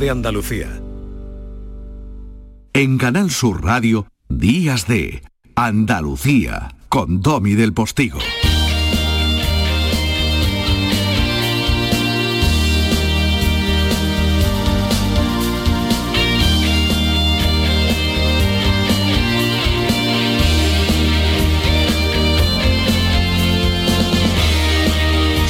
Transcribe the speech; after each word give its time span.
de 0.00 0.10
Andalucía. 0.10 0.80
En 2.72 2.96
Canal 2.96 3.30
Sur 3.30 3.62
Radio, 3.62 4.06
Días 4.30 4.86
de 4.88 5.22
Andalucía, 5.54 6.74
con 6.88 7.20
Domi 7.20 7.52
del 7.52 7.74
Postigo. 7.74 8.18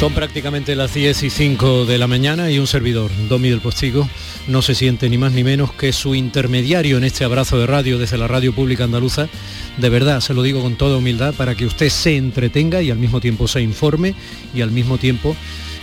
Son 0.01 0.15
prácticamente 0.15 0.75
las 0.77 0.95
10 0.95 1.25
y 1.25 1.29
5 1.29 1.85
de 1.85 1.99
la 1.99 2.07
mañana 2.07 2.51
y 2.51 2.59
un 2.59 2.67
servidor, 2.67 3.11
Domi 3.29 3.51
del 3.51 3.61
Postigo, 3.61 4.09
no 4.49 4.63
se 4.63 4.75
siente 4.75 5.11
ni 5.11 5.19
más 5.19 5.33
ni 5.33 5.45
menos 5.45 5.75
que 5.75 5.93
su 5.93 6.15
intermediario 6.15 6.97
en 6.97 7.05
este 7.05 7.23
abrazo 7.23 7.59
de 7.59 7.67
radio 7.67 7.99
desde 7.99 8.17
la 8.17 8.27
radio 8.27 8.55
pública 8.55 8.85
andaluza. 8.85 9.29
De 9.77 9.91
verdad, 9.91 10.23
se 10.23 10.33
lo 10.33 10.43
digo 10.43 10.63
con 10.63 10.77
toda 10.77 10.97
humildad, 10.97 11.35
para 11.35 11.55
que 11.55 11.67
usted 11.67 11.91
se 11.91 12.17
entretenga 12.17 12.81
y 12.81 12.91
al 12.91 12.97
mismo 12.97 13.21
tiempo 13.21 13.47
se 13.47 13.61
informe 13.61 14.15
y 14.55 14.63
al 14.63 14.71
mismo 14.71 14.97
tiempo, 14.97 15.37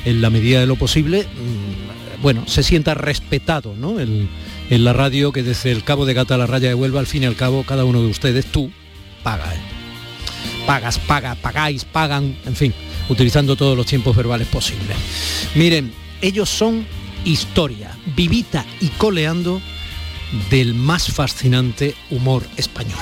en 0.04 0.20
la 0.20 0.32
medida 0.32 0.62
de 0.62 0.66
lo 0.66 0.78
posible, 0.78 1.22
mm, 1.22 2.24
bueno, 2.24 2.44
se 2.48 2.64
sienta 2.64 2.96
respetado 2.96 3.76
¿no? 3.78 4.00
en 4.00 4.30
la 4.70 4.94
radio 4.94 5.32
que 5.32 5.44
desde 5.44 5.72
el 5.72 5.84
cabo 5.84 6.08
de 6.08 6.16
Gata 6.16 6.34
a 6.34 6.40
la 6.40 6.48
raya 6.48 6.70
de 6.70 6.74
Huelva, 6.74 7.02
al 7.02 7.06
fin 7.06 7.22
y 7.22 7.28
al 7.28 7.36
cabo, 7.36 7.66
cada 7.68 7.86
uno 7.86 8.02
de 8.02 8.08
ustedes, 8.08 8.48
tú, 8.48 8.72
paga. 9.22 9.54
¿eh? 9.54 9.60
Pagas, 10.66 10.98
paga, 10.98 11.36
pagáis, 11.36 11.86
pagan, 11.86 12.36
en 12.48 12.56
fin 12.56 12.74
utilizando 13.10 13.56
todos 13.56 13.76
los 13.78 13.86
tiempos 13.86 14.16
verbales 14.16 14.48
posibles. 14.48 14.98
Miren, 15.56 15.94
ellos 16.22 16.50
son 16.50 16.86
historia, 17.26 17.96
vivita 18.16 18.66
y 18.80 18.88
coleando 18.90 19.62
del 20.50 20.74
más 20.74 21.12
fascinante 21.12 21.96
humor 22.10 22.44
español. 22.58 23.00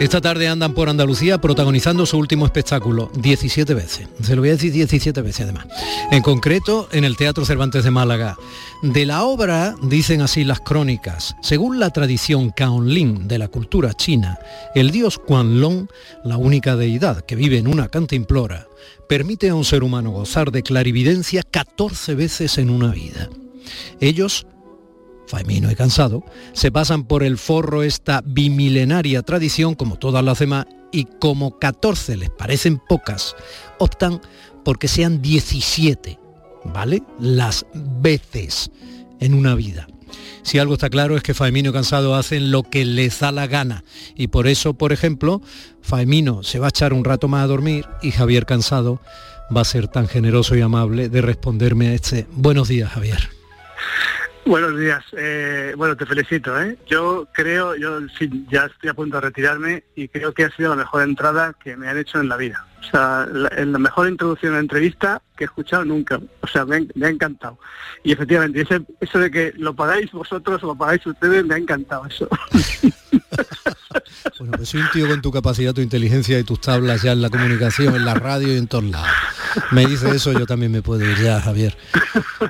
Esta 0.00 0.20
tarde 0.20 0.46
andan 0.46 0.74
por 0.74 0.88
Andalucía 0.88 1.38
protagonizando 1.38 2.06
su 2.06 2.18
último 2.18 2.46
espectáculo 2.46 3.10
17 3.16 3.74
veces. 3.74 4.08
Se 4.22 4.36
lo 4.36 4.42
voy 4.42 4.50
a 4.50 4.52
decir 4.52 4.70
17 4.70 5.20
veces 5.22 5.40
además. 5.40 5.66
En 6.12 6.22
concreto, 6.22 6.88
en 6.92 7.02
el 7.02 7.16
Teatro 7.16 7.44
Cervantes 7.44 7.82
de 7.82 7.90
Málaga. 7.90 8.36
De 8.80 9.04
la 9.04 9.24
obra, 9.24 9.74
dicen 9.82 10.20
así 10.20 10.44
las 10.44 10.60
crónicas, 10.60 11.34
según 11.42 11.80
la 11.80 11.90
tradición 11.90 12.50
Kaonlin 12.50 13.26
de 13.26 13.38
la 13.38 13.48
cultura 13.48 13.92
china, 13.92 14.38
el 14.76 14.92
dios 14.92 15.20
Long, 15.28 15.88
la 16.22 16.36
única 16.36 16.76
deidad 16.76 17.22
que 17.22 17.34
vive 17.34 17.58
en 17.58 17.66
una 17.66 17.88
cantimplora, 17.88 18.68
permite 19.08 19.48
a 19.48 19.56
un 19.56 19.64
ser 19.64 19.82
humano 19.82 20.12
gozar 20.12 20.52
de 20.52 20.62
clarividencia 20.62 21.42
14 21.42 22.14
veces 22.14 22.58
en 22.58 22.70
una 22.70 22.92
vida. 22.92 23.28
Ellos 24.00 24.46
Faimino 25.28 25.70
y 25.70 25.74
Cansado, 25.74 26.24
se 26.52 26.72
pasan 26.72 27.04
por 27.04 27.22
el 27.22 27.38
forro 27.38 27.82
esta 27.82 28.22
bimilenaria 28.24 29.22
tradición 29.22 29.74
como 29.74 29.96
todas 29.96 30.24
las 30.24 30.38
demás 30.38 30.66
y 30.90 31.04
como 31.04 31.58
14 31.58 32.16
les 32.16 32.30
parecen 32.30 32.80
pocas, 32.88 33.36
optan 33.78 34.20
porque 34.64 34.88
sean 34.88 35.22
17, 35.22 36.18
¿vale? 36.64 37.02
Las 37.20 37.66
veces 37.74 38.70
en 39.20 39.34
una 39.34 39.54
vida. 39.54 39.86
Si 40.42 40.58
algo 40.58 40.74
está 40.74 40.88
claro 40.88 41.14
es 41.16 41.22
que 41.22 41.34
Faimino 41.34 41.70
y 41.70 41.72
Cansado 41.74 42.14
hacen 42.14 42.50
lo 42.50 42.62
que 42.62 42.86
les 42.86 43.20
da 43.20 43.30
la 43.30 43.46
gana 43.46 43.84
y 44.14 44.28
por 44.28 44.46
eso, 44.46 44.74
por 44.74 44.92
ejemplo, 44.92 45.42
Faimino 45.82 46.42
se 46.42 46.58
va 46.58 46.66
a 46.66 46.70
echar 46.70 46.94
un 46.94 47.04
rato 47.04 47.28
más 47.28 47.44
a 47.44 47.48
dormir 47.48 47.84
y 48.00 48.12
Javier 48.12 48.46
Cansado 48.46 49.00
va 49.54 49.60
a 49.60 49.66
ser 49.66 49.88
tan 49.88 50.08
generoso 50.08 50.56
y 50.56 50.62
amable 50.62 51.10
de 51.10 51.20
responderme 51.20 51.88
a 51.88 51.94
este 51.94 52.26
buenos 52.32 52.68
días, 52.68 52.90
Javier. 52.90 53.28
Buenos 54.44 54.78
días. 54.78 55.04
Eh, 55.12 55.74
bueno, 55.76 55.96
te 55.96 56.06
felicito. 56.06 56.60
¿eh? 56.60 56.78
Yo 56.86 57.28
creo, 57.32 57.76
yo 57.76 58.00
ya 58.50 58.64
estoy 58.64 58.90
a 58.90 58.94
punto 58.94 59.16
de 59.16 59.22
retirarme 59.22 59.84
y 59.94 60.08
creo 60.08 60.32
que 60.32 60.44
ha 60.44 60.50
sido 60.50 60.70
la 60.70 60.76
mejor 60.76 61.02
entrada 61.02 61.54
que 61.62 61.76
me 61.76 61.88
han 61.88 61.98
hecho 61.98 62.20
en 62.20 62.28
la 62.28 62.36
vida. 62.36 62.66
O 62.80 62.84
sea, 62.84 63.26
la, 63.30 63.78
mejor 63.78 64.08
introducción 64.08 64.52
a 64.52 64.56
la 64.56 64.60
entrevista 64.60 65.20
que 65.36 65.44
he 65.44 65.46
escuchado 65.46 65.84
nunca. 65.84 66.20
O 66.40 66.46
sea, 66.46 66.64
me, 66.64 66.76
ha 66.76 67.08
encantado. 67.08 67.58
Y 68.02 68.12
efectivamente, 68.12 68.62
ese, 68.62 68.80
eso 69.00 69.18
de 69.18 69.30
que 69.30 69.52
lo 69.56 69.74
pagáis 69.74 70.10
vosotros 70.12 70.62
o 70.62 70.68
lo 70.68 70.74
pagáis 70.74 71.04
ustedes, 71.06 71.44
me 71.44 71.54
ha 71.54 71.58
encantado 71.58 72.06
eso. 72.06 72.28
bueno, 74.38 74.52
pues 74.56 74.68
soy 74.68 74.80
un 74.80 74.90
tío 74.90 75.08
con 75.08 75.22
tu 75.22 75.30
capacidad, 75.30 75.72
tu 75.72 75.80
inteligencia 75.80 76.38
y 76.38 76.44
tus 76.44 76.60
tablas 76.60 77.02
ya 77.02 77.12
en 77.12 77.22
la 77.22 77.30
comunicación, 77.30 77.94
en 77.94 78.04
la 78.04 78.14
radio 78.14 78.52
y 78.52 78.58
en 78.58 78.66
todos 78.66 78.84
lados. 78.84 79.08
Me 79.70 79.86
dice 79.86 80.10
eso, 80.10 80.32
yo 80.32 80.46
también 80.46 80.72
me 80.72 80.82
puedo 80.82 81.04
ir 81.04 81.18
ya, 81.18 81.40
Javier. 81.40 81.76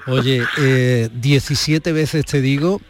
Oye, 0.07 0.47
17 1.13 1.91
eh, 1.91 1.93
veces 1.93 2.25
te 2.25 2.41
digo 2.41 2.81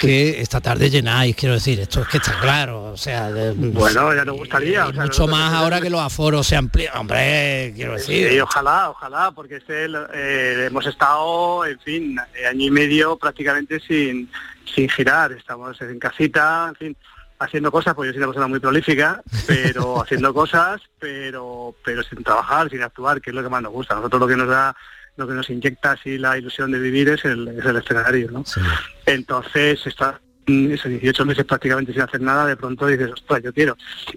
que 0.00 0.40
esta 0.40 0.60
tarde 0.60 0.90
llenáis, 0.90 1.36
quiero 1.36 1.54
decir, 1.54 1.78
esto 1.80 2.02
es 2.02 2.08
que 2.08 2.16
está 2.16 2.38
claro, 2.40 2.84
o 2.84 2.96
sea... 2.96 3.30
bueno, 3.54 4.14
ya 4.14 4.24
nos 4.24 4.36
gustaría. 4.36 4.86
mucho 4.90 5.26
más 5.26 5.52
ahora 5.52 5.80
que 5.80 5.90
los 5.90 6.00
aforos 6.00 6.46
se 6.46 6.56
amplían, 6.56 6.96
hombre, 6.96 7.72
quiero 7.76 7.94
decir. 7.94 8.30
Sí, 8.30 8.40
ojalá, 8.40 8.90
ojalá, 8.90 9.32
porque 9.32 9.56
este, 9.56 9.86
eh, 10.14 10.66
hemos 10.66 10.86
estado, 10.86 11.66
en 11.66 11.78
fin, 11.80 12.18
año 12.18 12.66
y 12.66 12.70
medio 12.70 13.16
prácticamente 13.16 13.80
sin, 13.80 14.30
sin 14.74 14.88
girar, 14.88 15.32
estamos 15.32 15.80
en 15.82 15.98
casita, 15.98 16.68
en 16.70 16.74
fin, 16.74 16.96
haciendo 17.44 17.70
cosas, 17.70 17.94
pues 17.94 18.08
yo 18.08 18.12
soy 18.12 18.18
una 18.18 18.28
persona 18.28 18.46
muy 18.48 18.60
prolífica, 18.60 19.22
pero 19.46 20.02
haciendo 20.02 20.32
cosas, 20.32 20.80
pero 20.98 21.74
pero 21.84 22.02
sin 22.02 22.22
trabajar, 22.22 22.70
sin 22.70 22.82
actuar, 22.82 23.20
que 23.20 23.30
es 23.30 23.36
lo 23.36 23.42
que 23.42 23.48
más 23.48 23.62
nos 23.62 23.72
gusta. 23.72 23.94
Nosotros 23.94 24.20
lo 24.20 24.28
que 24.28 24.36
nos 24.36 24.48
da, 24.48 24.76
lo 25.16 25.26
que 25.26 25.34
nos 25.34 25.50
inyecta 25.50 25.92
así 25.92 26.18
la 26.18 26.38
ilusión 26.38 26.70
de 26.72 26.78
vivir 26.78 27.08
es 27.10 27.24
el, 27.24 27.48
es 27.48 27.64
el 27.64 27.76
escenario, 27.76 28.30
¿no? 28.30 28.44
Entonces, 29.06 29.86
está 29.86 30.20
esos 30.46 30.90
18 30.90 31.24
meses 31.24 31.44
prácticamente 31.44 31.92
sin 31.92 32.02
hacer 32.02 32.20
nada, 32.20 32.46
de 32.46 32.56
pronto 32.56 32.86
dices, 32.86 33.12
ostras, 33.12 33.42
yo 33.42 33.52
quiero. 33.52 33.76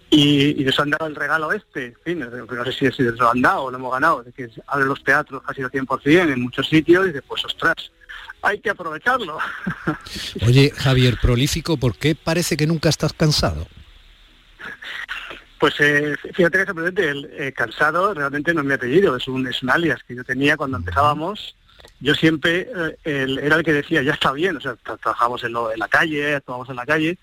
Y, 0.10 0.62
y 0.62 0.66
nos 0.66 0.80
han 0.80 0.90
dado 0.90 1.08
el 1.08 1.16
regalo 1.16 1.52
este, 1.52 1.88
en 1.88 1.96
fin, 2.04 2.20
no 2.20 2.66
sé 2.66 2.72
si, 2.72 2.92
si 2.92 3.04
lo 3.04 3.30
han 3.30 3.42
dado 3.42 3.64
o 3.64 3.72
lo 3.72 3.78
hemos 3.78 3.94
ganado, 3.94 4.24
de 4.24 4.32
que 4.32 4.50
abre 4.68 4.86
los 4.86 5.04
teatros 5.04 5.44
casi 5.44 5.62
al 5.62 5.72
100% 5.72 6.34
en 6.34 6.42
muchos 6.42 6.68
sitios, 6.68 7.06
y 7.06 7.08
dices, 7.10 7.24
pues 7.28 7.46
ostras, 7.46 7.92
hay 8.46 8.60
que 8.60 8.70
aprovecharlo. 8.70 9.40
Oye, 10.46 10.72
Javier, 10.76 11.18
prolífico, 11.22 11.78
¿por 11.78 11.98
qué 11.98 12.16
parece 12.16 12.56
que 12.56 12.68
nunca 12.68 12.90
estás 12.90 13.14
cansado? 13.14 13.68
Pues 15.60 15.74
eh, 15.80 16.16
fíjate 16.34 16.66
que 16.66 17.10
el 17.10 17.30
eh, 17.32 17.54
cansado 17.54 18.14
realmente 18.14 18.54
no 18.54 18.62
es 18.62 18.68
mi 18.68 18.74
apellido, 18.74 19.16
es 19.16 19.28
un, 19.28 19.48
es 19.48 19.64
un 19.64 19.72
alias 19.72 20.04
que 20.04 20.16
yo 20.16 20.24
tenía 20.24 20.58
cuando 20.58 20.78
empezábamos. 20.78 21.56
Yo 22.00 22.14
siempre 22.14 22.68
eh, 23.04 23.38
era 23.42 23.56
el 23.58 23.64
que 23.64 23.74
decía, 23.74 24.02
ya 24.02 24.14
está 24.14 24.32
bien, 24.32 24.58
o 24.58 24.62
sea, 24.62 24.76
trabajamos 24.76 25.44
en, 25.44 25.56
en 25.56 25.80
la 25.80 25.88
calle, 25.88 26.36
actuamos 26.36 26.70
en 26.70 26.76
la 26.76 26.86
calle, 26.86 27.18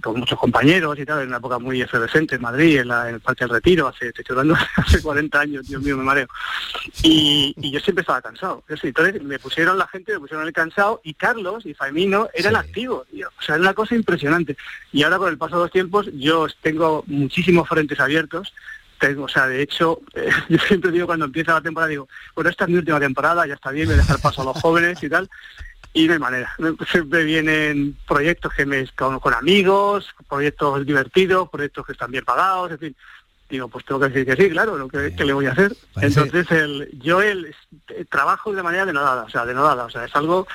con 0.00 0.18
muchos 0.18 0.38
compañeros 0.38 0.98
y 0.98 1.04
tal, 1.04 1.22
en 1.22 1.28
una 1.28 1.38
época 1.38 1.58
muy 1.58 1.82
efervescente 1.82 2.36
en 2.36 2.42
Madrid, 2.42 2.80
en, 2.80 2.90
el 2.90 3.20
Parque 3.20 3.44
del 3.44 3.54
Retiro, 3.54 3.88
hace, 3.88 4.12
te 4.12 4.22
estoy 4.22 4.34
hablando, 4.38 4.54
hace 4.76 5.02
40 5.02 5.40
años, 5.40 5.66
Dios 5.66 5.82
mío, 5.82 5.96
me 5.96 6.04
mareo. 6.04 6.28
Y, 7.02 7.54
yo 7.70 7.80
siempre 7.80 8.02
estaba 8.02 8.22
cansado. 8.22 8.62
Entonces 8.68 9.22
me 9.22 9.38
pusieron 9.38 9.76
la 9.76 9.88
gente, 9.88 10.12
me 10.12 10.20
pusieron 10.20 10.46
el 10.46 10.52
cansado, 10.52 11.00
y 11.02 11.14
Carlos 11.14 11.66
y 11.66 11.74
Faimino 11.74 12.28
eran 12.34 12.56
activos, 12.56 13.06
O 13.12 13.42
sea, 13.42 13.56
era 13.56 13.62
una 13.62 13.74
cosa 13.74 13.94
impresionante. 13.94 14.56
Y 14.92 15.02
ahora 15.02 15.18
con 15.18 15.28
el 15.30 15.38
paso 15.38 15.56
de 15.56 15.62
los 15.62 15.72
tiempos, 15.72 16.08
yo 16.14 16.46
tengo 16.62 17.04
muchísimos 17.06 17.68
frentes 17.68 17.98
abiertos, 17.98 18.52
o 19.18 19.28
sea, 19.28 19.46
de 19.46 19.62
hecho, 19.62 20.00
yo 20.48 20.58
siempre 20.58 20.90
digo 20.90 21.06
cuando 21.06 21.26
empieza 21.26 21.54
la 21.54 21.60
temporada, 21.60 21.90
digo, 21.90 22.08
bueno, 22.34 22.50
esta 22.50 22.64
es 22.64 22.70
mi 22.70 22.76
última 22.76 23.00
temporada, 23.00 23.46
ya 23.46 23.54
está 23.54 23.70
bien, 23.70 23.86
voy 23.86 23.94
a 23.94 23.98
dejar 23.98 24.20
paso 24.20 24.42
a 24.42 24.46
los 24.46 24.60
jóvenes 24.60 25.02
y 25.02 25.08
tal, 25.08 25.28
y 25.92 26.06
no 26.06 26.12
hay 26.14 26.18
manera. 26.18 26.52
Siempre 26.90 27.24
vienen 27.24 27.96
proyectos 28.06 28.52
que 28.54 28.66
me 28.66 28.86
con, 28.88 29.18
con 29.20 29.34
amigos, 29.34 30.14
proyectos 30.28 30.84
divertidos, 30.86 31.48
proyectos 31.48 31.86
que 31.86 31.92
están 31.92 32.10
bien 32.10 32.24
pagados, 32.24 32.72
en 32.72 32.78
fin. 32.78 32.96
Digo, 33.48 33.68
pues 33.68 33.84
tengo 33.84 34.00
que 34.00 34.08
decir 34.08 34.26
que 34.26 34.42
sí, 34.42 34.50
claro, 34.50 34.76
lo 34.76 34.88
que, 34.88 35.10
le 35.10 35.32
voy 35.32 35.46
a 35.46 35.52
hacer. 35.52 35.74
Entonces, 35.96 36.50
el, 36.50 36.90
yo 37.00 37.22
el, 37.22 37.54
trabajo 38.10 38.52
de 38.52 38.62
manera 38.62 38.84
denodada, 38.84 39.22
o 39.24 39.30
sea, 39.30 39.46
denodada, 39.46 39.84
o 39.84 39.90
sea, 39.90 40.04
es 40.04 40.14
algo 40.14 40.46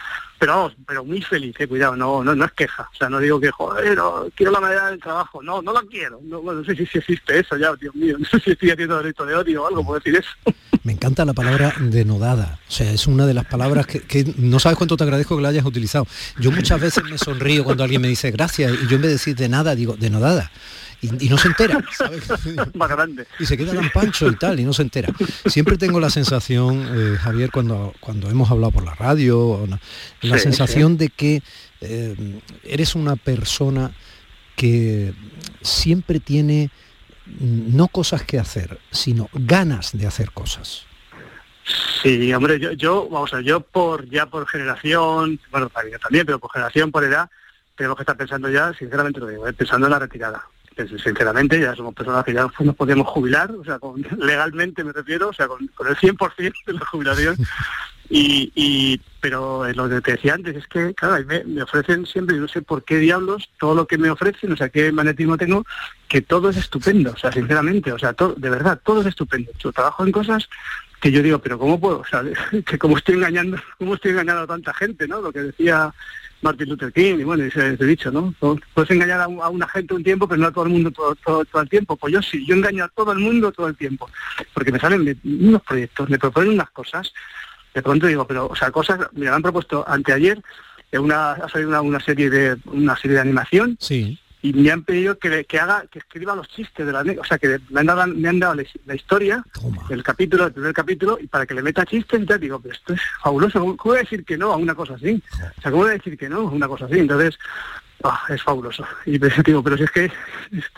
pero 0.44 0.58
vamos, 0.58 0.74
pero 0.86 1.06
muy 1.06 1.22
feliz, 1.22 1.56
eh, 1.58 1.68
cuidado, 1.70 1.96
no, 1.96 2.22
no, 2.22 2.36
no 2.36 2.44
es 2.44 2.52
queja, 2.52 2.90
o 2.94 2.98
sea, 2.98 3.08
no 3.08 3.20
digo 3.20 3.40
que, 3.40 3.50
joder, 3.50 3.98
quiero 4.36 4.52
la 4.52 4.60
manera 4.60 4.90
del 4.90 5.00
trabajo, 5.00 5.42
no, 5.42 5.62
no 5.62 5.72
la 5.72 5.82
quiero, 5.90 6.20
no, 6.22 6.42
no 6.42 6.66
sé 6.66 6.76
si, 6.76 6.86
si, 6.86 6.98
existe 6.98 7.40
eso 7.40 7.56
ya, 7.56 7.74
Dios 7.80 7.96
mío, 7.96 8.18
no 8.20 8.26
sé 8.26 8.42
si 8.42 8.52
estoy 8.52 8.72
haciendo 8.72 8.98
delito 8.98 9.26
de 9.26 9.36
odio 9.36 9.64
o 9.64 9.68
algo 9.68 9.86
por 9.86 10.04
decir 10.04 10.20
eso. 10.20 10.54
Me 10.84 10.92
encanta 10.92 11.24
la 11.24 11.32
palabra 11.32 11.74
denodada, 11.80 12.60
o 12.68 12.72
sea, 12.72 12.92
es 12.92 13.08
una 13.08 13.26
de 13.26 13.34
las 13.34 13.46
palabras 13.46 13.88
que, 13.88 14.02
que, 14.02 14.34
no 14.36 14.60
sabes 14.60 14.78
cuánto 14.78 14.98
te 14.98 15.06
agradezco 15.06 15.38
que 15.38 15.44
la 15.44 15.48
hayas 15.48 15.64
utilizado. 15.64 16.06
Yo 16.38 16.52
muchas 16.52 16.82
veces 16.82 17.06
me 17.06 17.18
sonrío 17.18 17.64
cuando 17.64 17.86
alguien 17.86 18.02
me 18.02 18.10
dice 18.10 18.30
gracias 18.32 18.74
y 18.74 18.88
yo 18.88 18.98
en 18.98 19.02
vez 19.02 19.12
de 19.12 19.14
decir 19.14 19.38
de 19.38 19.48
nada 19.48 19.76
digo 19.76 19.96
denodada 19.98 20.52
y, 21.04 21.30
no 21.30 21.38
se 21.38 21.50
entera, 21.50 21.84
¿sabes? 21.92 22.24
Más 22.76 22.90
grande. 22.90 23.28
Y 23.40 23.46
se 23.46 23.58
queda 23.58 23.74
tan 23.74 23.90
pancho 23.90 24.28
y 24.28 24.36
tal, 24.36 24.60
y 24.60 24.64
no 24.64 24.74
se 24.74 24.84
entera. 24.84 25.14
Siempre 25.46 25.78
tengo 25.78 26.00
la 26.00 26.10
sensación, 26.10 26.88
eh, 26.94 27.18
Javier, 27.18 27.52
cuando, 27.52 27.94
cuando 28.00 28.30
hemos 28.30 28.50
hablado 28.50 28.72
por 28.72 28.84
la 28.84 28.96
radio, 28.96 29.68
la 30.22 30.38
sensación 30.38 30.98
de 30.98 31.10
que 31.10 31.44
eh, 31.82 32.42
eres 32.64 32.96
una 32.96 33.16
persona 33.16 33.92
que 34.56 35.14
siempre 35.62 36.20
tiene 36.20 36.70
no 37.26 37.88
cosas 37.88 38.24
que 38.24 38.40
hacer, 38.40 38.80
sino 38.92 39.30
ganas 39.34 39.98
de 39.98 40.08
hacer 40.08 40.32
cosas. 40.32 40.86
Sí, 42.02 42.34
hombre, 42.34 42.60
yo, 42.60 42.74
yo, 42.74 43.08
vamos 43.10 43.32
a 43.34 43.38
ver, 43.38 43.46
yo 43.46 43.62
por 43.62 44.10
ya 44.10 44.26
por 44.26 44.46
generación, 44.48 45.40
bueno, 45.50 45.70
también, 45.70 46.26
pero 46.26 46.40
por 46.40 46.52
generación, 46.52 46.92
por 46.92 47.04
edad, 47.06 47.30
tenemos 47.76 47.96
que 47.98 48.04
estar 48.04 48.18
pensando 48.18 48.50
ya, 48.50 48.74
sinceramente 48.74 49.20
lo 49.20 49.28
digo, 49.28 49.48
¿eh? 49.48 49.54
pensando 49.54 49.88
en 49.88 49.92
la 49.92 50.00
retirada. 50.00 50.44
Sinceramente, 50.76 51.60
ya 51.60 51.76
somos 51.76 51.94
personas 51.94 52.24
que 52.24 52.34
ya 52.34 52.48
nos 52.60 52.76
podemos 52.76 53.08
jubilar, 53.08 53.52
o 53.52 53.64
sea, 53.64 53.80
legalmente 54.18 54.84
me 54.84 54.92
refiero, 54.92 55.30
o 55.30 55.34
sea, 55.34 55.48
con, 55.48 55.62
el 55.62 55.96
100% 55.96 56.54
de 56.66 56.74
la 56.74 56.86
jubilación. 56.86 57.36
Y, 58.16 59.02
pero 59.22 59.68
lo 59.74 59.90
que 59.90 60.02
te 60.02 60.12
decía 60.12 60.36
antes 60.36 60.56
es 60.58 60.68
que, 60.68 60.94
claro, 60.94 61.26
me, 61.26 61.64
ofrecen 61.64 62.06
siempre, 62.06 62.38
no 62.38 62.48
sé 62.48 62.62
por 62.62 62.84
qué 62.84 62.98
diablos, 63.00 63.50
todo 63.60 63.74
lo 63.74 63.88
que 63.88 63.98
me 63.98 64.12
ofrecen, 64.12 64.52
o 64.52 64.58
sea, 64.58 64.70
qué 64.70 64.92
magnetismo 64.92 65.36
tengo, 65.36 65.66
que 66.08 66.22
todo 66.22 66.50
es 66.50 66.58
estupendo, 66.58 67.12
o 67.12 67.18
sea, 67.18 67.32
sinceramente, 67.32 67.92
o 67.92 67.98
sea, 67.98 68.14
todo, 68.14 68.36
de 68.36 68.52
verdad, 68.52 68.80
todo 68.84 69.02
es 69.02 69.08
estupendo. 69.08 69.52
Yo 69.58 69.72
trabajo 69.72 70.06
en 70.06 70.12
cosas 70.12 70.48
que 71.04 71.12
yo 71.12 71.24
digo, 71.24 71.40
pero 71.40 71.58
¿cómo 71.58 71.80
puedo? 71.80 72.00
O 72.00 72.06
sea, 72.06 72.24
que 72.66 72.78
como 72.78 72.98
estoy 72.98 73.16
engañando, 73.16 73.58
cómo 73.80 73.96
estoy 73.96 74.12
engañando 74.12 74.44
a 74.44 74.48
tanta 74.48 74.74
gente, 74.74 75.08
¿no? 75.08 75.20
Lo 75.20 75.32
que 75.32 75.42
decía 75.42 75.94
Martin 76.44 76.70
Luther 76.70 76.92
King, 76.92 77.20
y 77.20 77.24
bueno, 77.24 77.44
ese, 77.44 77.74
ese 77.74 77.86
dicho, 77.86 78.12
¿no? 78.12 78.34
Puedes 78.74 78.92
engañar 78.92 79.22
a, 79.22 79.28
una 79.28 79.68
gente 79.68 79.94
un 79.94 80.04
tiempo, 80.04 80.28
pero 80.28 80.42
no 80.42 80.48
a 80.48 80.52
todo 80.52 80.66
el 80.66 80.72
mundo 80.72 80.92
todo, 80.92 81.62
el 81.62 81.70
tiempo. 81.70 81.96
Pues 81.96 82.14
yo 82.14 82.22
sí, 82.22 82.46
yo 82.46 82.56
engaño 82.56 82.84
a 82.84 82.90
todo 82.90 83.12
el 83.12 83.20
mundo 83.20 83.52
todo 83.52 83.68
el 83.68 83.76
tiempo, 83.76 84.10
porque 84.54 84.72
me 84.72 84.80
salen 84.80 85.20
unos 85.24 85.62
proyectos, 85.64 86.10
me 86.10 86.20
proponen 86.20 86.52
unas 86.52 86.70
cosas, 86.72 87.14
de 87.74 87.82
pronto 87.82 88.08
digo, 88.08 88.28
pero, 88.28 88.48
o 88.48 88.56
sea, 88.56 88.72
cosas, 88.72 89.00
me 89.14 89.28
han 89.28 89.42
propuesto 89.42 89.84
anteayer, 89.88 90.42
una, 90.94 91.32
ha 91.32 91.50
salido 91.50 91.70
una, 91.70 91.82
una, 91.82 92.00
serie 92.00 92.30
de 92.30 92.56
una 92.66 92.96
serie 92.96 93.16
de 93.16 93.22
animación 93.22 93.78
sí 93.80 94.20
y 94.44 94.52
me 94.52 94.70
han 94.72 94.84
pedido 94.84 95.18
que, 95.18 95.46
que 95.46 95.58
haga 95.58 95.86
que 95.90 96.00
escriba 96.00 96.36
los 96.36 96.50
chistes 96.50 96.86
de 96.86 96.92
la 96.92 97.00
o 97.00 97.24
sea 97.24 97.38
que 97.40 97.60
me 97.70 97.80
han 97.80 97.86
dado, 97.86 98.06
me 98.08 98.28
han 98.28 98.40
dado 98.40 98.56
la, 98.86 98.94
historia 98.94 99.44
del 99.88 100.04
capítulo 100.04 100.44
del 100.44 100.54
primer 100.54 100.74
capítulo 100.74 101.18
y 101.20 101.28
para 101.28 101.46
que 101.46 101.54
le 101.54 101.64
meta 101.64 101.86
chistes 101.86 102.22
y 102.22 102.38
digo 102.40 102.60
pero 102.60 102.76
esto 102.76 102.94
es 102.94 103.02
fabuloso 103.22 103.60
¿cómo 103.62 103.78
voy 103.78 103.98
a 103.98 104.02
decir 104.02 104.26
que 104.26 104.38
no 104.38 104.52
a 104.52 104.58
una 104.58 104.76
cosa 104.76 104.96
así? 104.96 105.24
o 105.58 105.62
sea 105.62 105.72
cómo 105.72 105.84
voy 105.84 105.92
a 105.92 105.94
decir 105.94 106.18
que 106.18 106.28
no 106.28 106.40
a 106.40 106.52
una 106.52 106.68
cosa 106.68 106.86
así 106.86 107.00
entonces 107.00 107.40
Ah, 108.04 108.22
es 108.28 108.44
fabuloso. 108.44 108.86
Y 109.06 109.18
digo, 109.18 109.64
pero 109.64 109.78
si 109.78 109.84
es 109.84 109.92
que 109.92 110.12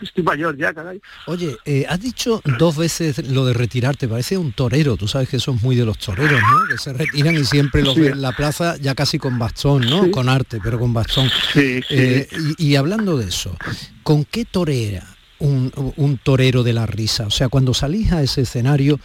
estoy 0.00 0.22
mayor 0.22 0.56
ya, 0.56 0.72
caray. 0.72 1.00
Oye, 1.26 1.56
eh, 1.64 1.84
has 1.88 2.00
dicho 2.00 2.40
dos 2.58 2.76
veces 2.76 3.26
lo 3.28 3.44
de 3.44 3.52
retirarte, 3.52 4.06
parece 4.06 4.38
un 4.38 4.52
torero, 4.52 4.96
tú 4.96 5.08
sabes 5.08 5.28
que 5.28 5.38
eso 5.38 5.52
es 5.52 5.60
muy 5.60 5.74
de 5.74 5.84
los 5.84 5.98
toreros, 5.98 6.40
¿no? 6.40 6.68
Que 6.68 6.78
se 6.78 6.92
retiran 6.92 7.34
y 7.34 7.44
siempre 7.44 7.82
los 7.82 7.96
ven 7.96 8.12
en 8.12 8.22
la 8.22 8.30
plaza 8.30 8.76
ya 8.76 8.94
casi 8.94 9.18
con 9.18 9.40
bastón, 9.40 9.82
¿no? 9.90 10.08
Con 10.12 10.28
arte, 10.28 10.60
pero 10.62 10.78
con 10.78 10.94
bastón. 10.94 11.28
Sí, 11.52 11.80
eh, 11.90 12.28
y, 12.58 12.76
hablando 12.76 13.18
de 13.18 13.26
eso, 13.26 13.56
¿con 14.04 14.24
qué 14.24 14.44
torera 14.44 15.02
un, 15.40 15.72
un, 15.96 16.18
torero 16.18 16.62
de 16.62 16.74
la 16.74 16.86
risa? 16.86 17.26
O 17.26 17.30
sea, 17.30 17.48
cuando 17.48 17.74
salís 17.74 18.12
a 18.12 18.22
ese 18.22 18.42
escenario, 18.42 19.00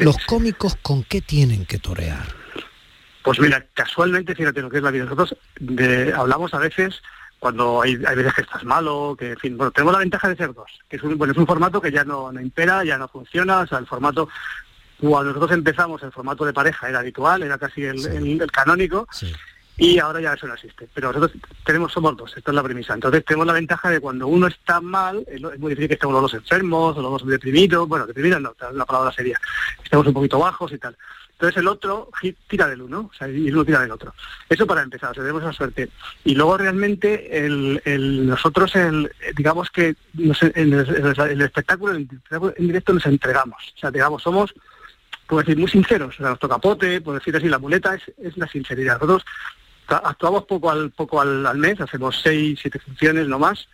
los 0.00 0.16
cómicos, 0.26 0.76
¿con 0.82 1.04
qué 1.04 1.20
tienen 1.20 1.64
que 1.64 1.78
torear? 1.78 2.40
Pues 3.22 3.38
mira, 3.38 3.64
casualmente, 3.74 4.34
fíjate 4.34 4.62
lo 4.62 4.70
que 4.70 4.78
es 4.78 4.82
la 4.82 4.90
vida. 4.90 5.04
Nosotros 5.04 5.36
de, 5.60 6.12
hablamos 6.12 6.54
a 6.54 6.58
veces 6.58 7.02
cuando 7.40 7.80
hay, 7.80 7.98
hay, 8.06 8.16
veces 8.16 8.34
que 8.34 8.42
estás 8.42 8.62
malo, 8.64 9.16
que 9.18 9.30
en 9.30 9.38
fin, 9.38 9.56
bueno, 9.56 9.72
tenemos 9.72 9.94
la 9.94 10.00
ventaja 10.00 10.28
de 10.28 10.36
ser 10.36 10.52
dos, 10.52 10.70
que 10.88 10.96
es 10.96 11.02
un, 11.02 11.16
bueno, 11.16 11.32
es 11.32 11.38
un 11.38 11.46
formato 11.46 11.80
que 11.80 11.90
ya 11.90 12.04
no, 12.04 12.30
impera, 12.38 12.84
ya 12.84 12.98
no 12.98 13.08
funciona, 13.08 13.60
o 13.60 13.66
sea, 13.66 13.78
el 13.78 13.86
formato, 13.86 14.28
cuando 15.00 15.32
nosotros 15.32 15.52
empezamos, 15.52 16.02
el 16.02 16.12
formato 16.12 16.44
de 16.44 16.52
pareja 16.52 16.90
era 16.90 16.98
habitual, 16.98 17.42
era 17.42 17.56
casi 17.56 17.82
el, 17.82 18.46
canónico, 18.52 19.08
y 19.78 19.98
ahora 19.98 20.20
ya 20.20 20.34
eso 20.34 20.46
no 20.46 20.52
existe. 20.52 20.86
Pero 20.92 21.08
nosotros 21.08 21.32
tenemos, 21.64 21.90
somos 21.90 22.14
dos, 22.14 22.36
esto 22.36 22.50
es 22.50 22.54
la 22.54 22.62
premisa. 22.62 22.92
Entonces 22.92 23.24
tenemos 23.24 23.46
la 23.46 23.54
ventaja 23.54 23.88
de 23.88 24.00
cuando 24.00 24.26
uno 24.26 24.46
está 24.46 24.82
mal, 24.82 25.24
es 25.26 25.40
muy 25.58 25.70
difícil 25.70 25.88
que 25.88 25.94
estemos 25.94 26.12
los 26.12 26.22
dos 26.30 26.34
enfermos, 26.34 26.98
o 26.98 27.00
los 27.00 27.12
dos 27.12 27.26
deprimidos, 27.26 27.88
bueno, 27.88 28.06
deprimidos 28.06 28.42
no, 28.42 28.54
la 28.74 28.84
palabra 28.84 29.10
sería, 29.12 29.40
estemos 29.90 30.06
un 30.06 30.14
poquito 30.14 30.38
bajos 30.38 30.72
y 30.72 30.78
tal. 30.78 30.96
Entonces 31.32 31.56
el 31.56 31.66
otro 31.66 32.10
tira 32.46 32.68
del 32.68 32.82
uno, 32.82 33.10
o 33.12 33.14
sea, 33.16 33.26
y 33.26 33.48
el 33.48 33.54
uno 33.54 33.64
tira 33.64 33.80
del 33.80 33.90
otro. 33.90 34.14
Eso 34.48 34.66
para 34.68 34.82
empezar, 34.82 35.10
o 35.10 35.14
sea, 35.14 35.24
tenemos 35.24 35.42
esa 35.42 35.52
suerte. 35.52 35.88
Y 36.22 36.36
luego 36.36 36.58
realmente 36.58 37.28
nosotros, 37.88 38.72
digamos 39.36 39.68
que 39.70 39.96
el, 40.54 41.40
espectáculo, 41.42 41.94
en 41.94 42.66
directo 42.66 42.92
nos 42.92 43.06
entregamos. 43.06 43.72
O 43.74 43.78
sea, 43.80 43.90
digamos, 43.90 44.22
somos, 44.22 44.54
puedo 45.26 45.42
decir, 45.42 45.58
muy 45.58 45.68
sinceros. 45.68 46.14
O 46.14 46.18
sea, 46.18 46.30
nos 46.30 46.38
toca 46.38 46.58
pote, 46.58 47.00
puedo 47.00 47.18
decir 47.18 47.34
así, 47.34 47.48
la 47.48 47.58
muleta 47.58 47.96
es, 47.96 48.02
es 48.18 48.36
la 48.36 48.46
sinceridad. 48.46 49.00
Nosotros 49.00 49.24
actuamos 49.88 50.44
poco 50.44 50.70
al 50.70 50.90
poco 50.90 51.20
al, 51.20 51.58
mes, 51.58 51.80
hacemos 51.80 52.20
seis, 52.22 52.60
siete 52.62 52.78
funciones 52.78 53.26
no 53.26 53.40
más, 53.40 53.66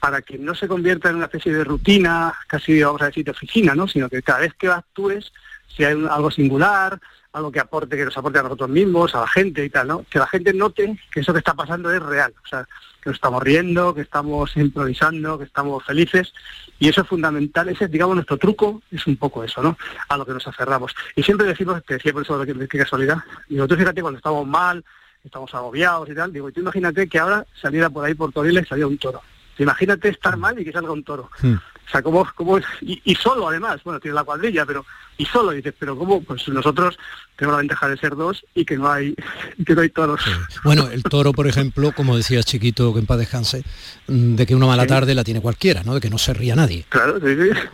para 0.00 0.22
que 0.22 0.38
no 0.38 0.54
se 0.54 0.66
convierta 0.66 1.10
en 1.10 1.16
una 1.16 1.26
especie 1.26 1.52
de 1.52 1.62
rutina, 1.62 2.34
casi 2.48 2.82
vamos 2.82 3.02
a 3.02 3.06
decir 3.06 3.24
de 3.24 3.30
oficina, 3.30 3.74
¿no? 3.74 3.86
Sino 3.86 4.08
que 4.08 4.22
cada 4.22 4.40
vez 4.40 4.54
que 4.54 4.68
actúes 4.68 5.30
si 5.76 5.84
hay 5.84 5.94
algo 6.10 6.30
singular, 6.30 7.00
algo 7.32 7.50
que 7.50 7.60
aporte, 7.60 7.96
que 7.96 8.04
nos 8.04 8.16
aporte 8.16 8.38
a 8.38 8.42
nosotros 8.42 8.68
mismos, 8.68 9.14
a 9.14 9.20
la 9.20 9.28
gente 9.28 9.64
y 9.64 9.70
tal, 9.70 9.88
¿no? 9.88 10.04
Que 10.08 10.18
la 10.18 10.26
gente 10.26 10.52
note 10.52 10.98
que 11.10 11.20
eso 11.20 11.32
que 11.32 11.38
está 11.38 11.54
pasando 11.54 11.92
es 11.92 12.02
real, 12.02 12.34
o 12.44 12.46
sea, 12.46 12.66
que 13.00 13.10
nos 13.10 13.16
estamos 13.16 13.42
riendo, 13.42 13.94
que 13.94 14.02
estamos 14.02 14.56
improvisando, 14.56 15.38
que 15.38 15.44
estamos 15.44 15.82
felices, 15.84 16.32
y 16.78 16.88
eso 16.88 17.02
es 17.02 17.08
fundamental, 17.08 17.68
ese 17.68 17.88
digamos 17.88 18.16
nuestro 18.16 18.36
truco, 18.36 18.82
es 18.90 19.06
un 19.06 19.16
poco 19.16 19.42
eso, 19.42 19.62
¿no? 19.62 19.76
A 20.08 20.16
lo 20.16 20.26
que 20.26 20.32
nos 20.32 20.46
aferramos. 20.46 20.94
Y 21.16 21.22
siempre 21.22 21.46
decimos, 21.46 21.82
te 21.84 21.94
decía 21.94 22.12
por 22.12 22.22
eso 22.22 22.40
qué 22.44 22.78
casualidad, 22.78 23.18
digo, 23.48 23.66
tú 23.66 23.76
fíjate 23.76 24.02
cuando 24.02 24.18
estamos 24.18 24.46
mal, 24.46 24.84
estamos 25.24 25.54
agobiados 25.54 26.08
y 26.10 26.14
tal, 26.14 26.32
digo, 26.32 26.48
y 26.48 26.52
tú 26.52 26.60
imagínate 26.60 27.08
que 27.08 27.18
ahora 27.18 27.46
saliera 27.60 27.88
por 27.88 28.04
ahí 28.04 28.14
por 28.14 28.32
Toriles 28.32 28.64
y 28.64 28.68
saliera 28.68 28.88
un 28.88 28.98
toro. 28.98 29.22
Imagínate 29.58 30.08
estar 30.08 30.36
mal 30.36 30.58
y 30.58 30.64
que 30.64 30.72
salga 30.72 30.92
un 30.92 31.04
toro. 31.04 31.30
Hmm. 31.40 31.56
O 31.86 31.90
sea, 31.90 32.02
¿cómo, 32.02 32.26
cómo 32.34 32.58
es? 32.58 32.64
Y, 32.80 33.14
solo 33.14 33.48
además, 33.48 33.82
bueno, 33.84 34.00
tiene 34.00 34.14
la 34.14 34.24
cuadrilla, 34.24 34.64
pero 34.64 34.84
y 35.18 35.26
solo 35.26 35.50
dices, 35.50 35.74
pero 35.78 35.96
¿cómo? 35.96 36.22
Pues 36.22 36.48
nosotros 36.48 36.98
tenemos 37.36 37.56
la 37.56 37.58
ventaja 37.58 37.88
de 37.88 37.96
ser 37.98 38.16
dos 38.16 38.44
y 38.54 38.64
que 38.64 38.76
no 38.76 38.90
hay, 38.90 39.14
que 39.66 39.74
no 39.74 39.82
hay 39.82 39.90
toros. 39.90 40.20
Bueno, 40.64 40.88
el 40.88 41.02
toro, 41.02 41.32
por 41.32 41.46
ejemplo, 41.46 41.92
como 41.92 42.16
decía 42.16 42.42
Chiquito, 42.42 42.92
que 42.92 43.00
en 43.00 43.06
paz 43.06 43.18
descanse, 43.18 43.62
mm, 44.08 44.36
de 44.36 44.46
que 44.46 44.54
una 44.54 44.66
mala 44.66 44.86
tarde 44.86 45.14
la 45.14 45.24
tiene 45.24 45.40
cualquiera, 45.40 45.82
¿no? 45.82 45.94
De 45.94 46.00
que 46.00 46.10
no 46.10 46.18
se 46.18 46.32
ría 46.32 46.56
nadie. 46.56 46.86
Claro, 46.88 47.18
sí, 47.20 47.34
sí. 47.34 47.50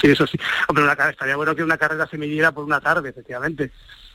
Sí, 0.00 0.10
eso 0.10 0.26
sí. 0.26 0.38
Hombre, 0.66 0.82
una, 0.84 0.94
estaría 0.94 1.36
bueno 1.36 1.54
que 1.54 1.62
una 1.62 1.76
carrera 1.76 2.08
se 2.08 2.18
midiera 2.18 2.50
por 2.50 2.64
una 2.64 2.80
tarde, 2.80 3.10
efectivamente 3.10 3.70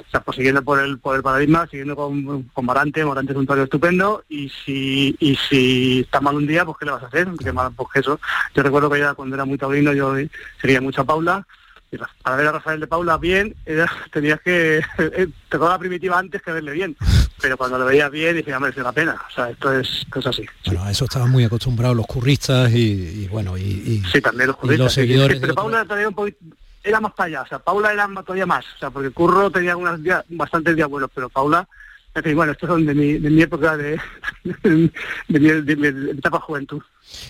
sea, 0.10 0.22
pues 0.22 0.36
siguiendo 0.38 0.62
por 0.62 0.80
el, 0.80 1.00
por 1.00 1.16
el 1.16 1.24
paradigma, 1.24 1.68
siguiendo 1.68 1.96
con, 1.96 2.44
con 2.44 2.66
Morante, 2.66 3.04
Morante 3.04 3.34
es 3.34 3.38
un 3.38 3.48
toro 3.48 3.64
estupendo, 3.64 4.24
y 4.30 4.50
si, 4.50 5.16
y 5.20 5.36
si 5.36 6.02
está 6.02 6.22
mal 6.22 6.36
un 6.36 6.48
día, 6.48 6.66
pues 6.66 6.78
¿qué 6.78 6.86
le 6.86 6.92
vas 6.92 7.04
a 7.04 7.08
hacer? 7.08 7.28
pues 7.76 7.90
eso, 7.96 8.20
yo 8.54 8.64
recuerdo 8.64 8.90
que 8.90 9.00
ya 9.00 9.14
cuando 9.14 9.36
era 9.36 9.46
muy 9.46 9.58
taurino 9.58 9.94
yo 9.94 10.16
seguía 10.62 10.82
mucho 10.82 11.02
a 11.02 11.06
Paula, 11.06 11.46
y 11.92 11.98
para 12.22 12.36
ver 12.36 12.48
a 12.48 12.52
Rafael 12.52 12.80
de 12.80 12.88
Paula 12.88 13.18
bien, 13.18 13.56
tenías 14.12 14.42
que 14.42 14.80
eh, 14.98 15.28
te 15.50 15.58
la 15.58 15.80
primitiva 15.80 16.20
antes 16.20 16.42
que 16.42 16.52
verle 16.52 16.72
bien. 16.72 16.98
Pero 17.40 17.56
cuando 17.56 17.78
lo 17.78 17.86
veías 17.86 18.10
bien, 18.12 18.36
dije, 18.36 18.50
ya 18.50 18.60
merece 18.60 18.82
la 18.82 18.92
pena. 18.92 19.16
O 19.30 19.34
sea, 19.34 19.50
esto 19.52 19.72
es, 19.72 20.06
esto 20.14 20.30
así. 20.30 20.44
Bueno, 20.66 20.84
a 20.84 20.92
eso 20.92 21.06
estaban 21.06 21.30
muy 21.30 21.44
acostumbrados 21.44 21.96
los 21.96 22.08
curristas 22.08 22.72
y, 22.74 23.28
bueno, 23.28 23.58
y, 23.58 24.04
Sí, 24.12 24.20
también 24.22 24.48
los 24.48 24.58
curristas. 24.58 24.94
seguidores 24.94 25.40
pero 25.40 25.54
Paula 25.54 25.86
también 25.86 26.10
un 26.10 26.16
poquito 26.16 26.40
era 26.88 27.00
más 27.00 27.14
para 27.14 27.28
allá, 27.28 27.42
o 27.44 27.48
sea, 27.48 27.60
Paula 27.60 27.94
era 27.94 28.08
todavía 28.24 28.46
más, 28.46 28.66
o 28.76 28.80
sea, 28.80 28.90
porque 28.90 29.12
Curro 29.12 29.52
tenía 29.52 29.76
bastantes 30.30 30.76
días 30.76 30.90
pero 31.14 31.30
Paula, 31.30 31.68
bueno, 32.34 32.52
estos 32.52 32.68
son 32.68 32.86
de 32.86 32.94
mi, 32.94 33.18
de 33.18 33.30
mi 33.30 33.42
época 33.42 33.78
de, 33.78 34.00
de, 34.64 34.90
mi, 35.76 35.88
etapa 36.18 36.40
juventud. 36.40 36.82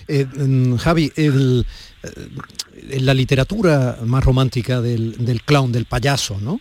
Eh, 0.06 0.24
mm, 0.24 0.76
Javi, 0.76 1.12
el, 1.16 1.66
eh, 2.02 3.00
la 3.00 3.14
literatura 3.14 3.98
más 4.04 4.24
romántica 4.24 4.80
del 4.80 5.42
clown, 5.44 5.72
del 5.72 5.84
payaso, 5.84 6.38
¿no? 6.40 6.60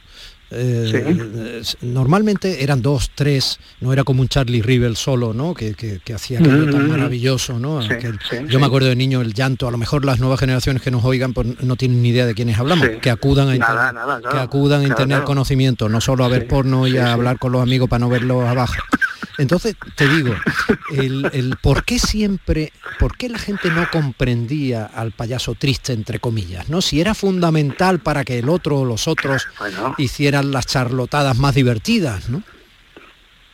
Eh, 0.50 1.62
normalmente 1.82 2.64
eran 2.64 2.82
dos, 2.82 3.12
tres, 3.14 3.60
no 3.82 3.92
era 3.92 4.04
como 4.04 4.22
un 4.22 4.30
Charlie 4.30 4.62
Rivel 4.62 4.96
solo, 4.96 5.34
¿no? 5.34 5.54
Que, 5.54 5.76
hacía 6.14 6.40
aquello 6.40 6.72
tan 6.72 6.88
mm. 6.88 6.90
maravilloso, 6.90 7.60
¿no? 7.60 7.82
yo 8.48 8.60
me 8.60 8.66
acuerdo 8.66 8.88
de 8.88 8.96
niño 8.96 9.22
el 9.22 9.34
llanto, 9.34 9.68
a 9.68 9.72
lo 9.72 9.78
mejor 9.78 10.06
las 10.06 10.20
nuevas 10.20 10.40
generaciones 10.40 10.82
que 10.82 10.90
nos 10.90 11.04
oigan 11.04 11.34
pues, 11.34 11.62
no 11.62 11.76
tienen 11.76 12.02
ni 12.02 12.10
idea 12.10 12.26
de 12.26 12.34
quiénes 12.34 12.58
hablamos, 12.58 12.88
que 13.02 13.10
acudan 13.10 13.50
a 13.50 14.22
que 14.22 14.38
acudan 14.38 14.90
a 14.90 14.96
tener 14.96 15.24
conocimiento, 15.24 15.90
no 15.90 16.02
solo 16.02 16.24
a 16.24 16.30
ver 16.30 16.48
porno 16.48 16.88
y 16.88 16.98
a 16.98 17.14
hablar 17.14 17.40
con 17.40 17.52
los 17.52 17.62
amigos 17.62 17.90
para 17.90 18.00
no 18.00 18.10
verlos 18.10 18.46
abajo. 18.46 18.76
Entonces, 19.38 19.76
te 19.96 20.08
digo, 20.08 20.34
el, 20.92 21.56
por 21.62 21.84
qué 21.84 22.00
siempre, 22.00 22.72
por 23.00 23.18
qué 23.18 23.30
la 23.30 23.38
gente 23.38 23.70
no 23.70 23.88
comprendía 23.92 24.86
al 24.86 25.12
payaso 25.12 25.54
triste, 25.56 25.94
entre 25.94 26.20
comillas, 26.20 26.70
¿no? 26.70 26.82
Si 26.82 27.00
era 27.00 27.14
fundamental 27.14 28.00
para 28.00 28.26
que 28.26 28.40
el 28.40 28.50
otro 28.50 28.80
o 28.80 28.86
los 28.86 29.08
otros 29.08 29.48
hicieran 29.98 30.52
las 30.52 30.66
charlotadas 30.66 31.38
más 31.38 31.54
divertidas, 31.56 32.30
¿no? 32.30 32.42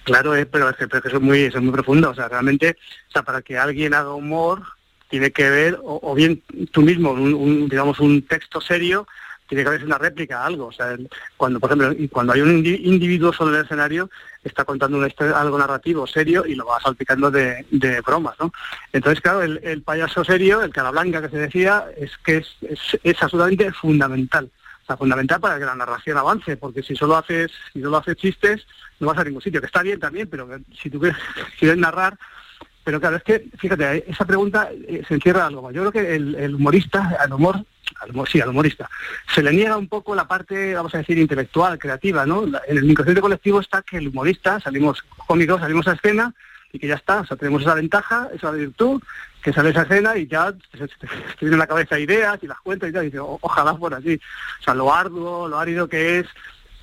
Claro, 0.03 0.35
eh, 0.35 0.45
pero, 0.45 0.69
es 0.69 0.75
que, 0.75 0.85
eso 0.85 1.17
es 1.17 1.21
muy, 1.21 1.43
es 1.43 1.55
muy 1.61 1.71
profundo. 1.71 2.09
O 2.09 2.15
sea, 2.15 2.27
realmente, 2.27 2.75
o 3.09 3.11
sea, 3.11 3.23
para 3.23 3.41
que 3.41 3.57
alguien 3.57 3.93
haga 3.93 4.13
humor, 4.13 4.63
tiene 5.09 5.31
que 5.31 5.49
ver, 5.49 5.79
o, 5.83 6.15
bien 6.15 6.41
tú 6.71 6.81
mismo, 6.81 7.11
un, 7.11 7.69
digamos, 7.69 7.99
un 7.99 8.23
texto 8.23 8.59
serio, 8.59 9.07
tiene 9.53 9.63
que 9.63 9.75
haber 9.75 9.85
una 9.85 9.97
réplica 9.97 10.41
a 10.41 10.45
algo. 10.47 10.67
O 10.67 10.71
sea, 10.71 10.95
cuando, 11.37 11.59
por 11.59 11.71
ejemplo, 11.71 12.07
cuando 12.11 12.33
hay 12.33 12.41
un 12.41 12.65
individuo 12.65 13.31
sobre 13.31 13.57
el 13.57 13.65
escenario, 13.65 14.09
está 14.43 14.65
contando 14.65 14.97
un 14.97 15.11
algo 15.33 15.57
narrativo 15.57 16.07
serio 16.07 16.45
y 16.45 16.55
lo 16.55 16.65
va 16.65 16.79
salpicando 16.79 17.29
de, 17.29 17.65
bromas, 18.05 18.35
¿no? 18.39 18.51
Entonces, 18.91 19.21
claro, 19.21 19.41
el, 19.41 19.81
payaso 19.83 20.23
serio, 20.23 20.61
el 20.61 20.73
cara 20.73 20.91
blanca 20.91 21.21
que 21.21 21.29
se 21.29 21.37
decía, 21.37 21.85
es 21.97 22.11
que 22.17 22.37
es, 22.37 22.99
es, 23.03 23.23
absolutamente 23.23 23.71
fundamental. 23.71 24.49
O 24.87 24.97
fundamental 24.97 25.39
para 25.39 25.57
que 25.57 25.65
la 25.65 25.75
narración 25.75 26.17
avance, 26.17 26.57
porque 26.57 26.83
si 26.83 26.95
solo 26.95 27.15
haces, 27.15 27.51
si 27.71 27.81
solo 27.81 27.97
haces 27.97 28.17
chistes, 28.17 28.67
no 28.99 29.07
vas 29.07 29.17
a 29.17 29.23
ningún 29.23 29.41
sitio, 29.41 29.61
que 29.61 29.67
está 29.67 29.81
bien 29.81 29.99
también, 29.99 30.27
pero 30.27 30.47
si 30.81 30.89
tú 30.89 30.99
quieres 30.99 31.77
narrar, 31.77 32.17
pero 32.83 32.99
claro, 32.99 33.17
es 33.17 33.23
que, 33.23 33.47
fíjate, 33.57 34.09
esa 34.09 34.25
pregunta 34.25 34.69
eh, 34.71 35.03
se 35.07 35.13
encierra 35.13 35.45
algo 35.45 35.61
más. 35.61 35.73
Yo 35.73 35.81
creo 35.81 35.91
que 35.91 36.15
el, 36.15 36.55
humorista, 36.55 37.15
al 37.19 37.31
humor, 37.31 37.63
al 38.01 38.27
sí, 38.27 38.41
al 38.41 38.49
humorista, 38.49 38.89
se 39.33 39.41
le 39.41 39.51
niega 39.53 39.77
un 39.77 39.87
poco 39.87 40.15
la 40.15 40.27
parte, 40.27 40.73
vamos 40.73 40.93
a 40.93 40.97
decir, 40.97 41.17
intelectual, 41.17 41.79
creativa, 41.79 42.25
¿no? 42.25 42.43
En 42.43 42.77
el 42.77 42.89
inconsciente 42.89 43.21
colectivo 43.21 43.59
está 43.59 43.81
que 43.81 43.97
el 43.97 44.09
humorista, 44.09 44.59
salimos 44.59 45.03
cómicos, 45.27 45.61
salimos 45.61 45.87
a 45.87 45.93
escena 45.93 46.33
y 46.73 46.79
que 46.79 46.87
ya 46.87 46.95
está, 46.95 47.21
o 47.21 47.25
sea, 47.25 47.37
tenemos 47.37 47.61
esa 47.61 47.75
ventaja, 47.75 48.29
esa 48.33 48.51
virtud, 48.51 49.01
que 49.41 49.53
sale 49.53 49.69
esa 49.69 49.83
escena 49.83 50.17
y 50.17 50.27
ya 50.27 50.51
te, 50.51 50.77
vienen 51.39 51.53
en 51.53 51.59
la 51.59 51.67
cabeza 51.67 51.99
ideas 51.99 52.39
y 52.41 52.47
las 52.47 52.59
cuentas 52.61 52.89
y 52.89 52.93
tal, 52.93 53.03
y 53.03 53.05
dices, 53.07 53.21
ojalá 53.23 53.75
fuera 53.75 53.97
así. 53.97 54.19
O 54.59 54.63
sea, 54.63 54.73
lo 54.73 54.93
arduo, 54.93 55.47
lo 55.47 55.59
árido 55.59 55.87
que 55.87 56.19
es 56.19 56.27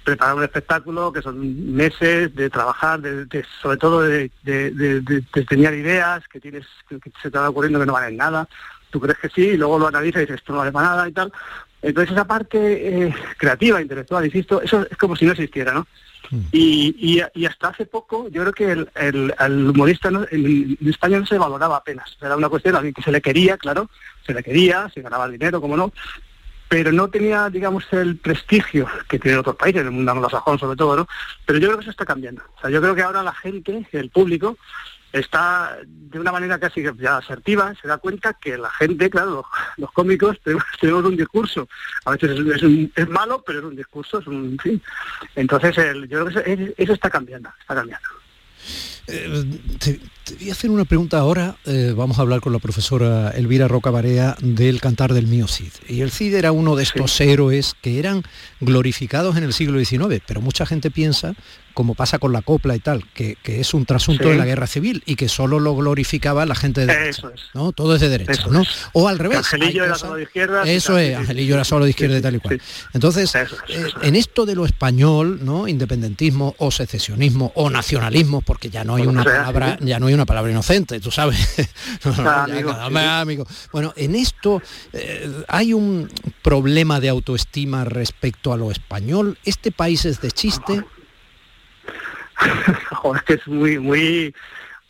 preparar 0.04 0.34
un 0.34 0.42
espectáculo 0.42 1.12
que 1.12 1.22
son 1.22 1.74
meses 1.74 2.34
de 2.34 2.50
trabajar, 2.50 3.00
de, 3.00 3.44
sobre 3.60 3.76
todo 3.76 4.02
de, 4.02 4.30
de, 4.42 5.22
tener 5.48 5.74
ideas 5.74 6.26
que 6.28 6.40
tienes 6.40 6.66
que, 6.88 6.98
se 7.22 7.30
te 7.30 7.38
va 7.38 7.50
ocurriendo 7.50 7.80
que 7.80 7.86
no 7.86 7.92
valen 7.92 8.16
nada. 8.16 8.48
Tú 8.90 9.00
crees 9.00 9.18
que 9.18 9.28
sí 9.28 9.42
y 9.42 9.56
luego 9.56 9.78
lo 9.78 9.88
analizas 9.88 10.22
y 10.22 10.24
dices 10.24 10.40
esto 10.40 10.52
no 10.52 10.60
vale 10.60 10.72
para 10.72 10.88
nada 10.88 11.08
y 11.08 11.12
tal. 11.12 11.32
Entonces 11.82 12.12
esa 12.12 12.26
parte 12.26 13.06
eh, 13.06 13.14
creativa, 13.38 13.80
intelectual, 13.80 14.24
insisto, 14.24 14.60
eso 14.60 14.86
es 14.90 14.96
como 14.96 15.16
si 15.16 15.24
no 15.24 15.32
existiera, 15.32 15.72
¿no? 15.72 15.86
Mm. 16.30 16.40
Y, 16.52 17.22
y, 17.34 17.46
hasta 17.46 17.68
hace 17.68 17.86
poco 17.86 18.28
yo 18.28 18.42
creo 18.42 18.52
que 18.52 18.70
el, 18.72 19.34
el, 19.38 19.70
humorista 19.70 20.08
en, 20.08 20.78
España 20.86 21.18
no 21.18 21.26
se 21.26 21.38
valoraba 21.38 21.76
apenas. 21.76 22.16
Era 22.20 22.36
una 22.36 22.48
cuestión 22.48 22.74
a 22.74 22.78
alguien 22.78 22.94
que 22.94 23.02
se 23.02 23.12
le 23.12 23.20
quería, 23.20 23.56
claro, 23.56 23.90
se 24.24 24.34
le 24.34 24.42
quería, 24.42 24.88
se 24.94 25.02
ganaba 25.02 25.28
dinero, 25.28 25.60
como 25.60 25.76
no, 25.76 25.92
pero 26.70 26.92
no 26.92 27.10
tenía, 27.10 27.50
digamos, 27.50 27.84
el 27.90 28.16
prestigio 28.16 28.86
que 29.08 29.18
tiene 29.18 29.38
otros 29.38 29.56
países, 29.56 29.82
el 29.82 29.90
mundo 29.90 30.12
anglosajón 30.12 30.56
sobre 30.56 30.76
todo, 30.76 30.98
¿no? 30.98 31.08
Pero 31.44 31.58
yo 31.58 31.66
creo 31.66 31.78
que 31.78 31.82
eso 31.82 31.90
está 31.90 32.06
cambiando. 32.06 32.44
O 32.56 32.60
sea, 32.60 32.70
yo 32.70 32.80
creo 32.80 32.94
que 32.94 33.02
ahora 33.02 33.24
la 33.24 33.34
gente, 33.34 33.88
el 33.90 34.08
público, 34.10 34.56
está 35.12 35.78
de 35.84 36.20
una 36.20 36.30
manera 36.30 36.60
casi 36.60 36.80
ya 36.96 37.16
asertiva, 37.16 37.74
se 37.82 37.88
da 37.88 37.98
cuenta 37.98 38.34
que 38.34 38.56
la 38.56 38.70
gente, 38.70 39.10
claro, 39.10 39.44
los, 39.78 39.90
cómicos 39.90 40.38
tenemos, 40.80 41.04
un 41.04 41.16
discurso. 41.16 41.68
A 42.04 42.12
veces 42.12 42.38
es, 42.94 43.08
malo, 43.08 43.42
pero 43.44 43.58
es 43.58 43.64
un 43.64 43.74
discurso, 43.74 44.20
es 44.20 44.28
un 44.28 44.56
fin. 44.62 44.80
Entonces, 45.34 45.74
yo 46.08 46.24
creo 46.24 46.44
que 46.44 46.74
eso, 46.78 46.92
está 46.92 47.10
cambiando, 47.10 47.50
está 47.60 47.74
cambiando. 47.74 48.08
Eh, 49.10 49.98
voy 50.38 50.48
a 50.48 50.52
hacer 50.52 50.70
una 50.70 50.84
pregunta 50.84 51.18
ahora. 51.18 51.56
Eh, 51.64 51.92
vamos 51.96 52.18
a 52.18 52.22
hablar 52.22 52.40
con 52.40 52.52
la 52.52 52.58
profesora 52.58 53.30
Elvira 53.30 53.68
Roca 53.68 53.90
Barea 53.90 54.36
del 54.40 54.80
Cantar 54.80 55.12
del 55.12 55.26
Mío 55.26 55.48
Cid. 55.48 55.72
Y 55.88 56.02
el 56.02 56.10
Cid 56.10 56.34
era 56.34 56.52
uno 56.52 56.76
de 56.76 56.84
estos 56.84 57.20
héroes 57.20 57.74
que 57.80 57.98
eran 57.98 58.22
glorificados 58.60 59.36
en 59.36 59.44
el 59.44 59.52
siglo 59.52 59.82
XIX, 59.82 60.22
pero 60.26 60.40
mucha 60.40 60.66
gente 60.66 60.90
piensa 60.90 61.34
como 61.74 61.94
pasa 61.94 62.18
con 62.18 62.32
la 62.32 62.42
copla 62.42 62.76
y 62.76 62.80
tal, 62.80 63.04
que, 63.12 63.36
es 63.44 63.74
un 63.74 63.86
trasunto 63.86 64.28
de 64.28 64.36
la 64.36 64.44
guerra 64.44 64.66
civil 64.66 65.02
y 65.06 65.16
que 65.16 65.28
solo 65.28 65.60
lo 65.60 65.74
glorificaba 65.74 66.44
la 66.46 66.54
gente 66.54 66.82
de 66.82 66.86
derecha. 66.88 67.30
¿no? 67.54 67.72
Todo 67.72 67.94
es 67.94 68.00
de 68.00 68.08
derecha, 68.08 68.46
¿no? 68.50 68.64
O 68.92 69.08
al 69.08 69.18
revés. 69.18 69.38
Angelillo 69.38 69.84
era 69.84 69.94
solo 69.94 70.16
de 70.16 70.24
izquierda. 70.24 70.62
Eso 70.64 70.98
es, 70.98 71.16
Angelillo 71.16 71.54
era 71.54 71.64
solo 71.64 71.84
de 71.84 71.90
izquierda 71.90 72.18
y 72.18 72.20
tal 72.20 72.36
y 72.36 72.40
cual. 72.40 72.60
Entonces, 72.92 73.34
eh, 73.34 73.46
en 74.02 74.16
esto 74.16 74.46
de 74.46 74.54
lo 74.54 74.66
español, 74.66 75.40
¿no? 75.42 75.68
Independentismo 75.68 76.54
o 76.58 76.70
secesionismo 76.70 77.52
o 77.54 77.70
nacionalismo, 77.70 78.40
porque 78.42 78.70
ya 78.70 78.84
no 78.84 78.96
hay 78.96 78.99
una 79.06 79.24
palabra, 79.24 79.78
ya 79.80 79.98
no 79.98 80.06
hay 80.06 80.14
una 80.14 80.26
palabra 80.26 80.50
inocente, 80.50 81.00
tú 81.00 81.10
sabes. 81.10 81.70
Bueno, 83.72 83.92
en 83.96 84.14
esto 84.14 84.62
eh, 84.92 85.30
hay 85.48 85.72
un 85.72 86.08
problema 86.42 87.00
de 87.00 87.08
autoestima 87.08 87.84
respecto 87.84 88.52
a 88.52 88.56
lo 88.56 88.70
español. 88.70 89.38
Este 89.44 89.70
país 89.70 90.04
es 90.04 90.20
de 90.20 90.30
chiste. 90.30 90.84
Joder, 92.90 93.22
es 93.28 93.46
muy, 93.46 93.78
muy, 93.78 94.34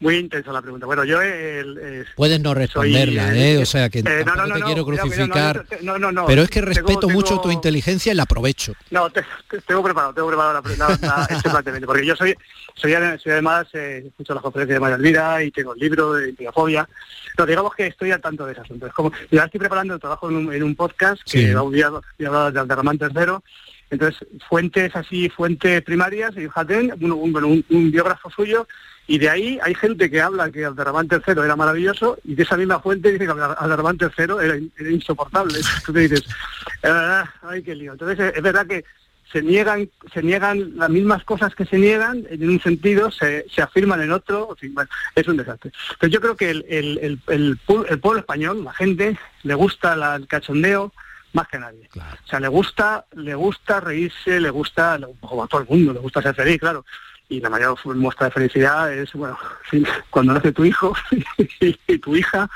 muy 0.00 0.16
intensa 0.16 0.50
la 0.50 0.62
pregunta. 0.62 0.87
Bueno, 0.87 1.04
yo... 1.04 1.21
El, 1.21 2.07
Puedes 2.16 2.40
no 2.40 2.54
responderla, 2.54 3.37
¿eh? 3.37 3.59
O 3.59 3.66
sea, 3.66 3.88
que 3.88 4.00
eh, 4.00 4.25
no, 4.25 4.54
te 4.54 4.62
quiero 4.62 4.85
crucificar. 4.85 5.64
pero 6.26 6.42
es 6.42 6.50
que 6.50 6.62
respeto 6.62 7.09
mucho 7.09 7.40
tu 7.40 7.50
inteligencia 7.50 8.12
y 8.12 8.16
la 8.16 8.25
aprovecho. 8.25 8.73
No, 8.90 9.11
tengo 9.11 9.83
preparado, 9.83 10.14
tengo 10.14 10.28
preparado 10.28 10.54
la, 10.54 10.62
pregunta 10.62 11.26
este 11.30 11.50
planteamiento, 11.50 11.87
porque 11.87 12.07
yo 12.07 12.16
soy, 12.16 12.35
soy, 12.75 12.95
además, 12.95 13.66
eh, 13.75 14.04
escucho 14.07 14.35
las 14.35 14.42
conferencias 14.42 14.76
de 14.76 14.80
María 14.80 14.97
Elvira 14.97 15.42
y 15.45 15.50
tengo 15.50 15.75
el 15.75 15.80
libro 15.80 16.14
de 16.14 16.30
intimofobia. 16.30 16.88
No, 17.38 17.47
digamos 17.47 17.75
que 17.75 17.87
estoy 17.87 18.11
al 18.11 18.21
tanto 18.21 18.47
de 18.47 18.52
ese 18.52 18.62
asunto. 18.62 18.87
Es 18.87 18.92
como, 18.92 19.12
yo 19.30 19.42
estoy 19.42 19.61
preparando, 19.61 19.99
trabajo 19.99 20.30
en 20.30 20.37
un, 20.37 20.52
en 20.52 20.62
un 20.62 20.75
podcast 20.75 21.23
que 21.30 21.54
va 21.54 21.62
un 21.62 21.73
día, 21.73 21.90
de 22.19 22.26
Alderramán 22.26 22.99
tercero, 22.99 23.42
entonces, 23.90 24.26
fuentes 24.49 24.94
así, 24.94 25.28
fuentes 25.28 25.82
primarias, 25.82 26.32
y 26.37 26.47
un, 27.04 27.64
un, 27.68 27.90
biógrafo 27.90 28.30
suyo, 28.30 28.66
y 29.09 29.18
de 29.18 29.28
ahí 29.28 29.59
hay 29.62 29.75
gente 29.75 30.09
que 30.09 30.20
habla 30.20 30.50
que 30.50 30.64
Alderramán 30.64 31.09
III 31.11 31.42
era 31.42 31.56
maravilloso, 31.56 32.18
y 32.25 32.37
de 32.37 32.44
esa 32.44 32.56
misma 32.56 32.78
fuente 32.78 33.11
dice 33.11 33.26
que 33.26 33.32
Alderramán 33.32 33.99
III 34.00 34.35
era, 34.78 34.90
insoportable. 34.90 35.59
Tú 35.85 35.92
te 35.92 36.00
dices, 36.00 36.25
ah, 36.85 37.28
ay, 37.42 37.62
qué 37.62 37.75
lío. 37.75 37.92
Entonces, 37.92 38.32
es 38.37 38.42
verdad 38.42 38.66
que 38.66 38.85
se 39.32 39.42
niegan, 39.42 39.88
se 40.12 40.23
niegan 40.23 40.76
las 40.76 40.90
mismas 40.90 41.25
cosas 41.25 41.54
que 41.54 41.64
se 41.64 41.78
niegan, 41.78 42.26
en 42.30 42.49
un 42.49 42.61
sentido 42.61 43.11
se, 43.11 43.47
se 43.52 43.62
afirman 43.62 44.00
en 44.02 44.12
otro, 44.12 44.56
es 45.14 45.28
un 45.28 45.37
desastre. 45.37 45.73
Pero 45.99 46.12
yo 46.12 46.20
creo 46.20 46.37
que 46.37 46.50
el, 46.50 46.64
el, 46.68 47.20
el, 47.28 47.59
pueblo 47.59 48.18
español, 48.18 48.64
la 48.64 48.73
gente, 48.73 49.18
le 49.42 49.54
gusta 49.54 50.16
el 50.16 50.26
cachondeo, 50.26 50.92
más 51.33 51.49
que 51.49 51.59
nadie. 51.59 51.89
O 51.97 52.29
sea, 52.29 52.41
le 52.41 52.49
gusta, 52.49 53.07
le 53.13 53.35
gusta 53.35 53.81
reírse, 53.81 54.41
le 54.41 54.51
gusta, 54.51 54.99
como 55.21 55.45
a 55.45 55.49
todo 55.49 55.63
el 55.63 55.69
mundo, 55.69 55.93
le 55.93 56.01
gusta 56.01 56.23
ser 56.23 56.35
feliz, 56.35 56.59
claro. 56.59 56.85
Y 57.29 57.41
la 57.41 57.49
mayor 57.49 57.79
muestra 57.97 58.27
de 58.27 58.33
felicidad 58.33 58.93
es, 58.93 59.13
bueno, 59.13 59.39
cuando 60.11 60.35
nace 60.35 60.53
tu 60.53 60.65
hijo 60.65 60.95
y 61.87 61.99
tu 61.99 62.17
hija, 62.17 62.51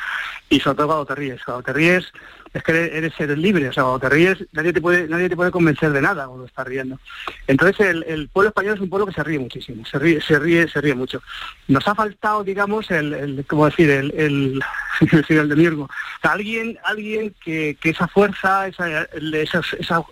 y 0.48 0.58
sobre 0.60 0.76
todo 0.78 0.86
cuando 0.88 1.06
te 1.06 1.14
ríes. 1.14 1.44
Cuando 1.44 1.62
te 1.62 1.72
ríes, 1.72 2.12
es 2.54 2.62
que 2.62 2.72
eres, 2.72 3.12
ser 3.14 3.36
libre, 3.36 3.68
o 3.68 3.72
sea, 3.72 3.82
cuando 3.82 3.98
te 3.98 4.08
ríes, 4.08 4.38
nadie 4.52 4.72
te 4.72 4.80
puede, 4.80 5.08
nadie 5.08 5.28
te 5.28 5.34
puede 5.34 5.50
convencer 5.50 5.90
de 5.90 6.00
nada 6.00 6.26
cuando 6.28 6.46
estás 6.46 6.66
riendo. 6.66 7.00
Entonces 7.48 7.80
el, 7.80 8.28
pueblo 8.28 8.50
español 8.50 8.74
es 8.74 8.80
un 8.80 8.88
pueblo 8.88 9.06
que 9.06 9.12
se 9.12 9.24
ríe 9.24 9.40
muchísimo, 9.40 9.84
se 9.84 9.98
ríe, 9.98 10.20
se 10.20 10.38
ríe, 10.38 10.68
se 10.68 10.80
ríe 10.80 10.94
mucho. 10.94 11.20
Nos 11.66 11.86
ha 11.88 11.96
faltado, 11.96 12.44
digamos, 12.44 12.90
el, 12.92 13.12
el 13.12 13.44
¿cómo 13.46 13.66
decir? 13.66 13.90
El, 13.90 14.12
el, 14.16 14.62
el 15.28 15.48
de 15.48 15.56
Mirgo. 15.56 15.90
alguien, 16.22 16.78
alguien 16.84 17.34
que, 17.44 17.76
que 17.80 17.90
esa 17.90 18.06
fuerza, 18.06 18.68
esa, 18.68 19.02
esa, 19.02 19.60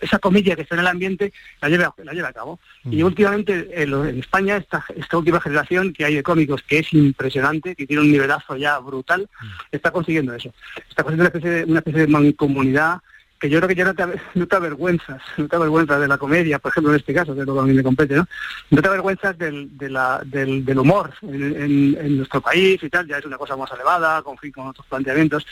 esa, 0.00 0.18
comedia 0.18 0.56
que 0.56 0.62
está 0.62 0.74
en 0.74 0.80
el 0.80 0.86
ambiente, 0.88 1.32
la 1.60 1.68
lleve, 1.68 1.86
la 1.98 2.12
lleve 2.12 2.28
a 2.28 2.32
cabo. 2.32 2.58
Y 2.84 3.04
últimamente 3.04 3.70
en, 3.80 4.18
España, 4.18 4.56
esta, 4.56 4.84
esta 4.96 5.16
última 5.16 5.40
generación 5.40 5.92
que 5.92 6.04
hay 6.04 6.16
de 6.16 6.22
cómicos, 6.24 6.62
que 6.62 6.80
es 6.80 6.92
impresionante, 6.92 7.76
que 7.76 7.86
tiene 7.86 8.02
un 8.02 8.10
nivelazo 8.10 8.56
ya 8.56 8.78
brutal, 8.80 9.28
está 9.70 9.92
consiguiendo 9.92 10.34
eso. 10.34 10.52
Está 10.88 11.04
consiguiendo 11.04 11.22
una 11.22 11.28
especie 11.28 11.50
de, 11.50 11.64
una 11.64 11.78
especie 11.78 12.00
de 12.00 12.06
comunidad 12.34 13.00
que 13.42 13.50
yo 13.50 13.58
creo 13.58 13.68
que 13.68 13.74
ya 13.74 13.84
no 13.84 13.94
te, 13.94 14.04
no 14.34 14.46
te 14.46 14.56
avergüenzas, 14.56 15.20
no 15.36 15.48
te 15.48 15.56
avergüenzas 15.56 16.00
de 16.00 16.06
la 16.06 16.16
comedia, 16.16 16.60
por 16.60 16.70
ejemplo 16.70 16.92
en 16.92 17.00
este 17.00 17.12
caso, 17.12 17.32
es 17.32 17.44
lo 17.44 17.54
que 17.54 17.60
a 17.60 17.64
mí 17.64 17.74
me 17.74 17.82
compete, 17.82 18.14
¿no? 18.14 18.28
No 18.70 18.80
te 18.80 18.88
avergüenzas 18.88 19.36
del, 19.36 19.76
de 19.76 19.88
del, 20.26 20.64
del 20.64 20.78
humor 20.78 21.12
en, 21.22 22.16
nuestro 22.18 22.40
país 22.40 22.80
y 22.80 22.88
tal, 22.88 23.08
ya 23.08 23.18
es 23.18 23.24
una 23.24 23.36
cosa 23.36 23.56
más 23.56 23.70
elevada, 23.72 24.22
con, 24.22 24.36
con 24.36 24.68
otros 24.68 24.86
planteamientos. 24.86 25.44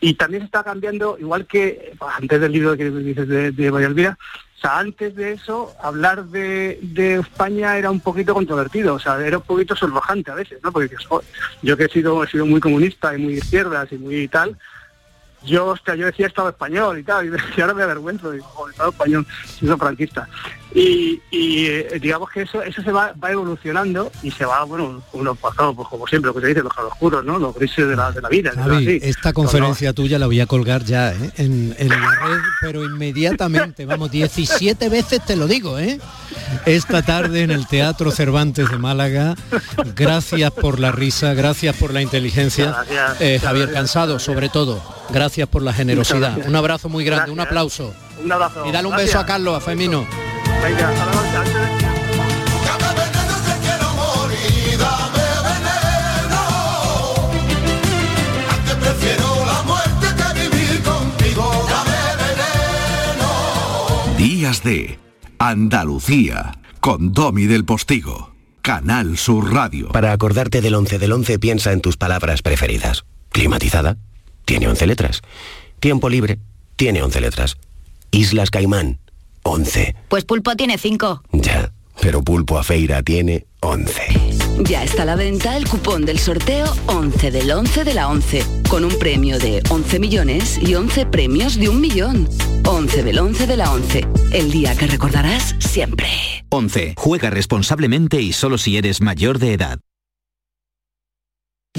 Y 0.00 0.14
también 0.14 0.44
está 0.44 0.62
cambiando, 0.62 1.18
igual 1.18 1.46
que 1.46 1.92
pues, 1.98 2.12
antes 2.16 2.40
del 2.40 2.52
libro 2.52 2.76
que 2.76 2.88
dices 2.88 3.26
de, 3.26 3.50
de 3.50 3.66
Elvira, 3.66 4.16
o 4.56 4.60
sea, 4.60 4.78
antes 4.78 5.16
de 5.16 5.32
eso, 5.32 5.74
hablar 5.82 6.26
de, 6.26 6.78
de, 6.82 7.16
España 7.16 7.76
era 7.76 7.90
un 7.90 8.00
poquito 8.00 8.32
controvertido, 8.32 8.94
o 8.94 8.98
sea, 9.00 9.20
era 9.20 9.38
un 9.38 9.44
poquito 9.44 9.74
sonrojante 9.74 10.30
a 10.30 10.34
veces, 10.34 10.60
¿no? 10.62 10.70
Porque 10.70 10.94
yo 11.62 11.76
que 11.76 11.84
he 11.84 11.88
sido, 11.88 12.22
he 12.22 12.28
sido 12.28 12.46
muy 12.46 12.60
comunista 12.60 13.14
y 13.14 13.18
muy 13.18 13.34
izquierdas 13.34 13.90
y 13.90 13.98
muy 13.98 14.28
tal, 14.28 14.56
yo, 15.44 15.66
hostia, 15.66 15.94
yo 15.94 16.06
decía 16.06 16.26
Estado 16.26 16.50
español 16.50 16.98
y 16.98 17.02
tal, 17.02 17.26
y, 17.26 17.60
ahora 17.60 17.74
me 17.74 17.82
avergüenzo, 17.82 18.30
digo, 18.30 18.68
Estado 18.68 18.90
español, 18.90 19.26
soy 19.58 19.76
franquista. 19.76 20.28
Y, 20.74 21.20
eh, 21.30 22.00
digamos 22.02 22.28
que 22.30 22.42
eso 22.42 22.60
eso 22.60 22.82
se 22.82 22.90
va, 22.90 23.14
va 23.22 23.30
evolucionando 23.30 24.10
y 24.24 24.32
se 24.32 24.44
va, 24.44 24.64
bueno, 24.64 25.00
uno 25.12 25.34
pasado, 25.36 25.72
pues 25.72 25.86
como 25.88 26.04
siempre, 26.08 26.28
lo 26.28 26.34
que 26.34 26.40
se 26.40 26.48
dice, 26.48 26.62
los 26.62 26.76
oscuros, 26.76 27.24
¿no? 27.24 27.38
Los 27.38 27.54
grises 27.54 27.86
de 27.86 27.94
la, 27.94 28.10
de 28.10 28.20
la 28.20 28.28
vida. 28.28 28.52
esta 29.00 29.32
conferencia 29.32 29.92
tuya 29.92 30.18
la 30.18 30.26
voy 30.26 30.40
a 30.40 30.46
colgar 30.46 30.82
ya 30.82 31.12
¿eh? 31.12 31.30
en, 31.36 31.76
en, 31.78 31.88
la 31.88 31.96
red, 31.96 32.40
pero 32.60 32.84
inmediatamente, 32.84 33.86
vamos, 33.86 34.10
17 34.10 34.88
veces 34.88 35.24
te 35.24 35.36
lo 35.36 35.46
digo, 35.46 35.78
¿eh? 35.78 36.00
Esta 36.66 37.02
tarde 37.02 37.42
en 37.42 37.52
el 37.52 37.68
Teatro 37.68 38.10
Cervantes 38.10 38.68
de 38.68 38.78
Málaga. 38.78 39.36
Gracias 39.94 40.50
por 40.50 40.80
la 40.80 40.90
risa, 40.90 41.34
gracias 41.34 41.76
por 41.76 41.92
la 41.92 42.02
inteligencia. 42.02 42.84
Eh, 43.20 43.38
Javier 43.40 43.72
Cansado, 43.72 44.18
sobre 44.18 44.48
todo. 44.48 44.82
Gracias 45.10 45.48
por 45.48 45.62
la 45.62 45.72
generosidad. 45.72 46.36
Un 46.46 46.56
abrazo 46.56 46.88
muy 46.88 47.04
grande, 47.04 47.30
un 47.30 47.40
aplauso. 47.40 47.94
Un 48.22 48.32
abrazo. 48.32 48.66
Y 48.66 48.72
dale 48.72 48.88
un 48.88 48.96
beso 48.96 49.20
a 49.20 49.26
Carlos, 49.26 49.56
a 49.56 49.60
Femino. 49.60 50.33
Días 64.16 64.62
de 64.62 64.98
Andalucía 65.38 66.58
con 66.80 67.12
Domi 67.12 67.44
del 67.44 67.66
Postigo. 67.66 68.32
Canal 68.62 69.18
Sur 69.18 69.52
Radio. 69.52 69.90
Para 69.90 70.12
acordarte 70.12 70.62
del 70.62 70.74
11 70.76 70.98
del 70.98 71.12
11 71.12 71.38
piensa 71.38 71.72
en 71.72 71.82
tus 71.82 71.98
palabras 71.98 72.40
preferidas. 72.40 73.04
Climatizada, 73.28 73.98
tiene 74.46 74.68
11 74.68 74.86
letras. 74.86 75.20
Tiempo 75.78 76.08
libre, 76.08 76.38
tiene 76.76 77.02
11 77.02 77.20
letras. 77.20 77.58
Islas 78.10 78.50
Caimán, 78.50 79.00
11. 79.44 79.94
Pues 80.08 80.24
Pulpo 80.24 80.56
tiene 80.56 80.78
cinco. 80.78 81.22
Ya, 81.32 81.72
pero 82.00 82.22
Pulpo 82.22 82.58
a 82.58 82.64
Feira 82.64 83.02
tiene 83.02 83.46
11. 83.60 84.02
Ya 84.60 84.84
está 84.84 85.02
a 85.02 85.06
la 85.06 85.16
venta 85.16 85.56
el 85.56 85.66
cupón 85.68 86.04
del 86.04 86.18
sorteo 86.18 86.66
11 86.86 87.30
del 87.30 87.50
11 87.50 87.84
de 87.84 87.94
la 87.94 88.08
11, 88.08 88.44
con 88.68 88.84
un 88.84 88.98
premio 88.98 89.38
de 89.38 89.62
11 89.68 89.98
millones 89.98 90.58
y 90.60 90.74
11 90.74 91.06
premios 91.06 91.56
de 91.56 91.68
un 91.68 91.80
millón. 91.80 92.28
11 92.66 93.02
del 93.02 93.18
11 93.18 93.46
de 93.46 93.56
la 93.56 93.72
11, 93.72 94.06
el 94.32 94.50
día 94.50 94.74
que 94.76 94.86
recordarás 94.86 95.54
siempre. 95.58 96.08
11. 96.50 96.94
Juega 96.96 97.30
responsablemente 97.30 98.20
y 98.20 98.32
solo 98.32 98.58
si 98.58 98.76
eres 98.76 99.00
mayor 99.00 99.38
de 99.38 99.52
edad. 99.54 99.78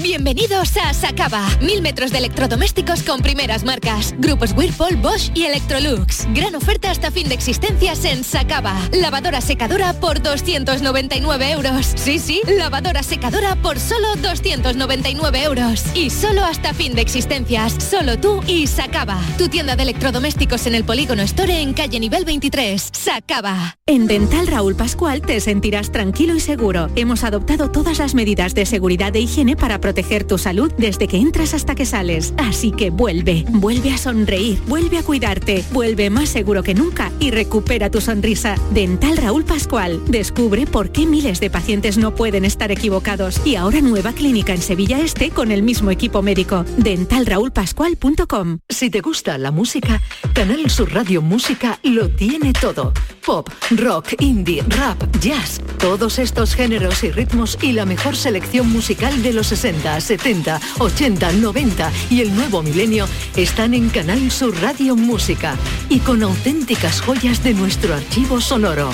Bienvenidos 0.02 0.76
a 0.76 0.92
Sacaba. 0.92 1.48
Mil 1.62 1.80
metros 1.80 2.12
de 2.12 2.18
electrodomésticos 2.18 3.02
con 3.02 3.22
primeras 3.22 3.64
marcas. 3.64 4.14
Grupos 4.18 4.52
Whirlpool, 4.54 4.96
Bosch 4.96 5.30
y 5.34 5.44
Electrolux. 5.44 6.28
Gran 6.34 6.54
oferta 6.54 6.90
hasta 6.90 7.10
fin 7.10 7.30
de 7.30 7.34
existencias 7.34 8.04
en 8.04 8.22
Sacaba. 8.22 8.78
Lavadora 8.92 9.40
secadora 9.40 9.94
por 9.94 10.20
299 10.20 11.50
euros. 11.50 11.94
Sí, 11.96 12.18
sí, 12.18 12.42
lavadora 12.46 13.02
secadora 13.02 13.56
por 13.56 13.80
solo 13.80 14.14
299 14.16 15.42
euros. 15.44 15.84
Y 15.94 16.10
solo 16.10 16.44
hasta 16.44 16.74
fin 16.74 16.94
de 16.94 17.00
existencias. 17.00 17.72
Solo 17.82 18.20
tú 18.20 18.42
y 18.46 18.66
Sacaba. 18.66 19.18
Tu 19.38 19.48
tienda 19.48 19.76
de 19.76 19.84
electrodomésticos 19.84 20.66
en 20.66 20.74
el 20.74 20.84
Polígono 20.84 21.22
Store 21.22 21.58
en 21.58 21.72
calle 21.72 21.98
nivel 22.00 22.26
23. 22.26 22.90
Sacaba. 22.92 23.78
En 23.86 24.06
Dental 24.06 24.46
Raúl 24.46 24.76
Pascual 24.76 25.22
te 25.22 25.40
sentirás 25.40 25.90
tranquilo 25.90 26.34
y 26.34 26.40
seguro. 26.40 26.90
Hemos 26.96 27.24
adoptado 27.24 27.70
todas 27.70 27.98
las 27.98 28.14
medidas 28.14 28.54
de 28.54 28.66
seguridad 28.66 29.16
e 29.16 29.20
higiene 29.20 29.56
para 29.56 29.85
proteger 29.86 30.24
tu 30.24 30.36
salud 30.36 30.72
desde 30.76 31.06
que 31.06 31.16
entras 31.16 31.54
hasta 31.54 31.76
que 31.76 31.86
sales. 31.86 32.34
Así 32.38 32.72
que 32.72 32.90
vuelve, 32.90 33.44
vuelve 33.50 33.92
a 33.92 33.98
sonreír, 33.98 34.58
vuelve 34.66 34.98
a 34.98 35.04
cuidarte, 35.04 35.64
vuelve 35.70 36.10
más 36.10 36.28
seguro 36.28 36.64
que 36.64 36.74
nunca 36.74 37.12
y 37.20 37.30
recupera 37.30 37.88
tu 37.88 38.00
sonrisa. 38.00 38.56
Dental 38.72 39.16
Raúl 39.16 39.44
Pascual. 39.44 40.02
Descubre 40.08 40.66
por 40.66 40.90
qué 40.90 41.06
miles 41.06 41.38
de 41.38 41.50
pacientes 41.50 41.98
no 41.98 42.16
pueden 42.16 42.44
estar 42.44 42.72
equivocados. 42.72 43.40
Y 43.46 43.54
ahora 43.54 43.80
nueva 43.80 44.12
clínica 44.12 44.54
en 44.54 44.60
Sevilla 44.60 44.98
Este 44.98 45.30
con 45.30 45.52
el 45.52 45.62
mismo 45.62 45.92
equipo 45.92 46.20
médico. 46.20 46.64
Dentalraulpascual.com. 46.78 48.58
Si 48.68 48.90
te 48.90 49.02
gusta 49.02 49.38
la 49.38 49.52
música, 49.52 50.02
Canal 50.32 50.68
Sur 50.68 50.92
Radio 50.92 51.22
Música 51.22 51.78
lo 51.84 52.08
tiene 52.08 52.52
todo. 52.52 52.92
Pop, 53.24 53.48
rock, 53.70 54.14
indie, 54.18 54.64
rap, 54.68 55.00
jazz, 55.20 55.60
todos 55.78 56.18
estos 56.18 56.56
géneros 56.56 57.04
y 57.04 57.12
ritmos 57.12 57.56
y 57.62 57.70
la 57.70 57.84
mejor 57.84 58.16
selección 58.16 58.68
musical 58.70 59.22
de 59.22 59.32
los 59.32 59.48
60, 59.48 59.75
70, 60.00 60.60
80, 60.78 61.32
90 61.32 61.92
y 62.10 62.20
el 62.20 62.34
nuevo 62.34 62.62
milenio 62.62 63.06
están 63.36 63.74
en 63.74 63.88
Canal 63.88 64.30
Sur 64.30 64.54
Radio 64.60 64.96
Música 64.96 65.56
y 65.88 66.00
con 66.00 66.22
auténticas 66.22 67.00
joyas 67.00 67.42
de 67.42 67.54
nuestro 67.54 67.94
archivo 67.94 68.40
sonoro. 68.40 68.90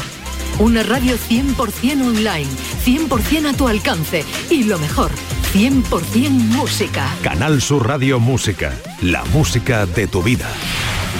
Una 0.59 0.83
radio 0.83 1.17
100% 1.17 2.07
online, 2.07 2.49
100% 2.85 3.55
a 3.55 3.57
tu 3.57 3.69
alcance 3.69 4.25
y 4.51 4.65
lo 4.65 4.79
mejor, 4.79 5.11
100% 5.55 6.31
música. 6.31 7.09
Canal 7.23 7.63
Sur 7.63 7.87
Radio 7.87 8.21
Música, 8.21 8.73
la 9.01 9.25
música 9.27 9.87
de 9.87 10.07
tu 10.07 10.23
vida. 10.23 10.49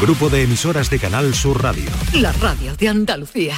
Grupo 0.01 0.29
de 0.29 0.43
emisoras 0.43 0.91
de 0.91 0.99
Canal 0.99 1.35
Sur 1.35 1.63
Radio. 1.63 1.91
La 2.13 2.33
radio 2.33 2.77
de 2.77 2.89
Andalucía. 2.89 3.57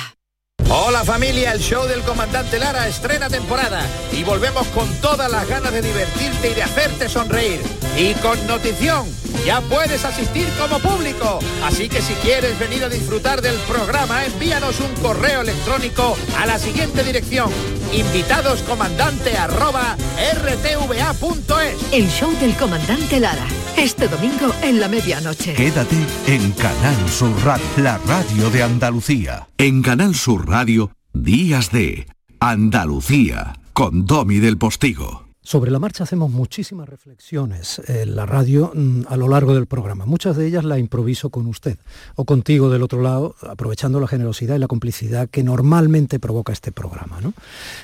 Hola 0.70 1.04
familia, 1.04 1.52
el 1.52 1.60
show 1.60 1.86
del 1.86 2.00
comandante 2.02 2.58
Lara 2.58 2.88
estrena 2.88 3.28
temporada. 3.28 3.82
Y 4.12 4.24
volvemos 4.24 4.66
con 4.68 4.92
todas 5.00 5.30
las 5.30 5.46
ganas 5.46 5.72
de 5.72 5.82
divertirte 5.82 6.50
y 6.50 6.54
de 6.54 6.62
hacerte 6.62 7.08
sonreír. 7.08 7.60
Y 7.96 8.14
con 8.14 8.44
notición, 8.46 9.06
ya 9.44 9.60
puedes 9.62 10.04
asistir 10.04 10.46
como 10.58 10.78
público. 10.78 11.38
Así 11.64 11.88
que 11.88 12.00
si 12.00 12.14
quieres 12.14 12.58
venir 12.58 12.84
a 12.84 12.88
disfrutar 12.88 13.42
del 13.42 13.56
programa, 13.68 14.24
envíanos 14.24 14.80
un 14.80 14.94
correo 15.02 15.42
electrónico 15.42 16.16
a 16.38 16.46
la 16.46 16.58
siguiente 16.58 17.02
dirección. 17.02 17.50
invitadoscomandante 17.92 19.36
arroba 19.36 19.96
rtva.es. 20.34 21.92
El 21.92 22.08
show 22.08 22.32
del 22.40 22.54
comandante 22.56 23.20
Lara. 23.20 23.46
Este 23.76 24.08
domingo 24.08 24.54
en 24.62 24.80
la 24.80 24.88
medianoche. 24.88 25.54
Quédate 25.54 25.96
en 26.26 26.52
Canal 26.52 27.08
Sur 27.08 27.32
Radio, 27.44 27.64
la 27.76 27.98
radio 28.06 28.50
de 28.50 28.62
Andalucía. 28.62 29.48
En 29.58 29.82
Canal 29.82 30.14
Sur 30.14 30.48
Radio, 30.48 30.90
Días 31.12 31.70
de 31.70 32.06
Andalucía, 32.40 33.54
con 33.72 34.06
Domi 34.06 34.38
del 34.38 34.58
Postigo. 34.58 35.23
Sobre 35.46 35.70
la 35.70 35.78
marcha 35.78 36.04
hacemos 36.04 36.30
muchísimas 36.30 36.88
reflexiones 36.88 37.78
en 37.86 38.16
la 38.16 38.24
radio 38.24 38.72
mm, 38.74 39.02
a 39.08 39.16
lo 39.18 39.28
largo 39.28 39.54
del 39.54 39.66
programa. 39.66 40.06
Muchas 40.06 40.38
de 40.38 40.46
ellas 40.46 40.64
la 40.64 40.78
improviso 40.78 41.28
con 41.28 41.46
usted 41.46 41.76
o 42.14 42.24
contigo 42.24 42.70
del 42.70 42.82
otro 42.82 43.02
lado, 43.02 43.36
aprovechando 43.42 44.00
la 44.00 44.08
generosidad 44.08 44.56
y 44.56 44.58
la 44.58 44.68
complicidad 44.68 45.28
que 45.28 45.42
normalmente 45.42 46.18
provoca 46.18 46.54
este 46.54 46.72
programa. 46.72 47.20
¿no? 47.20 47.34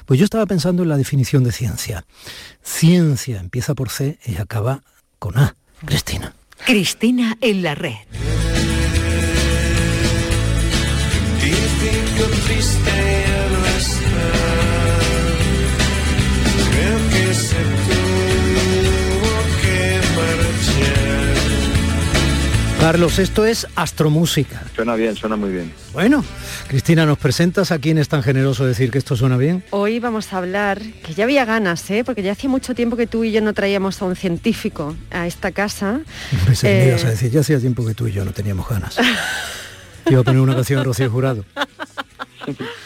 Pues 0.06 0.18
yo 0.18 0.24
estaba 0.24 0.46
pensando 0.46 0.82
en 0.82 0.88
la 0.88 0.96
definición 0.96 1.44
de 1.44 1.52
ciencia. 1.52 2.06
Ciencia 2.62 3.38
empieza 3.38 3.74
por 3.74 3.90
C 3.90 4.18
y 4.24 4.36
acaba 4.36 4.82
con 5.18 5.36
A. 5.36 5.54
Cristina. 5.84 6.34
Cristina 6.64 7.36
en 7.42 7.62
la 7.62 7.74
red. 7.74 7.96
Carlos, 22.90 23.20
esto 23.20 23.46
es 23.46 23.68
astromúsica. 23.76 24.64
Suena 24.74 24.96
bien, 24.96 25.14
suena 25.14 25.36
muy 25.36 25.50
bien. 25.52 25.72
Bueno, 25.92 26.24
Cristina, 26.66 27.06
¿nos 27.06 27.18
presentas 27.18 27.70
a 27.70 27.78
quién 27.78 27.98
es 27.98 28.08
tan 28.08 28.20
generoso 28.20 28.66
decir 28.66 28.90
que 28.90 28.98
esto 28.98 29.14
suena 29.14 29.36
bien? 29.36 29.62
Hoy 29.70 30.00
vamos 30.00 30.32
a 30.32 30.38
hablar, 30.38 30.82
que 31.06 31.14
ya 31.14 31.22
había 31.22 31.44
ganas, 31.44 31.88
¿eh? 31.92 32.02
porque 32.04 32.20
ya 32.24 32.32
hacía 32.32 32.50
mucho 32.50 32.74
tiempo 32.74 32.96
que 32.96 33.06
tú 33.06 33.22
y 33.22 33.30
yo 33.30 33.42
no 33.42 33.54
traíamos 33.54 34.02
a 34.02 34.06
un 34.06 34.16
científico 34.16 34.96
a 35.12 35.28
esta 35.28 35.52
casa. 35.52 36.00
Pensé 36.46 36.66
que 36.66 36.74
me 36.74 36.82
Eh, 36.82 36.88
ibas 36.88 37.04
a 37.04 37.10
decir, 37.10 37.30
ya 37.30 37.40
hacía 37.42 37.60
tiempo 37.60 37.86
que 37.86 37.94
tú 37.94 38.08
y 38.08 38.12
yo 38.12 38.24
no 38.24 38.32
teníamos 38.32 38.68
ganas. 38.68 38.96
Iba 40.06 40.22
a 40.22 40.24
poner 40.24 40.40
una 40.40 40.56
canción 40.56 40.80
de 40.80 40.84
Rocío 40.86 41.08
Jurado. 41.12 41.44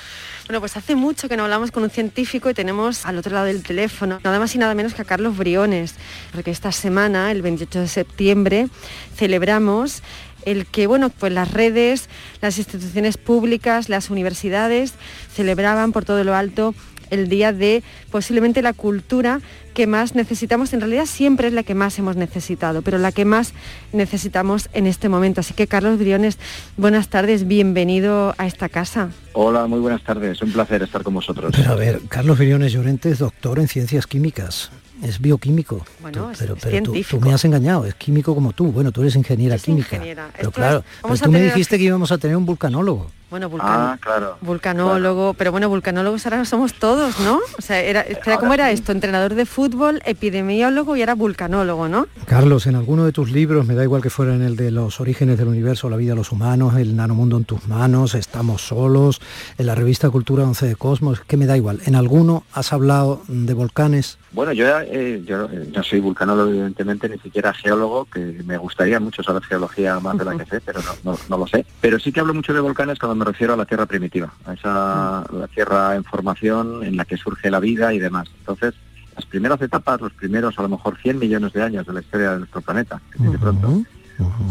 Bueno, 0.47 0.61
pues 0.61 0.77
hace 0.77 0.95
mucho 0.95 1.27
que 1.27 1.39
no 1.39 1.45
hablamos 1.45 1.71
con 1.71 1.85
un 1.85 1.91
científico 1.91 2.51
y 2.51 2.55
tenemos 2.55 3.07
al 3.07 3.17
otro 3.17 3.33
lado 3.33 3.47
del 3.47 3.63
teléfono 3.63 4.21
nada 4.23 4.39
más 4.39 4.55
y 4.55 4.59
nada 4.59 4.75
menos 4.75 4.93
que 4.93 5.01
a 5.01 5.07
Carlos 5.07 5.39
Briones, 5.39 5.95
porque 6.33 6.51
esta 6.51 6.71
semana, 6.71 7.31
el 7.31 7.41
28 7.41 7.81
de 7.81 7.89
septiembre, 7.89 8.69
celebramos 9.17 10.03
el 10.45 10.67
que, 10.67 10.87
bueno, 10.87 11.09
pues 11.09 11.33
las 11.33 11.51
redes, 11.51 12.11
las 12.43 12.59
instituciones 12.59 13.17
públicas, 13.17 13.89
las 13.89 14.11
universidades 14.11 14.93
celebraban 15.33 15.93
por 15.93 16.05
todo 16.05 16.23
lo 16.25 16.35
alto 16.35 16.75
el 17.11 17.29
día 17.29 17.53
de 17.53 17.83
posiblemente 18.11 18.63
la 18.63 18.73
cultura 18.73 19.41
que 19.75 19.87
más 19.89 20.15
necesitamos, 20.15 20.73
en 20.73 20.81
realidad 20.81 21.07
siempre 21.07 21.49
es 21.49 21.53
la 21.53 21.63
que 21.65 21.75
más 21.75 21.99
hemos 21.99 22.15
necesitado, 22.17 22.83
pero 22.83 22.97
la 22.99 23.11
que 23.11 23.25
más 23.25 23.53
necesitamos 23.93 24.69
en 24.73 24.87
este 24.87 25.09
momento. 25.09 25.41
Así 25.41 25.55
que 25.55 25.67
Carlos 25.67 25.99
Briones, 25.99 26.39
buenas 26.77 27.09
tardes, 27.09 27.47
bienvenido 27.47 28.35
a 28.39 28.47
esta 28.47 28.69
casa. 28.69 29.11
Hola, 29.33 29.67
muy 29.67 29.81
buenas 29.81 30.03
tardes. 30.03 30.41
Un 30.43 30.53
placer 30.53 30.83
estar 30.83 31.03
con 31.03 31.15
vosotros. 31.15 31.53
Pero 31.57 31.73
a 31.73 31.77
ver, 31.77 32.01
Carlos 32.09 32.39
Viriones 32.39 32.73
Llorente 32.73 33.11
es 33.11 33.19
doctor 33.19 33.59
en 33.59 33.69
ciencias 33.69 34.07
químicas. 34.07 34.71
Es 35.03 35.21
bioquímico. 35.21 35.85
Bueno, 36.01 36.27
Tú- 36.27 36.31
es- 36.31 36.39
pero 36.39 36.55
es 36.55 36.63
pero 36.63 36.83
tú, 36.85 37.21
me 37.21 37.33
has 37.35 37.45
engañado, 37.45 37.85
es 37.85 37.95
químico 37.97 38.33
como 38.35 38.53
tú. 38.53 38.67
Bueno, 38.71 38.93
tú 38.93 39.01
eres 39.03 39.17
ingeniera 39.17 39.59
química. 39.59 39.97
ingeniera. 39.97 40.29
Pero 40.37 40.49
Esto 40.49 40.53
claro, 40.53 40.79
es- 40.79 40.85
pero 41.03 41.17
tú 41.17 41.31
me 41.33 41.43
dijiste 41.43 41.77
que 41.79 41.85
íbamos 41.85 42.13
a 42.13 42.19
tener 42.19 42.37
un 42.37 42.47
vulcanólogo. 42.47 43.11
Bueno, 43.35 43.51
vulcan- 43.51 43.67
Ah, 43.69 43.99
claro. 44.01 44.37
vulcanólogo, 44.43 45.35
pero 45.35 45.51
bueno, 45.51 45.69
vulcanólogos 45.69 46.25
ahora 46.25 46.45
somos 46.45 46.73
todos, 46.75 47.19
¿no? 47.19 47.41
O 47.59 47.63
sea, 47.63 47.81
era, 47.81 48.03
espera, 48.03 48.39
¿cómo 48.39 48.55
era 48.55 48.71
esto? 48.71 48.93
Entrenador 48.93 49.35
de 49.35 49.45
fútbol, 49.45 50.01
epidemiólogo 50.05 50.95
y 50.95 51.01
ahora 51.01 51.17
vulcanólogo, 51.17 51.89
¿no? 51.89 52.07
Carlos, 52.27 52.69
en 52.69 52.77
alguno 52.77 53.05
de 53.05 53.11
tus 53.11 53.33
libros, 53.33 53.67
me 53.67 53.75
da 53.75 53.83
igual 53.83 54.03
que 54.03 54.09
fuera 54.11 54.37
en 54.37 54.43
el 54.43 54.55
de 54.55 54.71
los 54.71 55.01
orígenes 55.01 55.37
del 55.37 55.49
universo, 55.49 55.91
la 55.91 55.97
vida 55.97 56.11
de 56.13 56.17
los 56.19 56.31
humanos, 56.31 56.77
el 56.77 56.95
nanomundo 56.95 57.37
en 57.37 57.45
tus 57.45 57.67
manos, 57.67 58.15
estamos 58.15 58.63
solos, 58.63 59.21
en 59.59 59.67
la 59.67 59.75
revista 59.75 60.11
Cultura 60.11 60.45
11 60.45 60.67
de 60.67 60.77
Cosmos, 60.77 61.21
que 61.23 61.37
me 61.37 61.47
da 61.47 61.57
igual. 61.57 61.81
En 61.87 61.97
alguno 61.97 62.45
has 62.53 62.73
hablado 62.73 63.23
de 63.27 63.53
volcanes. 63.53 64.17
Bueno, 64.31 64.53
yo 64.53 64.67
eh, 64.81 65.23
yo 65.27 65.45
eh, 65.47 65.69
no 65.75 65.83
soy 65.83 65.99
vulcanólogo, 66.01 66.51
evidentemente, 66.51 67.09
ni 67.09 67.19
siquiera 67.19 67.53
geólogo, 67.53 68.05
que 68.07 68.21
me 68.47 68.59
gustaría 68.59 69.01
mucho 69.01 69.25
saber 69.25 69.43
geología 69.43 69.99
más 69.99 70.17
de 70.19 70.25
la 70.25 70.37
que 70.37 70.45
sé, 70.47 70.61
pero 70.61 70.81
no, 70.83 71.13
no- 71.13 71.19
no 71.29 71.39
lo 71.39 71.47
sé. 71.49 71.65
Pero 71.81 71.99
sí 71.99 72.13
que 72.13 72.21
hablo 72.21 72.35
mucho 72.35 72.53
de 72.53 72.61
volcanes 72.61 72.99
cuando 72.99 73.24
me 73.25 73.31
refiero 73.33 73.55
a 73.55 73.57
la 73.57 73.65
Tierra 73.65 73.87
primitiva, 73.87 74.33
a 74.47 74.53
esa 74.53 75.25
la 75.33 75.49
Tierra 75.49 75.95
en 75.97 76.05
formación 76.05 76.85
en 76.85 76.97
la 76.97 77.05
que 77.05 77.17
surge 77.17 77.51
la 77.51 77.61
vida 77.61 77.93
y 77.95 77.99
demás. 77.99 78.29
Entonces, 78.41 78.75
las 79.17 79.25
primeras 79.27 79.61
etapas, 79.63 80.01
los 80.01 80.13
primeros 80.13 80.59
a 80.59 80.63
lo 80.63 80.69
mejor 80.69 80.99
100 81.01 81.19
millones 81.19 81.53
de 81.53 81.63
años 81.63 81.87
de 81.87 81.93
la 81.93 82.01
historia 82.01 82.33
de 82.33 82.39
nuestro 82.39 82.61
planeta, 82.61 83.01
pronto, 83.39 83.69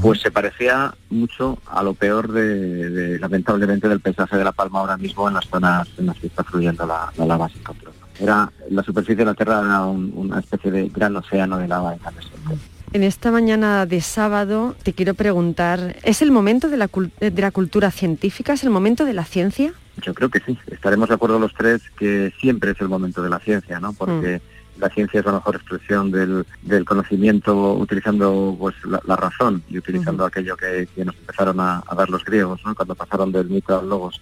pues 0.02 0.20
se 0.22 0.32
parecía 0.32 0.94
mucho 1.10 1.58
a 1.68 1.84
lo 1.84 1.94
peor 1.94 2.32
de, 2.32 2.90
de, 2.90 3.20
lamentablemente 3.20 3.88
del 3.88 4.00
paisaje 4.02 4.36
de 4.38 4.44
La 4.44 4.52
Palma 4.52 4.80
ahora 4.80 4.98
mismo 4.98 5.28
en 5.28 5.36
las 5.36 5.48
zonas 5.48 5.88
en 5.98 6.08
las 6.08 6.18
que 6.18 6.28
está 6.28 6.44
fluyendo 6.44 6.86
la, 6.86 7.12
la 7.18 7.26
lava 7.26 7.48
sin 7.50 7.64
control. 7.64 7.94
Era 8.20 8.52
la 8.70 8.84
superficie 8.84 9.16
de 9.18 9.26
la 9.26 9.34
Tierra 9.34 9.62
era 9.62 9.82
un- 9.86 10.12
una 10.16 10.40
especie 10.40 10.70
de 10.72 10.90
gran 10.90 11.16
océano 11.16 11.58
de 11.58 11.68
lava 11.68 11.94
incandescente. 11.94 12.58
En 12.94 13.02
esta 13.02 13.32
mañana 13.32 13.86
de 13.88 14.02
sábado 14.02 14.76
te 14.84 14.94
quiero 14.94 15.16
preguntar, 15.16 15.96
¿es 16.04 16.22
el 16.22 16.32
momento 16.32 16.70
de 16.70 16.78
la, 16.78 16.88
cul- 16.88 17.12
de 17.20 17.42
la 17.42 17.50
cultura 17.52 17.90
científica? 17.90 18.54
¿Es 18.54 18.64
el 18.64 18.70
momento 18.70 19.04
de 19.04 19.14
la 19.14 19.26
ciencia? 19.26 19.74
Yo 20.02 20.14
creo 20.14 20.30
que 20.30 20.40
sí, 20.46 20.58
estaremos 20.72 21.10
de 21.10 21.16
acuerdo 21.16 21.40
los 21.40 21.54
tres 21.56 21.82
que 21.98 22.32
siempre 22.40 22.72
es 22.72 22.82
el 22.82 22.90
momento 22.90 23.24
de 23.24 23.30
la 23.32 23.40
ciencia, 23.40 23.80
¿no? 23.80 23.94
Porque 23.94 24.42
la 24.78 24.90
ciencia 24.90 25.20
es 25.20 25.26
la 25.26 25.34
mejor 25.34 25.56
expresión 25.56 26.12
del, 26.12 26.46
del 26.62 26.86
conocimiento 26.86 27.74
utilizando 27.74 28.56
pues 28.60 28.76
la, 28.86 29.02
la 29.06 29.16
razón 29.16 29.64
y 29.70 29.78
utilizando 29.80 30.26
aquello 30.26 30.56
que, 30.56 30.88
que 30.96 31.04
nos 31.06 31.16
empezaron 31.16 31.60
a, 31.60 31.84
a 31.88 31.96
dar 31.96 32.10
los 32.12 32.24
griegos, 32.24 32.62
¿no? 32.64 32.76
Cuando 32.76 32.94
pasaron 32.94 33.32
del 33.32 33.50
mito 33.50 33.80
al 33.80 33.90
logos. 33.90 34.22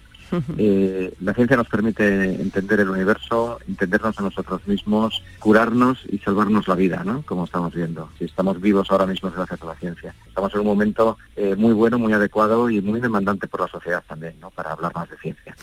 Eh, 0.58 1.12
la 1.20 1.34
ciencia 1.34 1.56
nos 1.56 1.68
permite 1.68 2.24
entender 2.40 2.80
el 2.80 2.90
universo, 2.90 3.58
entendernos 3.68 4.18
a 4.18 4.22
nosotros 4.22 4.66
mismos, 4.66 5.22
curarnos 5.38 5.98
y 6.10 6.18
salvarnos 6.18 6.68
la 6.68 6.74
vida, 6.74 7.02
¿no? 7.04 7.22
Como 7.22 7.44
estamos 7.44 7.74
viendo. 7.74 8.08
Si 8.18 8.24
estamos 8.24 8.60
vivos 8.60 8.90
ahora 8.90 9.06
mismo 9.06 9.30
gracias 9.30 9.60
a 9.62 9.66
la 9.66 9.74
ciencia. 9.74 10.14
Estamos 10.26 10.54
en 10.54 10.60
un 10.60 10.66
momento 10.66 11.18
eh, 11.36 11.54
muy 11.56 11.74
bueno, 11.74 11.98
muy 11.98 12.12
adecuado 12.12 12.70
y 12.70 12.80
muy 12.80 13.00
demandante 13.00 13.46
por 13.48 13.60
la 13.60 13.68
sociedad 13.68 14.02
también, 14.08 14.34
¿no? 14.40 14.50
Para 14.50 14.72
hablar 14.72 14.94
más 14.94 15.10
de 15.10 15.16
ciencia. 15.18 15.54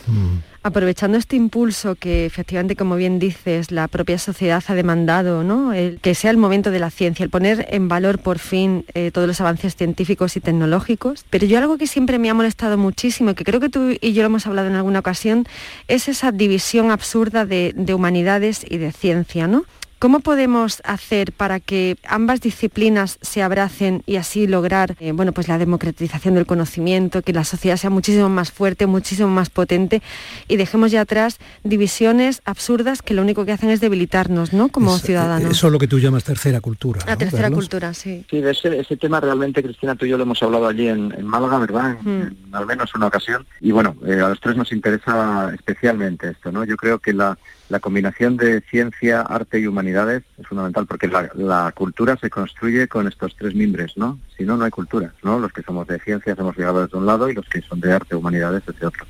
Aprovechando 0.62 1.18
este 1.18 1.36
impulso 1.36 1.94
que 1.96 2.26
efectivamente, 2.26 2.76
como 2.76 2.96
bien 2.96 3.18
dices, 3.18 3.72
la 3.72 3.88
propia 3.88 4.18
sociedad 4.18 4.62
ha 4.68 4.74
demandado, 4.74 5.42
¿no? 5.42 5.72
El 5.72 6.00
que 6.00 6.14
sea 6.14 6.30
el 6.30 6.36
momento 6.36 6.70
de 6.70 6.78
la 6.78 6.90
ciencia, 6.90 7.24
el 7.24 7.30
poner 7.30 7.66
en 7.70 7.88
valor 7.88 8.18
por 8.18 8.38
fin 8.38 8.84
eh, 8.94 9.10
todos 9.10 9.26
los 9.26 9.40
avances 9.40 9.74
científicos 9.74 10.36
y 10.36 10.40
tecnológicos. 10.40 11.24
Pero 11.30 11.46
yo 11.46 11.58
algo 11.58 11.78
que 11.78 11.86
siempre 11.86 12.18
me 12.18 12.30
ha 12.30 12.34
molestado 12.34 12.78
muchísimo, 12.78 13.34
que 13.34 13.44
creo 13.44 13.60
que 13.60 13.68
tú 13.68 13.96
y 14.00 14.12
yo 14.12 14.22
lo 14.22 14.26
hemos 14.26 14.46
hablado 14.46 14.59
en 14.66 14.74
alguna 14.74 15.00
ocasión, 15.00 15.46
es 15.88 16.08
esa 16.08 16.32
división 16.32 16.90
absurda 16.90 17.46
de, 17.46 17.72
de 17.74 17.94
humanidades 17.94 18.64
y 18.68 18.78
de 18.78 18.92
ciencia, 18.92 19.46
¿no? 19.46 19.64
¿Cómo 20.00 20.20
podemos 20.20 20.80
hacer 20.84 21.30
para 21.32 21.60
que 21.60 21.98
ambas 22.08 22.40
disciplinas 22.40 23.18
se 23.20 23.42
abracen 23.42 24.02
y 24.06 24.16
así 24.16 24.46
lograr 24.46 24.96
eh, 24.98 25.12
bueno, 25.12 25.32
pues 25.32 25.46
la 25.46 25.58
democratización 25.58 26.34
del 26.34 26.46
conocimiento, 26.46 27.20
que 27.20 27.34
la 27.34 27.44
sociedad 27.44 27.76
sea 27.76 27.90
muchísimo 27.90 28.30
más 28.30 28.50
fuerte, 28.50 28.86
muchísimo 28.86 29.28
más 29.28 29.50
potente 29.50 30.00
y 30.48 30.56
dejemos 30.56 30.90
ya 30.90 31.02
atrás 31.02 31.38
divisiones 31.64 32.40
absurdas 32.46 33.02
que 33.02 33.12
lo 33.12 33.20
único 33.20 33.44
que 33.44 33.52
hacen 33.52 33.68
es 33.68 33.80
debilitarnos 33.82 34.54
¿no? 34.54 34.70
como 34.70 34.98
ciudadanos? 34.98 35.50
Eso 35.50 35.66
es 35.66 35.72
lo 35.74 35.78
que 35.78 35.86
tú 35.86 35.98
llamas 35.98 36.24
tercera 36.24 36.62
cultura. 36.62 37.00
la 37.06 37.12
¿no, 37.12 37.18
tercera 37.18 37.42
Carlos? 37.42 37.58
cultura, 37.60 37.92
sí. 37.92 38.24
Sí, 38.30 38.40
de 38.40 38.52
ese, 38.52 38.80
ese 38.80 38.96
tema 38.96 39.20
realmente, 39.20 39.62
Cristina, 39.62 39.94
tú 39.96 40.06
y 40.06 40.08
yo 40.08 40.16
lo 40.16 40.22
hemos 40.22 40.42
hablado 40.42 40.66
allí 40.66 40.88
en, 40.88 41.12
en 41.12 41.26
Málaga, 41.26 41.58
¿verdad? 41.58 41.90
En- 41.90 42.00
Mm. 42.00 42.22
en 42.22 42.54
al 42.54 42.64
menos 42.64 42.94
una 42.94 43.06
ocasión. 43.08 43.46
Y 43.60 43.70
bueno, 43.70 43.94
eh, 44.06 44.14
a 44.20 44.30
los 44.30 44.40
tres 44.40 44.56
nos 44.56 44.72
interesa 44.72 45.52
especialmente 45.54 46.30
esto, 46.30 46.50
¿no? 46.50 46.64
Yo 46.64 46.76
creo 46.78 46.98
que 46.98 47.12
la, 47.12 47.36
la 47.70 47.78
combinación 47.78 48.36
de 48.36 48.60
ciencia, 48.62 49.20
arte 49.22 49.60
y 49.60 49.66
humanidades 49.66 50.24
es 50.38 50.46
fundamental 50.46 50.86
porque 50.86 51.06
la, 51.06 51.30
la 51.34 51.72
cultura 51.72 52.16
se 52.20 52.28
construye 52.28 52.88
con 52.88 53.06
estos 53.06 53.36
tres 53.36 53.54
mimbres, 53.54 53.96
¿no? 53.96 54.18
Si 54.36 54.44
no, 54.44 54.56
no 54.56 54.64
hay 54.64 54.72
cultura, 54.72 55.14
¿no? 55.22 55.38
Los 55.38 55.52
que 55.52 55.62
somos 55.62 55.86
de 55.86 56.00
ciencia 56.00 56.34
somos 56.34 56.56
ligados 56.58 56.86
desde 56.86 56.98
un 56.98 57.06
lado 57.06 57.30
y 57.30 57.34
los 57.34 57.48
que 57.48 57.62
son 57.62 57.80
de 57.80 57.92
arte, 57.92 58.16
humanidades, 58.16 58.66
desde 58.66 58.86
otro. 58.86 59.06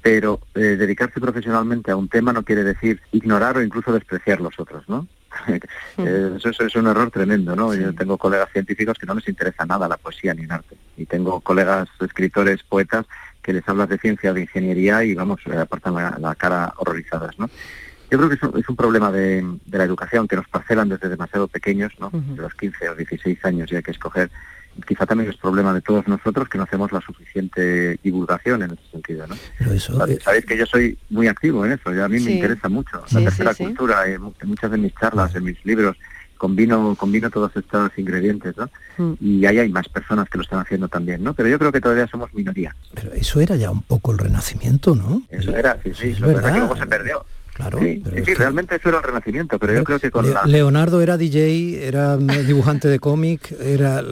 Pero 0.00 0.40
eh, 0.54 0.60
dedicarse 0.60 1.20
profesionalmente 1.20 1.90
a 1.90 1.96
un 1.96 2.08
tema 2.08 2.32
no 2.32 2.44
quiere 2.44 2.62
decir 2.62 3.00
ignorar 3.10 3.56
o 3.56 3.62
incluso 3.62 3.92
despreciar 3.92 4.40
los 4.40 4.58
otros, 4.58 4.88
¿no? 4.88 5.06
Eh, 5.98 6.34
eso, 6.36 6.50
eso 6.50 6.64
es 6.64 6.76
un 6.76 6.86
error 6.86 7.10
tremendo, 7.10 7.56
¿no? 7.56 7.74
Yo 7.74 7.92
tengo 7.92 8.16
colegas 8.16 8.48
científicos 8.52 8.96
que 8.96 9.06
no 9.06 9.14
les 9.14 9.28
interesa 9.28 9.66
nada 9.66 9.88
la 9.88 9.96
poesía 9.96 10.32
ni 10.32 10.44
el 10.44 10.52
arte. 10.52 10.76
Y 10.96 11.06
tengo 11.06 11.40
colegas 11.40 11.88
escritores, 12.00 12.62
poetas, 12.62 13.06
que 13.42 13.52
les 13.52 13.68
hablas 13.68 13.88
de 13.88 13.98
ciencia 13.98 14.32
de 14.32 14.42
ingeniería 14.42 15.02
y, 15.02 15.14
vamos, 15.14 15.40
eh, 15.46 15.56
apartan 15.56 15.94
la, 15.94 16.16
la 16.20 16.36
cara 16.36 16.72
horrorizadas, 16.76 17.36
¿no? 17.40 17.50
Yo 18.10 18.16
creo 18.18 18.28
que 18.28 18.34
es 18.36 18.42
un, 18.42 18.58
es 18.58 18.68
un 18.68 18.76
problema 18.76 19.12
de, 19.12 19.44
de 19.66 19.78
la 19.78 19.84
educación, 19.84 20.26
que 20.28 20.36
nos 20.36 20.48
parcelan 20.48 20.88
desde 20.88 21.08
demasiado 21.08 21.46
pequeños, 21.48 21.92
¿no? 21.98 22.10
De 22.12 22.40
los 22.42 22.54
15 22.54 22.88
o 22.90 22.94
16 22.94 23.44
años 23.44 23.70
y 23.72 23.76
hay 23.76 23.82
que 23.82 23.90
escoger. 23.90 24.30
Quizá 24.86 25.06
también 25.06 25.28
es 25.28 25.36
problema 25.36 25.74
de 25.74 25.80
todos 25.82 26.06
nosotros 26.06 26.48
que 26.48 26.56
no 26.56 26.64
hacemos 26.64 26.92
la 26.92 27.00
suficiente 27.00 27.98
divulgación 28.02 28.62
en 28.62 28.70
ese 28.72 28.82
sentido, 28.92 29.26
¿no? 29.26 29.34
Pero 29.58 29.72
eso, 29.72 29.92
Sabéis- 29.98 30.44
que 30.46 30.56
yo 30.56 30.66
soy 30.66 30.96
muy 31.10 31.26
activo 31.26 31.66
en 31.66 31.72
eso, 31.72 31.92
y 31.94 31.98
a 32.00 32.08
mí 32.08 32.18
Sí. 32.20 32.26
me 32.26 32.30
interesa 32.34 32.68
mucho 32.68 33.02
Sí, 33.08 33.16
la 33.16 33.22
tercera 33.22 33.54
sí. 33.54 33.64
cultura, 33.64 34.06
en, 34.06 34.22
mu- 34.22 34.32
en 34.40 34.48
muchas 34.48 34.70
de 34.70 34.78
mis 34.78 34.94
charlas, 34.94 35.34
en 35.34 35.44
mis 35.44 35.62
libros, 35.64 35.96
combino, 36.36 36.94
combino 36.94 37.28
todos 37.28 37.50
estos 37.56 37.90
ingredientes, 37.98 38.54
¿no? 38.56 38.70
Mm. 38.98 39.14
Y 39.20 39.46
ahí 39.46 39.58
hay 39.58 39.68
más 39.68 39.88
personas 39.88 40.28
que 40.30 40.38
lo 40.38 40.42
están 40.44 40.60
haciendo 40.60 40.86
también, 40.86 41.24
¿no? 41.24 41.34
Pero 41.34 41.48
yo 41.48 41.58
creo 41.58 41.72
que 41.72 41.80
todavía 41.80 42.06
somos 42.06 42.32
minoría. 42.32 42.74
Pero 42.94 43.12
eso 43.14 43.40
era 43.40 43.56
ya 43.56 43.72
un 43.72 43.82
poco 43.82 44.12
el 44.12 44.18
renacimiento, 44.18 44.94
¿no? 44.94 45.22
Eso 45.28 45.54
era, 45.56 45.74
sí, 45.82 45.92
sí, 45.92 46.08
es 46.10 46.14
es 46.14 46.20
verdad. 46.20 46.52
que 46.52 46.58
luego 46.60 46.76
se 46.76 46.86
perdió. 46.86 47.26
Claro, 47.58 47.80
sí, 47.80 48.00
pero 48.02 48.14
sí, 48.16 48.20
es 48.22 48.26
sí, 48.26 48.32
que- 48.32 48.38
realmente 48.38 48.76
eso 48.76 48.88
era 48.88 48.98
el 48.98 49.04
renacimiento, 49.04 49.58
pero 49.58 49.74
yo 49.74 49.84
creo 49.84 49.98
que 49.98 50.10
con 50.12 50.24
Le- 50.26 50.32
la... 50.32 50.44
Leonardo 50.46 51.02
era 51.02 51.16
DJ, 51.16 51.86
era 51.86 52.16
dibujante 52.46 52.86
de 52.88 52.98
cómic, 53.00 53.52
era, 53.60 54.02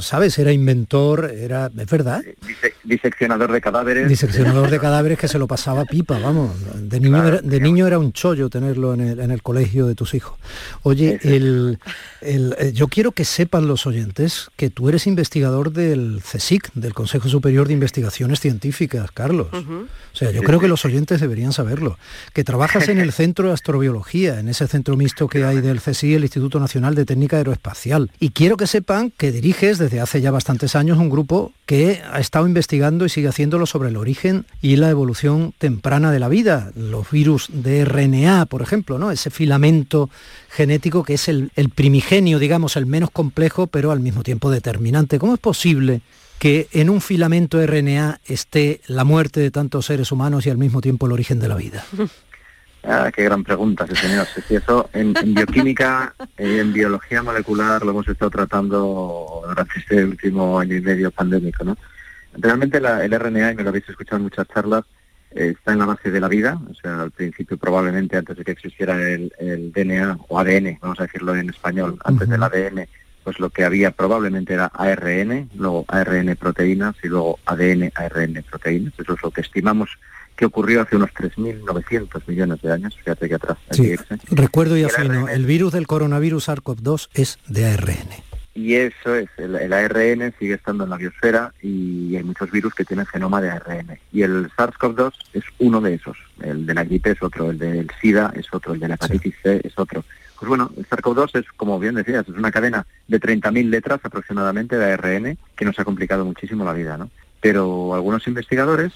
¿sabes? 0.00 0.38
Era 0.38 0.52
inventor, 0.52 1.30
era, 1.30 1.70
es 1.76 1.90
verdad. 1.90 2.22
dise- 2.46 2.72
diseccionador 2.82 3.52
de 3.52 3.60
cadáveres. 3.60 4.08
Diseccionador 4.08 4.70
de 4.70 4.78
cadáveres 4.80 5.18
que 5.18 5.28
se 5.28 5.38
lo 5.38 5.46
pasaba 5.46 5.84
pipa, 5.84 6.18
vamos. 6.18 6.52
De 6.80 6.98
niño, 6.98 7.20
Claro, 7.20 7.28
era, 7.28 7.40
de 7.42 7.60
niño 7.60 7.86
era 7.86 7.98
un 7.98 8.12
chollo 8.12 8.48
tenerlo 8.48 8.94
en 8.94 9.00
el, 9.02 9.20
en 9.20 9.30
el 9.30 9.42
colegio 9.42 9.86
de 9.86 9.94
tus 9.94 10.14
hijos. 10.14 10.38
Oye, 10.82 11.20
el, 11.22 11.78
el- 12.22 12.54
eh, 12.58 12.72
yo 12.72 12.88
quiero 12.88 13.12
que 13.12 13.24
sepan 13.26 13.66
los 13.68 13.86
oyentes 13.86 14.48
que 14.56 14.70
tú 14.70 14.88
eres 14.88 15.06
investigador 15.06 15.72
del 15.72 16.20
CSIC, 16.22 16.72
del 16.74 16.94
Consejo 16.94 17.28
Superior 17.28 17.66
de 17.68 17.74
Investigaciones 17.74 18.40
Científicas, 18.40 19.10
Carlos. 19.12 19.48
O 19.52 20.16
sea, 20.16 20.30
yo 20.30 20.40
Sí, 20.40 20.46
creo 20.46 20.60
que 20.60 20.68
los 20.68 20.84
oyentes 20.84 21.20
deberían 21.20 21.52
saberlo. 21.52 21.98
Que 22.32 22.44
trabajas 22.44 22.88
en 22.88 22.93
el 22.98 23.12
Centro 23.12 23.48
de 23.48 23.54
Astrobiología, 23.54 24.40
en 24.40 24.48
ese 24.48 24.66
centro 24.66 24.96
mixto 24.96 25.28
que 25.28 25.44
hay 25.44 25.60
del 25.60 25.80
CSI, 25.80 26.14
el 26.14 26.22
Instituto 26.24 26.60
Nacional 26.60 26.94
de 26.94 27.04
Técnica 27.04 27.36
Aeroespacial. 27.36 28.10
Y 28.20 28.30
quiero 28.30 28.56
que 28.56 28.66
sepan 28.66 29.12
que 29.16 29.32
diriges 29.32 29.78
desde 29.78 30.00
hace 30.00 30.20
ya 30.20 30.30
bastantes 30.30 30.76
años 30.76 30.98
un 30.98 31.10
grupo 31.10 31.52
que 31.66 32.02
ha 32.10 32.20
estado 32.20 32.46
investigando 32.46 33.06
y 33.06 33.08
sigue 33.08 33.28
haciéndolo 33.28 33.66
sobre 33.66 33.88
el 33.88 33.96
origen 33.96 34.46
y 34.60 34.76
la 34.76 34.90
evolución 34.90 35.54
temprana 35.58 36.12
de 36.12 36.20
la 36.20 36.28
vida. 36.28 36.70
Los 36.76 37.10
virus 37.10 37.48
de 37.52 37.84
RNA, 37.84 38.46
por 38.46 38.62
ejemplo, 38.62 38.98
¿no? 38.98 39.10
Ese 39.10 39.30
filamento 39.30 40.10
genético 40.50 41.04
que 41.04 41.14
es 41.14 41.28
el, 41.28 41.50
el 41.56 41.70
primigenio, 41.70 42.38
digamos, 42.38 42.76
el 42.76 42.86
menos 42.86 43.10
complejo, 43.10 43.66
pero 43.66 43.90
al 43.90 44.00
mismo 44.00 44.22
tiempo 44.22 44.50
determinante. 44.50 45.18
¿Cómo 45.18 45.34
es 45.34 45.40
posible 45.40 46.02
que 46.38 46.68
en 46.72 46.90
un 46.90 47.00
filamento 47.00 47.64
RNA 47.64 48.20
esté 48.26 48.80
la 48.86 49.04
muerte 49.04 49.40
de 49.40 49.50
tantos 49.50 49.86
seres 49.86 50.12
humanos 50.12 50.46
y 50.46 50.50
al 50.50 50.58
mismo 50.58 50.80
tiempo 50.80 51.06
el 51.06 51.12
origen 51.12 51.40
de 51.40 51.48
la 51.48 51.56
vida? 51.56 51.84
Ah, 52.86 53.10
qué 53.14 53.24
gran 53.24 53.42
pregunta, 53.44 53.86
sí 53.86 53.96
señor. 53.96 54.26
Sí, 54.34 54.42
sí, 54.46 54.56
eso 54.56 54.90
en, 54.92 55.14
en 55.22 55.34
bioquímica 55.34 56.14
y 56.38 56.58
en 56.58 56.72
biología 56.72 57.22
molecular 57.22 57.82
lo 57.84 57.92
hemos 57.92 58.08
estado 58.08 58.30
tratando 58.30 59.42
durante 59.48 59.78
este 59.78 60.04
último 60.04 60.58
año 60.58 60.76
y 60.76 60.80
medio 60.82 61.10
pandémico, 61.10 61.64
¿no? 61.64 61.76
Realmente 62.36 62.80
la- 62.80 63.04
el 63.04 63.12
RNA, 63.18 63.52
y 63.52 63.54
me 63.54 63.62
lo 63.62 63.70
habéis 63.70 63.88
escuchado 63.88 64.16
en 64.18 64.24
muchas 64.24 64.46
charlas, 64.48 64.84
eh, 65.30 65.54
está 65.56 65.72
en 65.72 65.78
la 65.78 65.86
base 65.86 66.10
de 66.10 66.20
la 66.20 66.28
vida, 66.28 66.60
o 66.70 66.74
sea, 66.74 67.00
al 67.02 67.10
principio 67.10 67.56
probablemente 67.56 68.16
antes 68.16 68.36
de 68.36 68.44
que 68.44 68.52
existiera 68.52 69.00
el, 69.00 69.32
el 69.38 69.72
DNA 69.72 70.18
o 70.28 70.38
ADN, 70.38 70.78
vamos 70.82 71.00
a 71.00 71.04
decirlo 71.04 71.34
en 71.34 71.48
español, 71.50 71.98
antes 72.04 72.28
del 72.28 72.42
ADN, 72.42 72.86
pues 73.22 73.38
lo 73.40 73.48
que 73.48 73.64
había 73.64 73.92
probablemente 73.92 74.52
era 74.52 74.66
ARN, 74.66 75.48
luego 75.56 75.86
ARN 75.88 76.36
proteínas 76.36 76.94
y 77.02 77.08
luego 77.08 77.38
ADN, 77.46 77.90
ARN 77.94 78.44
proteínas. 78.50 78.92
Eso 78.98 79.14
es 79.14 79.22
lo 79.22 79.30
que 79.30 79.40
estimamos 79.40 79.88
que 80.36 80.46
ocurrió 80.46 80.82
hace 80.82 80.96
unos 80.96 81.10
3.900 81.10 82.22
millones 82.26 82.60
de 82.62 82.72
años, 82.72 82.96
fíjate 82.96 83.28
que 83.28 83.34
atrás 83.34 83.58
hay 83.70 83.76
que 83.76 83.82
Sí, 83.84 83.90
irse. 83.92 84.18
recuerdo 84.30 84.76
y 84.76 84.84
afino, 84.84 85.28
el 85.28 85.46
virus 85.46 85.72
del 85.72 85.86
coronavirus 85.86 86.48
SARS-CoV-2 86.48 87.08
es 87.14 87.38
de 87.46 87.66
ARN. 87.66 88.08
Y 88.56 88.74
eso 88.74 89.16
es, 89.16 89.28
el, 89.36 89.56
el 89.56 89.72
ARN 89.72 90.32
sigue 90.38 90.54
estando 90.54 90.84
en 90.84 90.90
la 90.90 90.96
biosfera 90.96 91.52
y 91.60 92.14
hay 92.16 92.22
muchos 92.22 92.50
virus 92.52 92.72
que 92.72 92.84
tienen 92.84 93.04
genoma 93.06 93.40
de 93.40 93.50
ARN. 93.50 93.98
Y 94.12 94.22
el 94.22 94.48
SARS-CoV-2 94.52 95.12
es 95.32 95.42
uno 95.58 95.80
de 95.80 95.94
esos. 95.94 96.16
El 96.40 96.64
de 96.64 96.74
la 96.74 96.84
gripe 96.84 97.10
es 97.10 97.22
otro, 97.22 97.50
el 97.50 97.58
del 97.58 97.88
SIDA 98.00 98.32
es 98.36 98.46
otro, 98.52 98.74
el 98.74 98.80
de 98.80 98.88
la 98.88 98.94
hepatitis 98.94 99.34
C 99.42 99.60
es 99.64 99.76
otro. 99.76 100.04
Pues 100.38 100.48
bueno, 100.48 100.70
el 100.76 100.86
SARS-CoV-2 100.88 101.40
es, 101.40 101.46
como 101.56 101.78
bien 101.80 101.94
decías, 101.96 102.28
es 102.28 102.34
una 102.34 102.52
cadena 102.52 102.86
de 103.08 103.20
30.000 103.20 103.70
letras 103.70 104.00
aproximadamente 104.04 104.76
de 104.76 104.92
ARN 104.92 105.38
que 105.56 105.64
nos 105.64 105.78
ha 105.80 105.84
complicado 105.84 106.24
muchísimo 106.24 106.64
la 106.64 106.72
vida, 106.72 106.96
¿no? 106.96 107.10
Pero 107.40 107.94
algunos 107.94 108.26
investigadores 108.28 108.92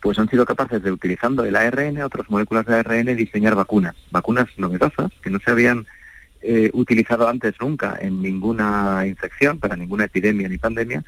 pues 0.00 0.18
han 0.18 0.28
sido 0.28 0.44
capaces 0.44 0.82
de, 0.82 0.92
utilizando 0.92 1.44
el 1.44 1.56
ARN, 1.56 2.02
otras 2.02 2.28
moléculas 2.30 2.66
de 2.66 2.76
ARN, 2.76 3.16
diseñar 3.16 3.54
vacunas. 3.54 3.94
Vacunas 4.10 4.46
novedosas 4.56 5.10
que 5.22 5.30
no 5.30 5.38
se 5.40 5.50
habían 5.50 5.86
eh, 6.40 6.70
utilizado 6.72 7.28
antes 7.28 7.54
nunca 7.60 7.98
en 8.00 8.22
ninguna 8.22 9.06
infección, 9.06 9.58
para 9.58 9.76
ninguna 9.76 10.04
epidemia 10.04 10.48
ni 10.48 10.58
pandemia, 10.58 11.04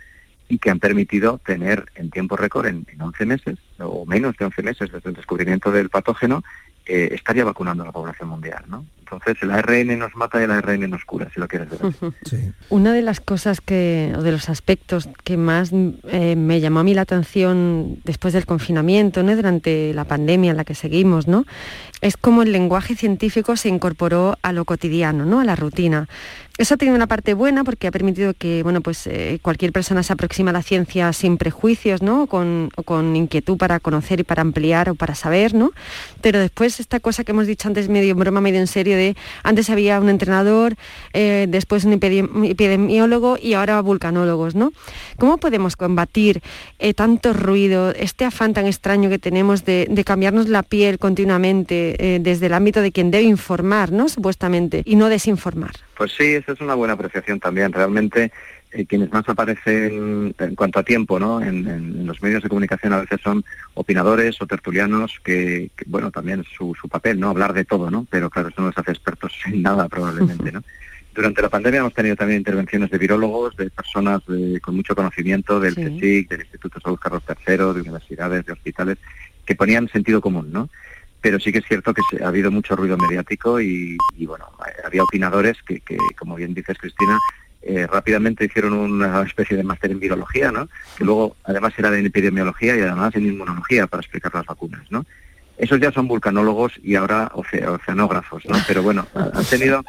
y 0.48 0.58
que 0.58 0.70
han 0.70 0.80
permitido 0.80 1.38
tener 1.38 1.86
en 1.94 2.10
tiempo 2.10 2.36
récord, 2.36 2.66
en, 2.66 2.84
en 2.92 3.00
11 3.00 3.26
meses, 3.26 3.58
o 3.78 4.04
menos 4.04 4.36
de 4.36 4.46
11 4.46 4.62
meses 4.62 4.90
desde 4.90 5.10
el 5.10 5.14
descubrimiento 5.14 5.70
del 5.70 5.90
patógeno, 5.90 6.42
eh, 6.86 7.10
estaría 7.12 7.44
vacunando 7.44 7.84
a 7.84 7.86
la 7.86 7.92
población 7.92 8.30
mundial. 8.30 8.64
¿no? 8.66 8.84
Entonces 9.12 9.42
el 9.42 9.50
ARN 9.50 9.98
nos 9.98 10.14
mata 10.14 10.40
y 10.40 10.44
el 10.44 10.50
ARN 10.50 10.88
nos 10.88 11.04
cura, 11.04 11.28
si 11.32 11.40
lo 11.40 11.48
quieres 11.48 11.68
ver. 11.70 11.80
así. 12.24 12.52
Una 12.68 12.92
de 12.92 13.02
las 13.02 13.20
cosas 13.20 13.60
que, 13.60 14.12
o 14.16 14.22
de 14.22 14.32
los 14.32 14.48
aspectos 14.48 15.08
que 15.24 15.36
más 15.36 15.72
eh, 15.72 16.36
me 16.36 16.60
llamó 16.60 16.80
a 16.80 16.84
mí 16.84 16.94
la 16.94 17.02
atención 17.02 17.98
después 18.04 18.34
del 18.34 18.46
confinamiento, 18.46 19.22
¿no? 19.22 19.34
durante 19.34 19.92
la 19.94 20.04
pandemia 20.04 20.50
en 20.50 20.56
la 20.56 20.64
que 20.64 20.74
seguimos, 20.74 21.26
¿no? 21.26 21.44
es 22.00 22.16
cómo 22.16 22.42
el 22.42 22.52
lenguaje 22.52 22.96
científico 22.96 23.56
se 23.56 23.68
incorporó 23.68 24.36
a 24.42 24.52
lo 24.52 24.64
cotidiano, 24.64 25.24
¿no? 25.24 25.40
a 25.40 25.44
la 25.44 25.56
rutina. 25.56 26.08
Eso 26.60 26.74
ha 26.74 26.76
tenido 26.76 26.94
una 26.94 27.06
parte 27.06 27.32
buena 27.32 27.64
porque 27.64 27.86
ha 27.86 27.90
permitido 27.90 28.34
que 28.34 28.62
bueno, 28.62 28.82
pues, 28.82 29.06
eh, 29.06 29.38
cualquier 29.40 29.72
persona 29.72 30.02
se 30.02 30.12
aproxima 30.12 30.50
a 30.50 30.52
la 30.52 30.62
ciencia 30.62 31.10
sin 31.14 31.38
prejuicios, 31.38 32.02
¿no? 32.02 32.26
con, 32.26 32.68
o 32.76 32.82
con 32.82 33.16
inquietud 33.16 33.56
para 33.56 33.80
conocer 33.80 34.20
y 34.20 34.24
para 34.24 34.42
ampliar 34.42 34.90
o 34.90 34.94
para 34.94 35.14
saber, 35.14 35.54
¿no? 35.54 35.72
Pero 36.20 36.38
después 36.38 36.78
esta 36.78 37.00
cosa 37.00 37.24
que 37.24 37.32
hemos 37.32 37.46
dicho 37.46 37.66
antes 37.66 37.88
medio 37.88 38.12
en 38.12 38.18
broma, 38.18 38.42
medio 38.42 38.60
en 38.60 38.66
serio, 38.66 38.98
de 38.98 39.16
antes 39.42 39.70
había 39.70 39.98
un 40.00 40.10
entrenador, 40.10 40.74
eh, 41.14 41.46
después 41.48 41.86
un 41.86 41.98
epidemi- 41.98 42.50
epidemiólogo 42.50 43.38
y 43.40 43.54
ahora 43.54 43.80
vulcanólogos, 43.80 44.54
¿no? 44.54 44.70
¿Cómo 45.16 45.38
podemos 45.38 45.76
combatir 45.76 46.42
eh, 46.78 46.92
tanto 46.92 47.32
ruido, 47.32 47.92
este 47.92 48.26
afán 48.26 48.52
tan 48.52 48.66
extraño 48.66 49.08
que 49.08 49.18
tenemos 49.18 49.64
de, 49.64 49.88
cambiarnos 50.04 50.50
la 50.50 50.62
piel 50.62 50.98
continuamente 50.98 52.18
desde 52.20 52.46
el 52.46 52.52
ámbito 52.52 52.82
de 52.82 52.92
quien 52.92 53.10
debe 53.10 53.24
informar. 53.24 53.90
Supuestamente, 54.08 54.82
y 54.84 54.96
no 54.96 55.08
desinformar? 55.08 55.89
Pues 56.00 56.12
sí, 56.16 56.24
esa 56.32 56.52
es 56.52 56.60
una 56.62 56.72
buena 56.74 56.94
apreciación 56.94 57.40
también. 57.40 57.74
Realmente 57.74 58.32
eh, 58.72 58.86
quienes 58.86 59.12
más 59.12 59.28
aparecen 59.28 60.34
en 60.38 60.54
cuanto 60.54 60.78
a 60.78 60.82
tiempo 60.82 61.18
¿no? 61.20 61.42
en, 61.42 61.68
en 61.68 62.06
los 62.06 62.22
medios 62.22 62.42
de 62.42 62.48
comunicación 62.48 62.94
a 62.94 63.00
veces 63.02 63.20
son 63.22 63.44
opinadores 63.74 64.40
o 64.40 64.46
tertulianos 64.46 65.20
que, 65.22 65.70
que, 65.76 65.84
bueno, 65.86 66.10
también 66.10 66.42
su, 66.56 66.74
su 66.80 66.88
papel, 66.88 67.20
¿no? 67.20 67.28
Hablar 67.28 67.52
de 67.52 67.66
todo, 67.66 67.90
¿no? 67.90 68.06
Pero 68.08 68.30
claro, 68.30 68.48
eso 68.48 68.62
no 68.62 68.68
les 68.68 68.78
hace 68.78 68.92
expertos 68.92 69.34
en 69.44 69.60
nada 69.60 69.90
probablemente, 69.90 70.50
¿no? 70.50 70.62
Durante 71.14 71.42
la 71.42 71.50
pandemia 71.50 71.80
hemos 71.80 71.92
tenido 71.92 72.16
también 72.16 72.38
intervenciones 72.38 72.88
de 72.90 72.96
virólogos, 72.96 73.54
de 73.58 73.68
personas 73.68 74.22
de- 74.26 74.58
con 74.62 74.76
mucho 74.76 74.94
conocimiento 74.96 75.60
del 75.60 75.74
Sí. 75.74 75.82
CSIC, 75.84 76.30
del 76.30 76.40
Instituto 76.40 76.78
de 76.78 76.82
Salud 76.82 76.98
Carlos 76.98 77.22
III, 77.46 77.56
de 77.56 77.80
universidades, 77.82 78.46
de 78.46 78.52
hospitales, 78.54 78.96
que 79.44 79.54
ponían 79.54 79.86
sentido 79.90 80.22
común, 80.22 80.50
¿no? 80.50 80.70
Pero 81.20 81.38
sí 81.38 81.52
que 81.52 81.58
es 81.58 81.66
cierto 81.66 81.92
que 81.92 82.02
ha 82.22 82.28
habido 82.28 82.50
mucho 82.50 82.74
ruido 82.76 82.96
mediático 82.96 83.60
y, 83.60 83.96
bueno, 84.26 84.46
había 84.84 85.02
opinadores 85.04 85.56
que, 85.66 85.80
que, 85.80 85.96
como 86.18 86.36
bien 86.36 86.54
dices 86.54 86.78
Cristina, 86.78 87.18
eh, 87.62 87.86
rápidamente 87.86 88.46
hicieron 88.46 88.72
una 88.72 89.22
especie 89.22 89.56
de 89.56 89.62
máster 89.62 89.90
en 89.90 90.00
virología, 90.00 90.50
¿no? 90.50 90.66
Que 90.96 91.04
luego 91.04 91.36
además 91.44 91.74
era 91.76 91.96
en 91.98 92.06
epidemiología 92.06 92.74
y 92.76 92.80
además 92.80 93.14
en 93.16 93.26
inmunología 93.26 93.86
para 93.86 94.00
explicar 94.00 94.34
las 94.34 94.46
vacunas, 94.46 94.80
¿no? 94.90 95.04
Esos 95.58 95.78
ya 95.78 95.92
son 95.92 96.08
vulcanólogos 96.08 96.72
y 96.82 96.94
ahora 96.94 97.30
oce- 97.34 97.66
oceanógrafos, 97.68 98.46
¿no? 98.46 98.56
Pero 98.66 98.82
bueno, 98.82 99.06
ha- 99.14 99.30
han 99.34 99.44
tenido 99.44 99.84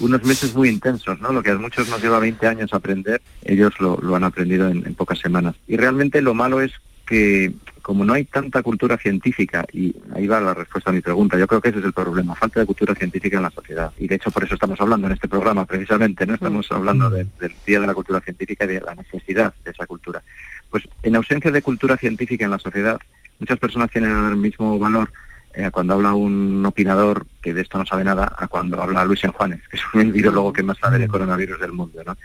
unos 0.00 0.22
meses 0.22 0.54
muy 0.54 0.68
intensos, 0.68 1.20
¿no? 1.20 1.32
Lo 1.32 1.42
que 1.42 1.50
a 1.50 1.58
muchos 1.58 1.88
nos 1.88 2.00
lleva 2.00 2.20
20 2.20 2.46
años 2.46 2.72
aprender, 2.72 3.20
ellos 3.42 3.72
lo, 3.80 3.98
han 4.14 4.22
aprendido 4.22 4.68
en, 4.68 4.86
en 4.86 4.94
pocas 4.94 5.18
semanas. 5.18 5.56
Y 5.66 5.76
realmente 5.76 6.22
lo 6.22 6.32
malo 6.32 6.60
es 6.60 6.70
que 7.08 7.52
como 7.86 8.04
no 8.04 8.14
hay 8.14 8.24
tanta 8.24 8.64
cultura 8.64 8.98
científica, 8.98 9.64
y 9.72 9.94
ahí 10.12 10.26
va 10.26 10.40
la 10.40 10.54
respuesta 10.54 10.90
a 10.90 10.92
mi 10.92 11.00
pregunta, 11.00 11.38
yo 11.38 11.46
creo 11.46 11.60
que 11.60 11.68
ese 11.68 11.78
es 11.78 11.84
el 11.84 11.92
problema, 11.92 12.34
falta 12.34 12.58
de 12.58 12.66
cultura 12.66 12.96
científica 12.96 13.36
en 13.36 13.44
la 13.44 13.50
sociedad. 13.52 13.92
Y 13.96 14.08
de 14.08 14.16
hecho 14.16 14.32
por 14.32 14.42
eso 14.42 14.54
estamos 14.54 14.80
hablando 14.80 15.06
en 15.06 15.12
este 15.12 15.28
programa, 15.28 15.64
precisamente, 15.66 16.26
¿no? 16.26 16.34
Estamos 16.34 16.66
hablando 16.72 17.08
de- 17.10 17.28
del 17.38 17.54
Día 17.64 17.78
de 17.78 17.86
la 17.86 17.94
Cultura 17.94 18.20
Científica 18.20 18.64
y 18.64 18.68
de 18.74 18.80
la 18.80 18.96
necesidad 18.96 19.54
de 19.64 19.70
esa 19.70 19.86
cultura. 19.86 20.20
Pues 20.68 20.82
en 21.04 21.14
ausencia 21.14 21.52
de 21.52 21.62
cultura 21.62 21.96
científica 21.96 22.44
en 22.44 22.50
la 22.50 22.58
sociedad, 22.58 22.98
muchas 23.38 23.58
personas 23.60 23.88
tienen 23.92 24.10
el 24.10 24.36
mismo 24.36 24.80
valor 24.80 25.12
eh, 25.54 25.70
cuando 25.70 25.94
habla 25.94 26.12
un 26.12 26.66
opinador 26.66 27.24
que 27.40 27.54
de 27.54 27.60
esto 27.62 27.78
no 27.78 27.86
sabe 27.86 28.02
nada 28.02 28.34
a 28.36 28.48
cuando 28.48 28.82
habla 28.82 29.04
Luis 29.04 29.22
Enjuanes, 29.22 29.60
que 29.68 29.76
es 29.76 29.82
el 29.94 30.10
virólogo 30.10 30.52
que 30.52 30.64
más 30.64 30.78
sabe 30.78 30.98
de 30.98 31.06
coronavirus 31.06 31.60
del 31.60 31.70
mundo, 31.70 32.02
¿no? 32.04 32.16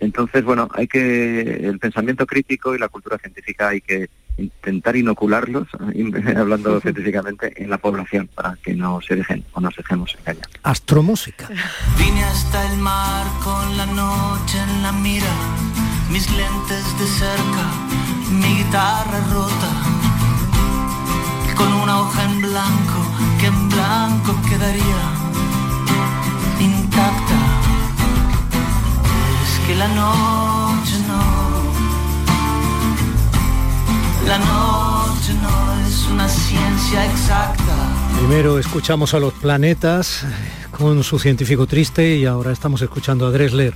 Entonces, 0.00 0.42
bueno, 0.42 0.68
hay 0.74 0.88
que 0.88 1.42
el 1.68 1.78
pensamiento 1.78 2.26
crítico 2.26 2.74
y 2.74 2.78
la 2.78 2.88
cultura 2.88 3.18
científica 3.18 3.68
hay 3.68 3.80
que 3.80 4.10
intentar 4.36 4.96
inocularlos, 4.96 5.68
hablando 6.36 6.80
científicamente, 6.80 7.52
en 7.62 7.70
la 7.70 7.78
población 7.78 8.28
para 8.34 8.56
que 8.56 8.74
no 8.74 9.00
se 9.00 9.16
dejen 9.16 9.44
o 9.52 9.60
nos 9.60 9.74
dejemos 9.76 10.16
engañar. 10.18 10.48
Astromúsica. 10.62 11.48
Vine 11.98 12.24
hasta 12.24 12.72
el 12.72 12.78
mar 12.78 13.26
con 13.42 13.76
la 13.76 13.86
noche 13.86 14.58
en 14.58 14.82
la 14.82 14.92
mira, 14.92 15.32
mis 16.10 16.30
lentes 16.30 16.98
de 16.98 17.06
cerca, 17.06 17.66
mi 18.30 18.58
guitarra 18.58 19.20
rota, 19.32 19.72
con 21.56 21.72
una 21.72 22.00
hoja 22.00 22.24
en 22.24 22.40
blanco 22.42 22.98
que 23.40 23.46
en 23.46 23.68
blanco 23.68 24.36
quedaría 24.48 25.26
intacta. 26.60 27.38
Es 29.44 29.66
que 29.66 29.74
la 29.74 29.88
noche 29.88 30.65
la 34.26 34.38
noche 34.38 35.34
no 35.40 35.86
es 35.86 36.06
una 36.06 36.28
ciencia 36.28 37.06
exacta. 37.06 37.74
Primero 38.18 38.58
escuchamos 38.58 39.14
a 39.14 39.20
los 39.20 39.32
planetas 39.34 40.24
con 40.70 41.04
su 41.04 41.18
científico 41.18 41.66
triste 41.66 42.16
y 42.16 42.26
ahora 42.26 42.52
estamos 42.52 42.82
escuchando 42.82 43.26
a 43.26 43.30
Dressler 43.30 43.74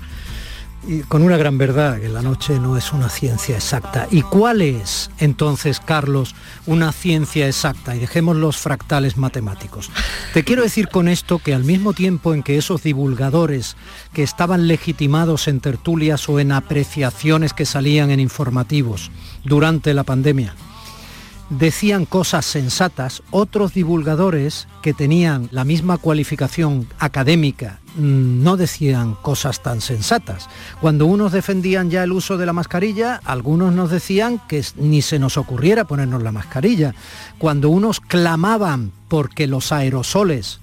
con 1.08 1.22
una 1.22 1.36
gran 1.36 1.58
verdad, 1.58 2.00
que 2.00 2.08
la 2.08 2.22
noche 2.22 2.58
no 2.58 2.76
es 2.76 2.92
una 2.92 3.10
ciencia 3.10 3.56
exacta. 3.56 4.08
¿Y 4.10 4.22
cuál 4.22 4.62
es 4.62 5.10
entonces, 5.18 5.78
Carlos, 5.78 6.34
una 6.66 6.92
ciencia 6.92 7.46
exacta? 7.46 7.94
Y 7.94 7.98
dejemos 7.98 8.36
los 8.36 8.56
fractales 8.56 9.16
matemáticos. 9.16 9.90
Te 10.32 10.42
quiero 10.42 10.62
decir 10.62 10.88
con 10.88 11.08
esto 11.08 11.38
que 11.38 11.54
al 11.54 11.64
mismo 11.64 11.92
tiempo 11.92 12.32
en 12.32 12.42
que 12.42 12.56
esos 12.56 12.82
divulgadores 12.82 13.76
que 14.12 14.22
estaban 14.22 14.68
legitimados 14.68 15.48
en 15.48 15.60
tertulias 15.60 16.28
o 16.28 16.40
en 16.40 16.52
apreciaciones 16.52 17.52
que 17.52 17.66
salían 17.66 18.10
en 18.10 18.20
informativos 18.20 19.10
durante 19.44 19.92
la 19.92 20.04
pandemia, 20.04 20.54
decían 21.50 22.06
cosas 22.06 22.46
sensatas, 22.46 23.22
otros 23.30 23.74
divulgadores 23.74 24.68
que 24.82 24.94
tenían 24.94 25.48
la 25.50 25.64
misma 25.64 25.98
cualificación 25.98 26.86
académica 26.98 27.80
mm, 27.96 28.42
no 28.42 28.56
decían 28.56 29.16
cosas 29.20 29.62
tan 29.62 29.80
sensatas. 29.80 30.48
Cuando 30.80 31.06
unos 31.06 31.32
defendían 31.32 31.90
ya 31.90 32.04
el 32.04 32.12
uso 32.12 32.38
de 32.38 32.46
la 32.46 32.52
mascarilla, 32.52 33.20
algunos 33.24 33.74
nos 33.74 33.90
decían 33.90 34.40
que 34.48 34.64
ni 34.76 35.02
se 35.02 35.18
nos 35.18 35.36
ocurriera 35.36 35.84
ponernos 35.84 36.22
la 36.22 36.32
mascarilla. 36.32 36.94
Cuando 37.38 37.68
unos 37.68 38.00
clamaban 38.00 38.92
porque 39.08 39.46
los 39.46 39.72
aerosoles 39.72 40.60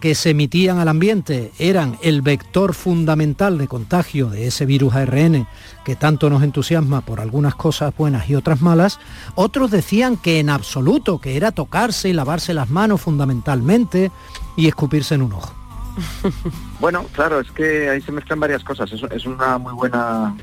que 0.00 0.14
se 0.14 0.30
emitían 0.30 0.78
al 0.78 0.88
ambiente 0.88 1.52
eran 1.58 1.98
el 2.02 2.22
vector 2.22 2.74
fundamental 2.74 3.58
de 3.58 3.68
contagio 3.68 4.30
de 4.30 4.46
ese 4.46 4.66
virus 4.66 4.94
ARN 4.94 5.46
que 5.84 5.96
tanto 5.96 6.30
nos 6.30 6.42
entusiasma 6.42 7.00
por 7.00 7.20
algunas 7.20 7.54
cosas 7.54 7.96
buenas 7.96 8.28
y 8.28 8.34
otras 8.34 8.60
malas, 8.60 9.00
otros 9.34 9.70
decían 9.70 10.16
que 10.16 10.38
en 10.38 10.50
absoluto, 10.50 11.18
que 11.18 11.36
era 11.36 11.50
tocarse 11.50 12.08
y 12.08 12.12
lavarse 12.12 12.54
las 12.54 12.70
manos 12.70 13.00
fundamentalmente 13.00 14.10
y 14.56 14.68
escupirse 14.68 15.14
en 15.14 15.22
un 15.22 15.32
ojo. 15.32 15.54
Bueno, 16.80 17.04
claro, 17.12 17.40
es 17.40 17.50
que 17.50 17.90
ahí 17.90 18.00
se 18.00 18.12
mezclan 18.12 18.38
varias 18.38 18.62
cosas. 18.62 18.92
Es, 18.92 19.26
una 19.26 19.58
muy 19.58 19.72
buena 19.72 20.36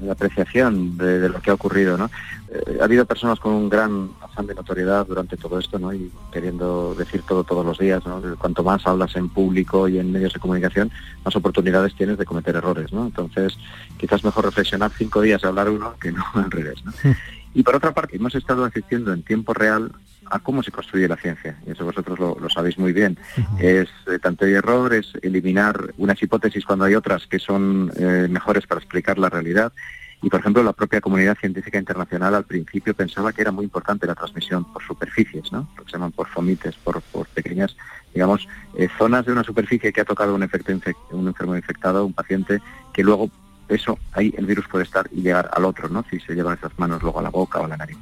eh, 0.00 0.08
apreciación 0.08 0.96
de, 0.96 1.18
de 1.18 1.28
lo 1.28 1.40
que 1.40 1.50
ha 1.50 1.54
ocurrido, 1.54 1.98
¿no? 1.98 2.08
Eh, 2.52 2.78
ha 2.80 2.84
habido 2.84 3.04
personas 3.04 3.40
con 3.40 3.52
un 3.52 3.68
gran 3.68 4.10
de 4.40 4.54
notoriedad 4.54 5.06
durante 5.06 5.36
todo 5.36 5.58
esto, 5.58 5.78
¿no? 5.78 5.92
Y 5.92 6.10
queriendo 6.32 6.94
decir 6.94 7.22
todo 7.22 7.44
todos 7.44 7.64
los 7.64 7.78
días, 7.78 8.04
¿no? 8.06 8.20
Cuanto 8.38 8.64
más 8.64 8.86
hablas 8.86 9.14
en 9.16 9.28
público 9.28 9.88
y 9.88 9.98
en 9.98 10.10
medios 10.10 10.32
de 10.32 10.40
comunicación, 10.40 10.90
más 11.24 11.36
oportunidades 11.36 11.94
tienes 11.94 12.18
de 12.18 12.24
cometer 12.24 12.56
errores, 12.56 12.92
¿no? 12.92 13.04
Entonces, 13.04 13.56
quizás 13.98 14.24
mejor 14.24 14.46
reflexionar 14.46 14.90
cinco 14.96 15.20
días 15.20 15.42
y 15.42 15.46
hablar 15.46 15.68
uno 15.68 15.94
que 16.00 16.12
no 16.12 16.24
al 16.34 16.50
revés, 16.50 16.82
¿no? 16.84 16.92
Y 17.54 17.62
por 17.62 17.76
otra 17.76 17.92
parte, 17.92 18.16
hemos 18.16 18.34
estado 18.34 18.64
asistiendo 18.64 19.12
en 19.12 19.22
tiempo 19.22 19.52
real 19.52 19.92
a 20.30 20.38
cómo 20.38 20.62
se 20.62 20.70
construye 20.70 21.06
la 21.06 21.18
ciencia, 21.18 21.58
y 21.66 21.72
eso 21.72 21.84
vosotros 21.84 22.18
lo, 22.18 22.38
lo 22.40 22.48
sabéis 22.48 22.78
muy 22.78 22.94
bien. 22.94 23.18
Es 23.58 23.90
eh, 24.06 24.18
tanto 24.18 24.48
y 24.48 24.54
error, 24.54 24.94
es 24.94 25.12
eliminar 25.20 25.92
unas 25.98 26.22
hipótesis 26.22 26.64
cuando 26.64 26.86
hay 26.86 26.94
otras 26.94 27.26
que 27.26 27.38
son 27.38 27.92
eh, 27.96 28.26
mejores 28.30 28.66
para 28.66 28.80
explicar 28.80 29.18
la 29.18 29.28
realidad. 29.28 29.72
Y, 30.22 30.30
por 30.30 30.38
ejemplo, 30.40 30.62
la 30.62 30.72
propia 30.72 31.00
comunidad 31.00 31.36
científica 31.36 31.78
internacional 31.78 32.34
al 32.34 32.44
principio 32.44 32.94
pensaba 32.94 33.32
que 33.32 33.42
era 33.42 33.50
muy 33.50 33.64
importante 33.64 34.06
la 34.06 34.14
transmisión 34.14 34.64
por 34.72 34.82
superficies, 34.82 35.50
¿no? 35.50 35.68
Lo 35.76 35.84
que 35.84 35.90
se 35.90 35.96
llaman 35.96 36.12
por 36.12 36.28
fomites, 36.28 36.76
por, 36.76 37.02
por 37.02 37.26
pequeñas, 37.26 37.76
digamos, 38.14 38.46
eh, 38.76 38.88
zonas 38.98 39.26
de 39.26 39.32
una 39.32 39.42
superficie 39.42 39.92
que 39.92 40.00
ha 40.00 40.04
tocado 40.04 40.34
un, 40.34 40.42
efecto 40.44 40.70
infec- 40.72 40.94
un 41.10 41.26
enfermo 41.26 41.56
infectado, 41.56 42.06
un 42.06 42.12
paciente, 42.12 42.60
que 42.92 43.02
luego 43.02 43.30
eso, 43.68 43.98
ahí 44.12 44.32
el 44.36 44.46
virus 44.46 44.68
puede 44.68 44.84
estar 44.84 45.08
y 45.10 45.22
llegar 45.22 45.50
al 45.52 45.64
otro, 45.64 45.88
¿no? 45.88 46.04
Si 46.08 46.20
se 46.20 46.34
llevan 46.34 46.56
esas 46.56 46.78
manos 46.78 47.02
luego 47.02 47.18
a 47.18 47.22
la 47.22 47.30
boca 47.30 47.58
o 47.60 47.64
a 47.64 47.68
la 47.68 47.76
nariz. 47.76 47.96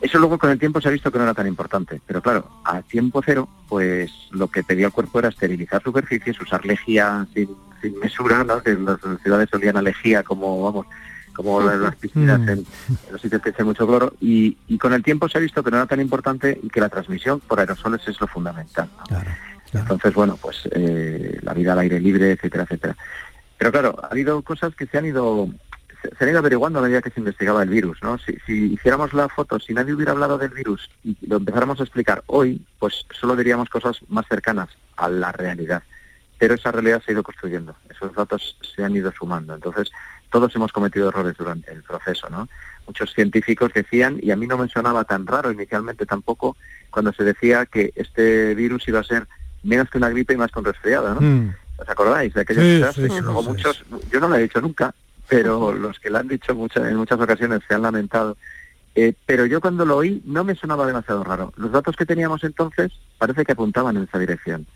Eso 0.00 0.18
luego 0.18 0.38
con 0.38 0.50
el 0.50 0.58
tiempo 0.58 0.80
se 0.80 0.88
ha 0.88 0.92
visto 0.92 1.10
que 1.10 1.18
no 1.18 1.24
era 1.24 1.34
tan 1.34 1.46
importante, 1.46 2.00
pero 2.06 2.22
claro, 2.22 2.48
a 2.64 2.80
tiempo 2.82 3.20
cero, 3.24 3.48
pues 3.68 4.10
lo 4.30 4.48
que 4.48 4.62
pedía 4.62 4.86
el 4.86 4.92
cuerpo 4.92 5.18
era 5.18 5.28
esterilizar 5.28 5.82
superficies, 5.82 6.40
usar 6.40 6.64
lejía 6.64 7.26
sin, 7.34 7.50
sin 7.82 7.98
mesura, 7.98 8.44
¿no? 8.44 8.62
que 8.62 8.74
las 8.74 8.98
ciudades 9.22 9.52
olían 9.52 9.76
a 9.76 9.82
lejía 9.82 10.22
como, 10.22 10.62
vamos, 10.62 10.86
como 11.34 11.60
las, 11.60 11.78
las 11.78 11.96
piscinas 11.96 12.40
en, 12.40 12.48
en 12.48 12.66
los 13.12 13.20
sitios 13.20 13.42
que 13.42 13.50
echan 13.50 13.66
mucho 13.66 13.86
cloro, 13.86 14.14
y, 14.20 14.56
y 14.68 14.78
con 14.78 14.92
el 14.92 15.02
tiempo 15.02 15.28
se 15.28 15.38
ha 15.38 15.40
visto 15.40 15.62
que 15.62 15.70
no 15.70 15.78
era 15.78 15.86
tan 15.86 16.00
importante 16.00 16.58
y 16.62 16.68
que 16.68 16.80
la 16.80 16.88
transmisión 16.88 17.40
por 17.40 17.60
aerosoles 17.60 18.06
es 18.06 18.20
lo 18.20 18.26
fundamental. 18.26 18.88
¿no? 19.10 19.18
Entonces, 19.72 20.14
bueno, 20.14 20.36
pues 20.40 20.68
eh, 20.72 21.38
la 21.42 21.54
vida 21.54 21.72
al 21.72 21.80
aire 21.80 22.00
libre, 22.00 22.32
etcétera, 22.32 22.64
etcétera. 22.64 22.96
Pero 23.56 23.72
claro, 23.72 23.96
ha 24.02 24.08
habido 24.08 24.42
cosas 24.42 24.74
que 24.74 24.86
se 24.86 24.98
han 24.98 25.06
ido 25.06 25.48
se 26.18 26.24
han 26.24 26.30
ido 26.30 26.38
averiguando 26.38 26.78
a 26.78 26.82
medida 26.82 27.02
que 27.02 27.10
se 27.10 27.20
investigaba 27.20 27.62
el 27.62 27.68
virus, 27.68 27.98
¿no? 28.02 28.16
Si, 28.18 28.34
si 28.46 28.72
hiciéramos 28.72 29.12
la 29.12 29.28
foto, 29.28 29.58
si 29.58 29.74
nadie 29.74 29.92
hubiera 29.92 30.12
hablado 30.12 30.38
del 30.38 30.50
virus 30.50 30.90
y 31.04 31.14
lo 31.26 31.36
empezáramos 31.36 31.78
a 31.78 31.82
explicar 31.82 32.22
hoy, 32.26 32.64
pues 32.78 33.04
solo 33.12 33.36
diríamos 33.36 33.68
cosas 33.68 33.98
más 34.08 34.26
cercanas 34.26 34.70
a 34.96 35.08
la 35.08 35.30
realidad. 35.32 35.82
Pero 36.38 36.54
esa 36.54 36.72
realidad 36.72 37.02
se 37.04 37.10
ha 37.10 37.14
ido 37.14 37.22
construyendo, 37.22 37.76
esos 37.90 38.14
datos 38.14 38.56
se 38.74 38.82
han 38.82 38.96
ido 38.96 39.12
sumando. 39.12 39.54
Entonces, 39.54 39.90
todos 40.30 40.54
hemos 40.54 40.72
cometido 40.72 41.08
errores 41.08 41.36
durante 41.36 41.72
el 41.72 41.82
proceso, 41.82 42.28
¿no? 42.30 42.48
Muchos 42.86 43.12
científicos 43.12 43.72
decían, 43.74 44.18
y 44.22 44.30
a 44.30 44.36
mí 44.36 44.46
no 44.46 44.58
me 44.58 44.68
sonaba 44.68 45.04
tan 45.04 45.26
raro 45.26 45.52
inicialmente 45.52 46.06
tampoco, 46.06 46.56
cuando 46.90 47.12
se 47.12 47.24
decía 47.24 47.66
que 47.66 47.92
este 47.94 48.54
virus 48.54 48.88
iba 48.88 49.00
a 49.00 49.04
ser 49.04 49.26
menos 49.62 49.90
que 49.90 49.98
una 49.98 50.08
gripe 50.08 50.34
y 50.34 50.36
más 50.36 50.50
que 50.50 50.58
un 50.58 50.64
resfriado, 50.64 51.14
¿no? 51.14 51.20
Mm. 51.20 51.54
¿Os 51.78 51.88
acordáis 51.88 52.34
de 52.34 52.40
aquellos 52.42 52.94
Sí, 52.94 53.08
sí, 53.08 53.20
luego 53.20 53.42
muchos, 53.42 53.84
yo 54.10 54.20
no 54.20 54.28
lo 54.28 54.36
he 54.36 54.42
dicho 54.42 54.60
nunca, 54.60 54.94
pero 55.28 55.72
los 55.72 55.98
que 55.98 56.10
lo 56.10 56.18
han 56.18 56.28
dicho 56.28 56.54
muchas, 56.54 56.88
en 56.88 56.96
muchas 56.96 57.20
ocasiones 57.20 57.60
se 57.66 57.74
han 57.74 57.82
lamentado. 57.82 58.36
Eh, 58.94 59.14
pero 59.24 59.46
yo 59.46 59.60
cuando 59.60 59.84
lo 59.84 59.98
oí 59.98 60.20
no 60.24 60.42
me 60.42 60.56
sonaba 60.56 60.86
demasiado 60.86 61.22
raro. 61.22 61.52
Los 61.56 61.70
datos 61.70 61.96
que 61.96 62.04
teníamos 62.04 62.42
entonces 62.42 62.92
parece 63.18 63.44
que 63.44 63.52
apuntaban 63.52 63.96
en 63.96 64.02
esa 64.02 64.18
dirección. 64.18 64.66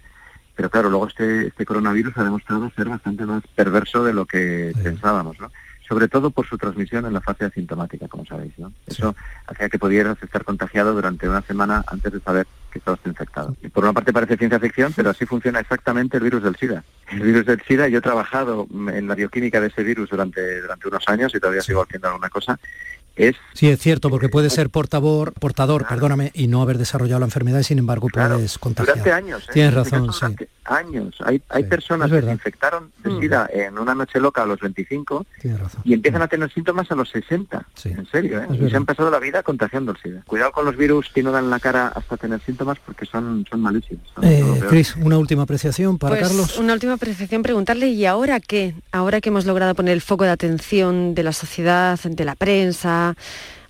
Pero 0.54 0.70
claro, 0.70 0.90
luego 0.90 1.08
este, 1.08 1.48
este 1.48 1.64
coronavirus 1.64 2.16
ha 2.18 2.24
demostrado 2.24 2.70
ser 2.76 2.88
bastante 2.88 3.26
más 3.26 3.42
perverso 3.54 4.04
de 4.04 4.12
lo 4.12 4.26
que 4.26 4.72
pensábamos, 4.82 5.38
¿no? 5.40 5.50
Sobre 5.88 6.08
todo 6.08 6.30
por 6.30 6.46
su 6.46 6.56
transmisión 6.56 7.04
en 7.04 7.12
la 7.12 7.20
fase 7.20 7.44
asintomática, 7.44 8.08
como 8.08 8.24
sabéis, 8.24 8.58
¿no? 8.58 8.72
Eso 8.86 9.14
hacía 9.46 9.68
que 9.68 9.78
pudieras 9.78 10.16
estar 10.22 10.44
contagiado 10.44 10.94
durante 10.94 11.28
una 11.28 11.42
semana 11.42 11.84
antes 11.86 12.12
de 12.12 12.20
saber 12.20 12.46
que 12.70 12.78
estabas 12.78 13.00
infectado. 13.04 13.56
Y 13.62 13.68
por 13.68 13.84
una 13.84 13.92
parte 13.92 14.12
parece 14.12 14.36
ciencia 14.36 14.58
ficción, 14.58 14.92
pero 14.94 15.10
así 15.10 15.26
funciona 15.26 15.60
exactamente 15.60 16.16
el 16.16 16.22
virus 16.22 16.42
del 16.42 16.56
SIDA. 16.56 16.84
El 17.10 17.20
virus 17.20 17.46
del 17.46 17.60
SIDA, 17.62 17.88
yo 17.88 17.98
he 17.98 18.02
trabajado 18.02 18.66
en 18.92 19.06
la 19.06 19.14
bioquímica 19.14 19.60
de 19.60 19.68
ese 19.68 19.82
virus 19.82 20.10
durante, 20.10 20.62
durante 20.62 20.88
unos 20.88 21.08
años 21.08 21.34
y 21.34 21.40
todavía 21.40 21.62
sigo 21.62 21.82
haciendo 21.82 22.08
alguna 22.08 22.30
cosa. 22.30 22.58
Es 23.16 23.36
Sí, 23.54 23.68
es 23.68 23.78
cierto, 23.80 24.10
porque 24.10 24.28
puede 24.28 24.50
ser 24.50 24.70
portador, 24.70 25.32
portador, 25.34 25.86
perdóname, 25.86 26.30
y 26.34 26.48
no 26.48 26.62
haber 26.62 26.78
desarrollado 26.78 27.20
la 27.20 27.26
enfermedad 27.26 27.60
y 27.60 27.64
sin 27.64 27.78
embargo 27.78 28.08
puedes 28.12 28.58
contagiar. 28.58 28.96
Durante 28.96 29.12
años. 29.12 29.44
¿eh? 29.48 29.52
Tienes 29.52 29.72
En 29.72 29.76
razón, 29.78 30.12
sí. 30.12 30.18
durante 30.20 30.48
Años. 30.66 31.14
Hay, 31.22 31.42
hay 31.50 31.64
personas 31.64 32.10
que 32.10 32.22
se 32.22 32.30
infectaron 32.30 32.90
de 33.04 33.10
SIDA 33.20 33.46
en 33.52 33.78
una 33.78 33.94
noche 33.94 34.18
loca 34.18 34.42
a 34.44 34.46
los 34.46 34.60
25 34.60 35.26
Tienes 35.42 35.60
razón. 35.60 35.82
y 35.84 35.92
empiezan 35.92 36.22
a 36.22 36.26
tener 36.28 36.50
síntomas 36.50 36.90
a 36.90 36.94
los 36.94 37.10
60. 37.10 37.66
En 37.84 38.06
serio, 38.06 38.42
¿eh? 38.42 38.46
Y 38.50 38.70
se 38.70 38.76
han 38.76 38.86
pasado 38.86 39.10
la 39.10 39.18
vida 39.18 39.42
contagiando 39.42 39.92
el 39.92 39.98
SIDA. 39.98 40.22
Cuidado 40.26 40.52
con 40.52 40.64
los 40.64 40.74
virus 40.78 41.10
que 41.14 41.22
no 41.22 41.32
dan 41.32 41.50
la 41.50 41.60
cara 41.60 41.88
hasta 41.88 42.16
tener 42.16 42.40
síntomas 42.40 42.78
porque 42.84 43.04
son, 43.04 43.44
son 43.50 43.60
malísimos. 43.60 44.08
son 44.14 44.24
Eh. 44.24 44.42
Cris, 44.70 44.96
una 44.96 45.18
última 45.18 45.42
apreciación 45.42 45.98
para 45.98 46.16
Pues, 46.16 46.28
Carlos. 46.28 46.56
Una 46.58 46.72
última 46.72 46.94
apreciación, 46.94 47.42
preguntarle, 47.42 47.88
¿y 47.88 48.06
ahora 48.06 48.40
qué? 48.40 48.74
Ahora 48.90 49.20
que 49.20 49.28
hemos 49.28 49.44
logrado 49.44 49.74
poner 49.74 49.92
el 49.92 50.00
foco 50.00 50.24
de 50.24 50.30
atención 50.30 51.14
de 51.14 51.24
la 51.24 51.34
sociedad, 51.34 52.00
de 52.02 52.24
la 52.24 52.36
prensa, 52.36 53.03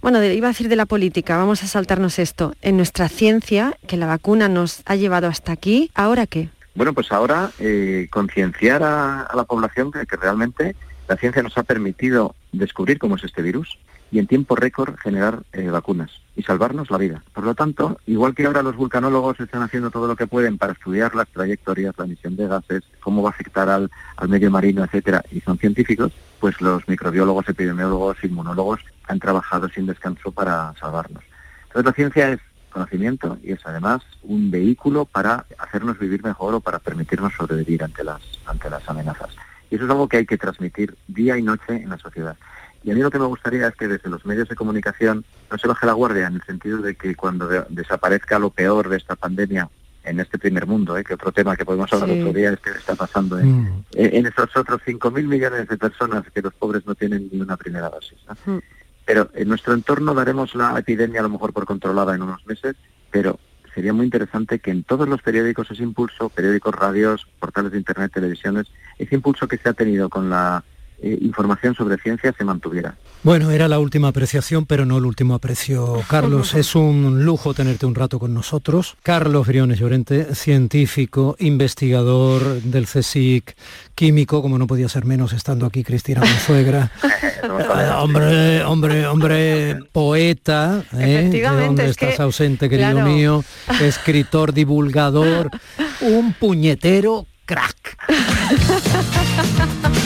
bueno, 0.03 0.21
de- 0.21 0.35
iba 0.35 0.49
a 0.49 0.53
decir 0.53 0.69
de 0.69 0.77
la 0.77 0.87
política, 0.87 1.37
vamos 1.37 1.63
a 1.63 1.67
saltarnos 1.67 2.19
esto. 2.19 2.55
En 2.63 2.77
nuestra 2.77 3.09
ciencia, 3.09 3.75
que 3.87 3.97
la 3.97 4.07
vacuna 4.07 4.49
nos 4.49 4.83
ha 4.87 4.95
llevado 4.97 5.27
hasta 5.29 5.53
aquí, 5.53 5.91
¿ahora 5.95 6.27
qué? 6.27 6.49
Bueno, 6.75 6.93
pues 6.93 7.11
ahora 7.13 7.51
eh, 7.59 8.09
concienciar 8.11 8.83
a, 8.83 9.23
a 9.23 9.37
la 9.37 9.45
población 9.45 9.91
que, 9.93 10.05
que 10.07 10.17
realmente 10.17 10.75
la 11.09 11.17
ciencia 11.17 11.43
nos 11.43 11.57
ha 11.59 11.63
permitido 11.63 12.35
descubrir 12.53 12.99
cómo 12.99 13.17
es 13.17 13.25
este 13.25 13.43
virus 13.43 13.79
y 14.15 14.21
en 14.21 14.29
tiempo 14.29 14.55
récord 14.55 14.97
generar 14.97 15.43
eh, 15.53 15.71
vacunas 15.71 16.09
y 16.37 16.45
salvarnos 16.45 16.89
la 16.89 16.99
vida. 16.99 17.25
Por 17.33 17.43
lo 17.43 17.57
tanto, 17.57 17.99
igual 18.07 18.33
que 18.33 18.47
ahora 18.47 18.63
los 18.63 18.77
vulcanólogos 18.77 19.41
están 19.41 19.63
haciendo 19.63 19.91
todo 19.91 20.07
lo 20.07 20.15
que 20.15 20.29
pueden 20.29 20.57
para 20.57 20.73
estudiar 20.73 21.17
las 21.17 21.27
trayectorias, 21.31 21.99
la 21.99 22.05
emisión 22.05 22.37
de 22.37 22.47
gases, 22.47 22.85
cómo 23.01 23.23
va 23.23 23.31
a 23.31 23.33
afectar 23.33 23.69
al, 23.69 23.91
al 24.17 24.29
medio 24.29 24.53
marino, 24.53 24.85
etcétera, 24.85 25.25
y 25.33 25.41
son 25.41 25.59
científicos, 25.59 26.13
pues 26.39 26.61
los 26.61 26.89
microbiólogos, 26.89 27.49
epidemiólogos, 27.49 28.23
inmunólogos 28.23 28.83
han 29.09 29.19
trabajado 29.19 29.69
sin 29.69 29.87
descanso 29.87 30.31
para 30.31 30.73
salvarnos. 30.79 31.25
Entonces 31.67 31.85
la 31.85 31.93
ciencia 31.93 32.29
es 32.29 32.41
conocimiento 32.71 33.39
y 33.43 33.51
es 33.51 33.67
además 33.67 34.03
un 34.23 34.49
vehículo 34.53 35.07
para 35.07 35.45
hacernos 35.59 35.99
vivir 35.99 36.23
mejor 36.23 36.55
o 36.55 36.61
para 36.61 36.79
permitirnos 36.79 37.33
sobrevivir 37.33 37.83
ante 37.83 38.05
las, 38.05 38.23
ante 38.47 38.71
las 38.71 38.89
amenazas. 38.89 39.31
Y 39.73 39.75
eso 39.75 39.87
es 39.87 39.91
algo 39.91 40.07
que 40.07 40.19
hay 40.19 40.27
que 40.27 40.39
transmitir 40.39 40.95
día 41.09 41.37
y 41.37 41.43
noche 41.43 41.83
en 41.83 41.89
la 41.89 41.99
sociedad. 41.99 42.37
Y 42.85 42.91
a 42.91 42.95
mí 42.95 43.01
lo 43.01 43.11
que 43.11 43.19
me 43.19 43.25
gustaría 43.27 43.67
es 43.69 43.75
que 43.75 43.89
desde 43.89 44.11
los 44.11 44.25
medios 44.27 44.49
de 44.49 44.55
comunicación 44.57 45.25
no 45.51 45.59
se 45.59 45.67
baje 45.69 45.87
la 45.87 45.95
guardia 45.95 46.27
en 46.27 46.35
el 46.35 46.43
sentido 46.43 46.79
de 46.79 46.95
que 46.95 47.15
cuando 47.17 47.49
de- 47.49 47.65
desaparezca 47.71 48.39
lo 48.39 48.51
peor 48.51 48.89
de 48.91 48.99
esta 48.99 49.17
pandemia 49.17 49.69
en 50.05 50.21
este 50.21 50.39
primer 50.39 50.67
mundo, 50.67 50.99
¿eh? 50.99 51.03
que 51.03 51.15
otro 51.15 51.33
tema 51.33 51.57
que 51.57 51.65
podemos 51.65 51.91
hablar 51.93 52.11
Sí. 52.11 52.21
otro 52.21 52.33
día 52.35 52.51
es 52.53 52.61
que 52.61 52.71
está 52.71 52.95
pasando 52.95 53.39
en, 53.39 53.85
en 53.95 54.15
en 54.17 54.27
esos 54.27 54.55
otros 54.55 54.83
5.000 54.85 55.25
millones 55.27 55.67
de 55.67 55.79
personas 55.79 56.25
que 56.35 56.43
los 56.43 56.53
pobres 56.53 56.85
no 56.87 56.95
tienen 56.95 57.31
ni 57.33 57.41
una 57.41 57.57
primera 57.57 57.89
dosis. 57.89 58.19
¿no? 58.29 58.61
Pero 59.07 59.31
en 59.35 59.49
nuestro 59.49 59.73
entorno 59.73 60.13
daremos 60.13 60.55
la 60.55 60.79
epidemia 60.79 61.21
a 61.21 61.23
lo 61.23 61.31
mejor 61.31 61.55
por 61.55 61.65
controlada 61.65 62.15
en 62.15 62.21
unos 62.23 62.47
meses, 62.47 62.77
pero 63.11 63.39
sería 63.75 63.95
muy 63.95 64.05
interesante 64.05 64.59
que 64.59 64.71
en 64.71 64.85
todos 64.85 65.09
los 65.09 65.23
periódicos 65.23 65.71
ese 65.71 65.83
impulso, 65.83 66.29
periódicos, 66.29 66.75
radios, 66.75 67.27
portales 67.41 67.73
de 67.73 67.79
internet, 67.79 68.13
televisiones, 68.13 68.67
ese 68.99 69.15
impulso 69.15 69.49
que 69.49 69.57
se 69.57 69.71
ha 69.71 69.73
tenido 69.73 70.11
con 70.11 70.29
la 70.29 70.63
eh, 71.07 71.19
información 71.21 71.75
sobre 71.75 71.99
ciencia 71.99 72.33
se 72.37 72.45
mantuviera. 72.45 72.95
Bueno, 73.23 73.51
era 73.51 73.69
la 73.69 73.79
última 73.79 74.09
apreciación, 74.09 74.65
pero 74.65 74.87
no 74.87 74.97
el 74.97 75.05
último 75.05 75.35
aprecio. 75.35 76.01
Carlos, 76.09 76.55
es 76.55 76.75
un 76.75 77.27
lujo 77.27 77.53
tenerte 77.53 77.85
un 77.85 77.95
rato 77.95 78.19
con 78.19 78.33
nosotros. 78.33 78.97
Carlos 79.03 79.47
Briones 79.47 79.79
Llorente, 79.79 80.35
científico, 80.35 81.37
investigador 81.39 82.63
del 82.63 82.87
CSIC, 82.87 83.55
químico, 83.95 84.41
como 84.41 84.57
no 84.57 84.67
podía 84.67 84.89
ser 84.89 85.05
menos 85.05 85.35
estando 85.35 85.67
aquí 85.67 85.85
Cristina 85.85 86.21
Consuegra. 86.21 86.91
Eh, 87.45 87.91
hombre, 87.99 88.65
hombre, 88.65 89.07
hombre, 89.07 89.79
poeta, 89.93 90.83
¿eh? 90.95 91.29
¿De 91.31 91.43
dónde 91.43 91.85
es 91.85 91.91
estás 91.91 92.17
que, 92.17 92.23
ausente, 92.23 92.71
querido 92.71 92.93
claro. 92.93 93.07
mío? 93.07 93.45
Escritor, 93.83 94.55
divulgador, 94.55 95.51
un 96.01 96.33
puñetero 96.33 97.27
crack. 97.45 97.99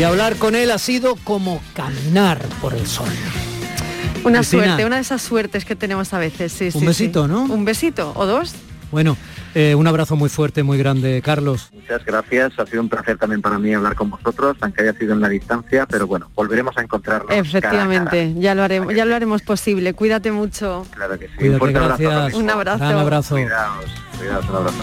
Y 0.00 0.02
hablar 0.02 0.36
con 0.36 0.54
él 0.54 0.70
ha 0.70 0.78
sido 0.78 1.14
como 1.24 1.60
caminar 1.74 2.38
por 2.62 2.72
el 2.72 2.86
sol. 2.86 3.06
Una 4.24 4.38
Cristina. 4.38 4.64
suerte, 4.64 4.86
una 4.86 4.96
de 4.96 5.02
esas 5.02 5.20
suertes 5.20 5.66
que 5.66 5.76
tenemos 5.76 6.14
a 6.14 6.18
veces, 6.18 6.52
sí, 6.52 6.64
Un 6.68 6.72
sí, 6.72 6.78
sí. 6.78 6.86
besito, 6.86 7.28
¿no? 7.28 7.42
Un 7.42 7.66
besito, 7.66 8.14
o 8.16 8.24
dos. 8.24 8.54
Bueno, 8.90 9.18
eh, 9.54 9.74
un 9.74 9.86
abrazo 9.86 10.16
muy 10.16 10.30
fuerte, 10.30 10.62
muy 10.62 10.78
grande, 10.78 11.20
Carlos. 11.22 11.68
Muchas 11.74 12.02
gracias, 12.06 12.58
ha 12.58 12.64
sido 12.64 12.80
un 12.80 12.88
placer 12.88 13.18
también 13.18 13.42
para 13.42 13.58
mí 13.58 13.74
hablar 13.74 13.94
con 13.94 14.08
vosotros, 14.08 14.56
aunque 14.62 14.84
haya 14.84 14.94
sido 14.94 15.12
en 15.12 15.20
la 15.20 15.28
distancia, 15.28 15.84
pero 15.84 16.06
bueno, 16.06 16.30
volveremos 16.34 16.78
a 16.78 16.80
encontrarnos. 16.80 17.28
cara 17.28 17.38
a 17.38 17.42
cara. 17.42 17.48
Efectivamente, 17.50 18.32
ya 18.38 18.54
lo 18.54 18.62
haremos, 18.62 18.94
ya 18.94 19.04
lo 19.04 19.14
haremos 19.14 19.42
posible. 19.42 19.92
Cuídate 19.92 20.32
mucho. 20.32 20.86
Claro 20.96 21.18
que 21.18 21.26
sí. 21.26 21.32
Cuídate, 21.36 21.52
un 21.52 21.58
fuerte 21.58 21.78
abrazo. 21.78 22.02
gracias. 22.02 22.34
Un 22.40 22.48
abrazo. 22.50 22.78
Gran 22.78 22.96
abrazo. 22.96 23.34
Cuidaos, 23.34 23.84
cuidaos, 24.16 24.48
un 24.48 24.56
abrazo. 24.56 24.78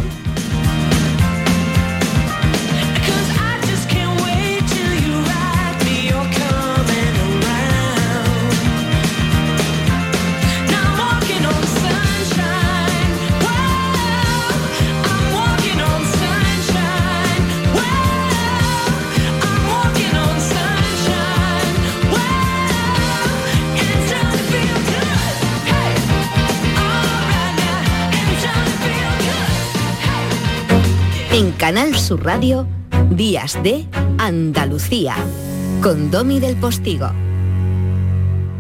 En 31.32 31.52
Canal 31.52 31.96
Sur 31.96 32.24
Radio, 32.24 32.66
Días 33.10 33.62
de 33.62 33.86
Andalucía, 34.18 35.16
con 35.82 36.10
Domi 36.10 36.40
del 36.40 36.56
Postigo. 36.56 37.27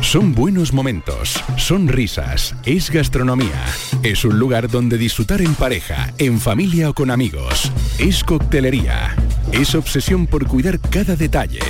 Son 0.02 0.34
buenos 0.34 0.74
momentos, 0.74 1.42
son 1.58 1.88
risas, 1.88 2.56
es 2.66 2.90
gastronomía. 2.90 3.64
Es 4.04 4.26
un 4.26 4.40
lugar 4.40 4.68
donde 4.68 4.98
disfrutar 4.98 5.42
en 5.42 5.54
pareja, 5.54 6.12
en 6.18 6.40
familia 6.40 6.90
o 6.90 6.94
con 6.94 7.12
amigos. 7.12 7.72
Es 8.00 8.24
coctelería. 8.24 9.16
Es 9.52 9.76
obsesión 9.76 10.28
por 10.28 10.48
cuidar 10.48 10.80
cada 10.80 11.16
detalle. 11.16 11.62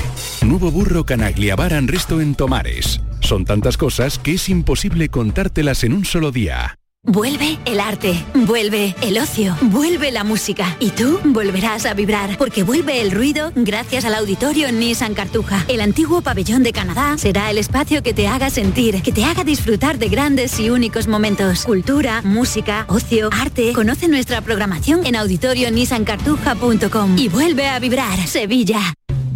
Nuevo 0.44 0.72
burro 0.72 1.06
Canaglia 1.06 1.56
Bar 1.56 1.74
and 1.74 1.90
Resto 1.90 2.22
en 2.22 2.34
Tomares. 2.34 3.02
Son 3.20 3.46
tantas 3.46 3.78
cosas 3.78 4.18
que 4.18 4.34
es 4.34 4.50
imposible 4.50 5.10
contártelas 5.10 5.84
en 5.84 5.94
un 5.94 6.06
solo 6.06 6.32
día. 6.32 6.81
Vuelve 7.04 7.58
el 7.66 7.80
arte, 7.80 8.24
vuelve 8.36 8.96
el 9.02 9.18
ocio, 9.18 9.58
vuelve 9.60 10.12
la 10.12 10.24
música 10.24 10.78
y 10.80 10.92
tú 10.92 11.20
volverás 11.24 11.88
a 11.88 11.96
vibrar 11.96 12.38
porque 12.38 12.62
vuelve 12.62 13.02
el 13.02 13.10
ruido 13.10 13.52
gracias 13.56 14.06
al 14.06 14.14
auditorio 14.14 14.72
Nissan 14.72 15.16
Cartuja. 15.16 15.66
El 15.68 15.82
antiguo 15.82 16.22
pabellón 16.22 16.62
de 16.62 16.74
Canadá 16.74 17.18
será 17.18 17.50
el 17.50 17.58
espacio 17.58 18.04
que 18.04 18.14
te 18.14 18.28
haga 18.28 18.52
sentir, 18.52 19.02
que 19.02 19.12
te 19.12 19.26
haga 19.26 19.44
disfrutar 19.44 19.98
de 19.98 20.10
grandes 20.10 20.60
y 20.60 20.70
únicos 20.70 21.08
momentos. 21.08 21.66
Cultura, 21.66 22.22
música, 22.22 22.86
ocio, 22.88 23.32
arte. 23.34 23.74
Conoce 23.74 24.08
nuestra 24.08 24.42
programación 24.42 25.04
en 25.04 25.16
auditorionissancartuja.com 25.16 27.18
y 27.18 27.30
vuelve 27.30 27.68
a 27.68 27.80
vibrar 27.80 28.28
Sevilla. 28.28 28.94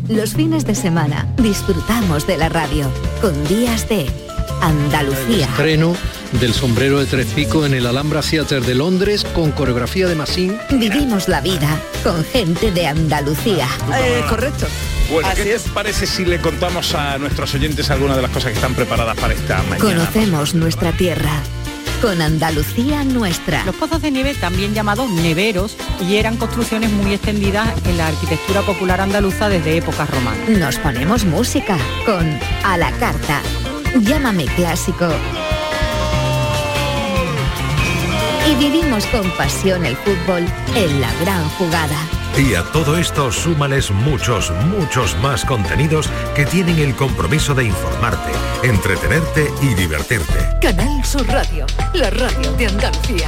Los 0.08 0.36
fines 0.36 0.68
de 0.68 0.76
semana 0.76 1.34
disfrutamos 1.38 2.28
de 2.28 2.38
la 2.38 2.48
radio 2.48 2.88
con 3.22 3.34
días 3.48 3.90
de 3.90 4.06
Andalucía. 4.62 5.46
Estreno 5.46 5.96
del 6.40 6.54
sombrero 6.54 7.00
de 7.00 7.06
tres 7.06 7.28
picos 7.28 7.66
en 7.66 7.74
el 7.74 7.86
Alhambra 7.86 8.22
Theatre 8.22 8.62
de 8.62 8.76
Londres 8.76 9.26
con 9.34 9.52
coreografía 9.52 10.08
de 10.08 10.16
Massín. 10.16 10.58
Vivimos 10.72 11.28
la 11.28 11.42
vida 11.42 11.80
con 12.04 12.24
gente 12.26 12.72
de 12.72 12.88
Andalucía. 12.88 13.68
correcto. 14.30 14.68
Bueno, 15.12 15.30
¿qué 15.36 15.44
te 15.44 15.70
parece 15.70 16.08
si 16.08 16.26
le 16.26 16.40
contamos 16.40 16.94
a 16.96 17.18
nuestros 17.18 17.54
oyentes 17.54 17.90
algunas 17.92 18.16
de 18.16 18.24
las 18.24 18.32
cosas 18.32 18.52
que 18.52 18.56
están 18.56 18.74
preparadas 18.74 19.16
para 19.18 19.34
esta 19.34 19.62
mañana? 19.64 19.80
Conocemos 19.80 20.56
nuestra 20.56 20.92
tierra 20.92 21.42
con 22.02 22.22
Andalucía 22.22 23.04
nuestra. 23.04 23.64
Los 23.66 23.76
pozos 23.76 24.02
de 24.02 24.12
nieve, 24.12 24.34
también 24.36 24.74
llamados 24.74 25.10
neveros, 25.10 25.76
y 26.08 26.18
eran 26.18 26.38
construcciones 26.38 26.92
muy 26.92 27.14
extendidas 27.14 27.70
en 27.86 27.98
la 27.98 28.08
arquitectura 28.08 28.62
popular 28.62 29.02
andaluza 29.02 29.50
desde 29.50 29.78
épocas 29.78 30.10
romanas. 30.10 30.50
Nos 30.50 30.78
ponemos 30.78 31.26
música 31.26 31.78
con 32.06 32.40
A 32.64 32.78
la 32.78 32.92
Carta. 32.94 33.42
Llámame 34.02 34.46
clásico. 34.46 35.08
Y 38.50 38.56
vivimos 38.56 39.06
con 39.08 39.30
pasión 39.32 39.86
el 39.86 39.96
fútbol 39.96 40.46
en 40.76 41.02
la 41.02 41.12
gran 41.22 41.48
jugada. 41.52 41.98
Y 42.38 42.56
a 42.56 42.64
todo 42.64 42.98
esto 42.98 43.32
súmales 43.32 43.92
muchos, 43.92 44.52
muchos 44.66 45.16
más 45.20 45.46
contenidos 45.46 46.10
que 46.36 46.46
tienen 46.46 46.80
el 46.80 46.94
compromiso 46.94 47.56
de 47.56 47.66
informarte, 47.66 48.32
entretenerte 48.64 49.50
y 49.62 49.74
divertirte. 49.74 50.50
Canal 50.62 51.04
Sur 51.06 51.26
Radio, 51.28 51.66
la 51.94 52.10
radio 52.10 52.52
de 52.54 52.68
Andalucía. 52.68 53.28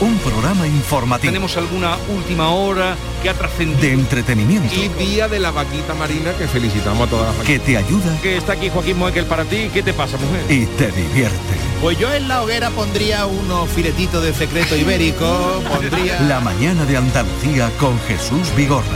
Un 0.00 0.16
programa 0.18 0.64
informativo. 0.66 1.32
Tenemos 1.32 1.56
alguna 1.56 1.96
última 2.14 2.50
hora 2.50 2.96
que 3.20 3.30
ha 3.30 3.34
trascendido. 3.34 3.80
De 3.80 3.92
entretenimiento. 3.92 4.72
Y 4.72 4.88
día 4.90 5.26
de 5.26 5.40
la 5.40 5.50
vaquita 5.50 5.92
marina 5.94 6.32
que 6.34 6.46
felicitamos 6.46 7.08
a 7.08 7.10
todas 7.10 7.36
las. 7.36 7.44
Que 7.44 7.58
te 7.58 7.76
ayuda. 7.76 8.16
Que 8.22 8.36
está 8.36 8.52
aquí 8.52 8.68
Joaquín 8.68 8.96
Moekel 8.96 9.26
para 9.26 9.44
ti. 9.44 9.68
¿Qué 9.74 9.82
te 9.82 9.92
pasa, 9.92 10.16
mujer? 10.16 10.44
Y 10.48 10.66
te 10.66 10.92
divierte. 10.92 11.36
Pues 11.80 11.98
yo 11.98 12.12
en 12.12 12.28
la 12.28 12.42
hoguera 12.42 12.70
pondría 12.70 13.26
unos 13.26 13.68
filetitos 13.70 14.22
de 14.22 14.32
secreto 14.34 14.76
ibérico, 14.76 15.62
pondría... 15.68 16.20
La 16.22 16.40
mañana 16.40 16.84
de 16.84 16.96
Andalucía 16.96 17.70
con 17.78 17.98
Jesús 18.00 18.54
Vigorra. 18.56 18.86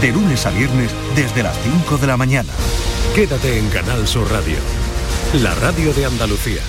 De 0.00 0.12
lunes 0.12 0.46
a 0.46 0.50
viernes 0.50 0.92
desde 1.16 1.42
las 1.42 1.56
5 1.62 1.98
de 1.98 2.06
la 2.06 2.16
mañana. 2.16 2.50
Quédate 3.14 3.58
en 3.58 3.68
Canal 3.68 4.06
Sur 4.08 4.30
Radio, 4.30 4.56
la 5.42 5.54
radio 5.56 5.92
de 5.92 6.06
Andalucía. 6.06 6.62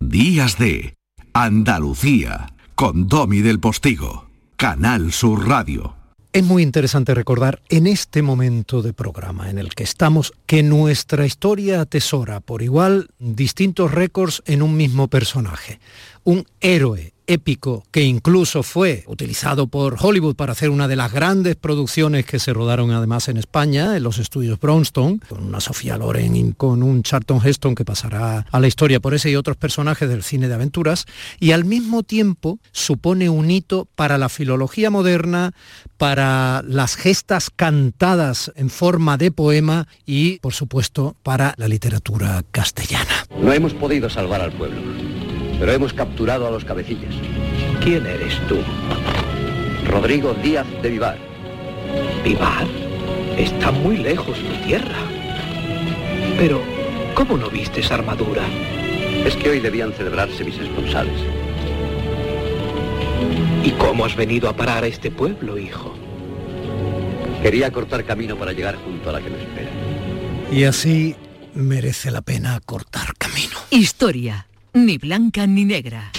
Días 0.00 0.58
de 0.58 0.97
Andalucía 1.40 2.52
con 2.74 3.06
Domi 3.06 3.42
del 3.42 3.60
Postigo. 3.60 4.28
Canal 4.56 5.12
Sur 5.12 5.46
Radio. 5.46 5.94
Es 6.32 6.42
muy 6.42 6.64
interesante 6.64 7.14
recordar 7.14 7.62
en 7.68 7.86
este 7.86 8.22
momento 8.22 8.82
de 8.82 8.92
programa 8.92 9.48
en 9.48 9.58
el 9.58 9.72
que 9.72 9.84
estamos 9.84 10.32
que 10.46 10.64
nuestra 10.64 11.26
historia 11.26 11.80
atesora 11.80 12.40
por 12.40 12.60
igual 12.62 13.10
distintos 13.20 13.92
récords 13.92 14.42
en 14.46 14.62
un 14.62 14.76
mismo 14.76 15.06
personaje. 15.06 15.78
Un 16.24 16.44
héroe 16.58 17.14
épico 17.28 17.84
que 17.92 18.02
incluso 18.02 18.64
fue 18.64 19.04
utilizado 19.06 19.68
por 19.68 19.96
Hollywood 20.00 20.34
para 20.34 20.52
hacer 20.52 20.70
una 20.70 20.88
de 20.88 20.96
las 20.96 21.12
grandes 21.12 21.54
producciones 21.54 22.26
que 22.26 22.38
se 22.40 22.52
rodaron 22.52 22.90
además 22.90 23.28
en 23.28 23.36
España, 23.36 23.96
en 23.96 24.02
los 24.02 24.18
estudios 24.18 24.58
Brownstone, 24.58 25.20
con 25.28 25.44
una 25.44 25.60
Sofía 25.60 25.96
Loren 25.96 26.34
y 26.34 26.52
con 26.54 26.82
un 26.82 27.02
Charlton 27.02 27.40
Heston 27.44 27.74
que 27.74 27.84
pasará 27.84 28.46
a 28.50 28.60
la 28.60 28.66
historia 28.66 28.98
por 28.98 29.14
ese 29.14 29.30
y 29.30 29.36
otros 29.36 29.56
personajes 29.56 30.08
del 30.08 30.22
cine 30.22 30.48
de 30.48 30.54
aventuras, 30.54 31.04
y 31.38 31.52
al 31.52 31.64
mismo 31.64 32.02
tiempo 32.02 32.58
supone 32.72 33.28
un 33.28 33.50
hito 33.50 33.86
para 33.94 34.18
la 34.18 34.28
filología 34.28 34.90
moderna, 34.90 35.52
para 35.98 36.62
las 36.66 36.96
gestas 36.96 37.50
cantadas 37.54 38.52
en 38.56 38.70
forma 38.70 39.16
de 39.16 39.30
poema 39.30 39.86
y, 40.06 40.38
por 40.38 40.54
supuesto, 40.54 41.16
para 41.22 41.54
la 41.56 41.68
literatura 41.68 42.42
castellana. 42.50 43.26
No 43.40 43.52
hemos 43.52 43.74
podido 43.74 44.08
salvar 44.08 44.40
al 44.40 44.52
pueblo, 44.52 44.80
pero 45.58 45.72
hemos 45.72 45.92
capturado 45.92 46.46
a 46.46 46.50
los 46.50 46.64
cabecillas. 46.64 47.14
¿Quién 47.82 48.06
eres 48.06 48.38
tú? 48.48 48.58
Rodrigo 49.86 50.34
Díaz 50.34 50.66
de 50.82 50.90
Vivar. 50.90 51.18
¿Vivar? 52.24 52.66
Está 53.36 53.70
muy 53.70 53.96
lejos 53.96 54.38
tu 54.38 54.66
tierra. 54.66 54.98
Pero, 56.38 56.60
¿cómo 57.14 57.36
no 57.36 57.48
viste 57.50 57.80
esa 57.80 57.94
armadura? 57.94 58.42
Es 59.24 59.34
que 59.36 59.50
hoy 59.50 59.60
debían 59.60 59.92
celebrarse 59.92 60.44
mis 60.44 60.58
esponsales. 60.58 61.20
¿Y 63.64 63.70
cómo 63.72 64.04
has 64.04 64.14
venido 64.14 64.48
a 64.48 64.56
parar 64.56 64.84
a 64.84 64.86
este 64.86 65.10
pueblo, 65.10 65.58
hijo? 65.58 65.94
Quería 67.42 67.70
cortar 67.70 68.04
camino 68.04 68.36
para 68.36 68.52
llegar 68.52 68.76
junto 68.76 69.10
a 69.10 69.12
la 69.12 69.20
que 69.20 69.30
me 69.30 69.38
espera. 69.38 69.70
Y 70.52 70.64
así 70.64 71.16
merece 71.54 72.10
la 72.10 72.22
pena 72.22 72.60
cortar 72.64 73.14
camino. 73.16 73.56
Historia, 73.70 74.46
ni 74.72 74.98
blanca 74.98 75.46
ni 75.46 75.64
negra. 75.64 76.10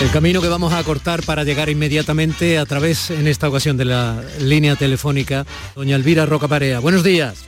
El 0.00 0.10
camino 0.10 0.40
que 0.42 0.48
vamos 0.48 0.72
a 0.72 0.82
cortar 0.82 1.22
para 1.22 1.44
llegar 1.44 1.68
inmediatamente 1.68 2.58
a 2.58 2.66
través, 2.66 3.10
en 3.10 3.28
esta 3.28 3.48
ocasión, 3.48 3.76
de 3.76 3.84
la 3.84 4.22
línea 4.40 4.76
telefónica, 4.76 5.46
doña 5.74 5.96
Elvira 5.96 6.26
Roca 6.26 6.48
Parea. 6.48 6.80
Buenos 6.80 7.04
días. 7.04 7.44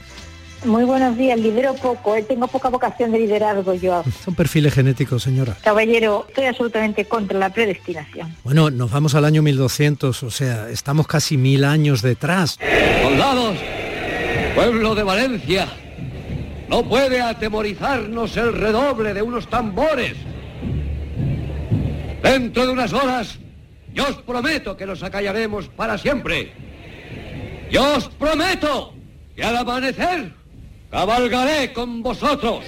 Muy 0.64 0.84
buenos 0.84 1.16
días, 1.16 1.38
lidero 1.38 1.74
poco, 1.74 2.16
eh, 2.16 2.22
tengo 2.22 2.48
poca 2.48 2.68
vocación 2.70 3.12
de 3.12 3.18
liderazgo 3.18 3.74
yo. 3.74 4.02
Son 4.24 4.34
perfiles 4.34 4.74
genéticos, 4.74 5.22
señora. 5.22 5.56
Caballero, 5.62 6.24
estoy 6.28 6.46
absolutamente 6.46 7.04
contra 7.04 7.38
la 7.38 7.50
predestinación. 7.50 8.34
Bueno, 8.42 8.70
nos 8.70 8.90
vamos 8.90 9.14
al 9.14 9.24
año 9.24 9.42
1200, 9.42 10.22
o 10.22 10.30
sea, 10.30 10.68
estamos 10.70 11.06
casi 11.06 11.36
mil 11.36 11.64
años 11.64 12.00
detrás. 12.00 12.58
Soldados, 13.02 13.56
pueblo 14.54 14.94
de 14.94 15.02
Valencia, 15.02 15.68
no 16.68 16.88
puede 16.88 17.20
atemorizarnos 17.20 18.36
el 18.36 18.52
redoble 18.52 19.14
de 19.14 19.22
unos 19.22 19.48
tambores. 19.48 20.14
Dentro 22.22 22.66
de 22.66 22.72
unas 22.72 22.92
horas, 22.92 23.38
yo 23.92 24.04
os 24.04 24.16
prometo 24.16 24.76
que 24.76 24.86
nos 24.86 25.02
acallaremos 25.02 25.68
para 25.68 25.96
siempre. 25.96 26.52
Yo 27.70 27.96
os 27.96 28.08
prometo 28.08 28.94
que 29.34 29.44
al 29.44 29.56
amanecer 29.56 30.32
cabalgaré 30.90 31.72
con 31.72 32.02
vosotros. 32.02 32.64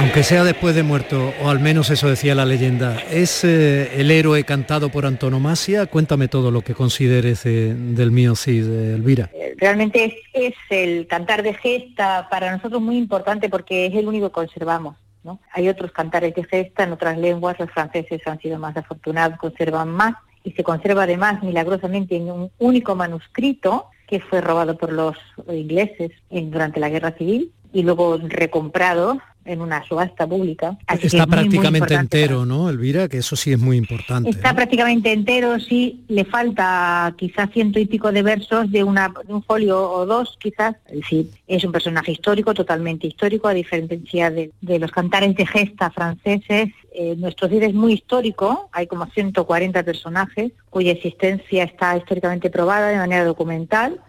Aunque 0.00 0.22
sea 0.22 0.44
después 0.44 0.74
de 0.74 0.82
muerto, 0.82 1.32
o 1.42 1.50
al 1.50 1.60
menos 1.60 1.90
eso 1.90 2.08
decía 2.08 2.34
la 2.34 2.46
leyenda, 2.46 2.98
¿es 3.10 3.44
eh, 3.44 4.00
el 4.00 4.10
héroe 4.10 4.44
cantado 4.44 4.88
por 4.88 5.04
antonomasia? 5.04 5.86
Cuéntame 5.86 6.26
todo 6.26 6.50
lo 6.50 6.62
que 6.62 6.74
consideres 6.74 7.44
eh, 7.44 7.74
del 7.76 8.10
mío 8.10 8.34
Cid, 8.34 8.66
eh, 8.66 8.94
Elvira. 8.94 9.30
Realmente 9.58 10.04
es, 10.06 10.14
es 10.32 10.54
el 10.70 11.06
cantar 11.06 11.42
de 11.42 11.52
gesta 11.52 12.28
para 12.30 12.50
nosotros 12.56 12.80
muy 12.80 12.96
importante 12.96 13.50
porque 13.50 13.86
es 13.86 13.94
el 13.94 14.08
único 14.08 14.28
que 14.30 14.32
conservamos. 14.32 14.96
¿no? 15.22 15.38
Hay 15.52 15.68
otros 15.68 15.92
cantares 15.92 16.34
de 16.34 16.44
gesta 16.44 16.84
en 16.84 16.92
otras 16.92 17.18
lenguas, 17.18 17.58
los 17.60 17.70
franceses 17.70 18.22
han 18.26 18.40
sido 18.40 18.58
más 18.58 18.74
afortunados, 18.78 19.38
conservan 19.38 19.90
más 19.90 20.14
y 20.42 20.52
se 20.52 20.64
conserva 20.64 21.02
además 21.02 21.42
milagrosamente 21.42 22.16
en 22.16 22.30
un 22.30 22.50
único 22.58 22.96
manuscrito 22.96 23.86
que 24.08 24.20
fue 24.20 24.40
robado 24.40 24.78
por 24.78 24.92
los 24.92 25.14
ingleses 25.52 26.10
en- 26.30 26.50
durante 26.50 26.80
la 26.80 26.88
guerra 26.88 27.12
civil 27.12 27.52
y 27.72 27.82
luego 27.82 28.18
recomprado 28.20 29.20
en 29.44 29.60
una 29.60 29.84
subasta 29.86 30.26
pública. 30.26 30.76
Así 30.86 31.06
Está 31.06 31.22
es 31.22 31.28
muy, 31.28 31.36
muy 31.36 31.48
prácticamente 31.48 31.94
entero, 31.94 32.46
¿no, 32.46 32.68
Elvira? 32.68 33.08
Que 33.08 33.18
eso 33.18 33.36
sí 33.36 33.52
es 33.52 33.58
muy 33.58 33.76
importante. 33.76 34.30
Está 34.30 34.54
prácticamente 34.54 35.12
entero, 35.12 35.58
sí, 35.58 36.04
le 36.08 36.24
falta 36.24 37.14
quizás 37.16 37.50
ciento 37.52 37.78
y 37.78 37.86
pico 37.86 38.12
de 38.12 38.22
versos 38.22 38.70
de, 38.70 38.84
una, 38.84 39.12
de 39.26 39.32
un 39.32 39.42
folio 39.42 39.90
o 39.90 40.06
dos, 40.06 40.36
quizás. 40.40 40.76
Es 40.86 41.00
decir, 41.00 41.30
es 41.46 41.64
un 41.64 41.72
personaje 41.72 42.12
histórico, 42.12 42.54
totalmente 42.54 43.06
histórico, 43.06 43.48
a 43.48 43.54
diferencia 43.54 44.30
de, 44.30 44.52
de 44.60 44.78
los 44.78 44.90
cantares 44.90 45.34
de 45.34 45.46
gesta 45.46 45.90
franceses. 45.90 46.68
Eh, 46.92 47.14
nuestro 47.16 47.48
Cid 47.48 47.62
es 47.62 47.74
muy 47.74 47.94
histórico, 47.94 48.68
hay 48.72 48.86
como 48.86 49.06
140 49.06 49.82
personajes 49.84 50.52
cuya 50.70 50.92
existencia 50.92 51.64
está 51.64 51.96
históricamente 51.96 52.50
probada 52.50 52.88
de 52.88 52.96
manera 52.96 53.24
documental 53.24 54.00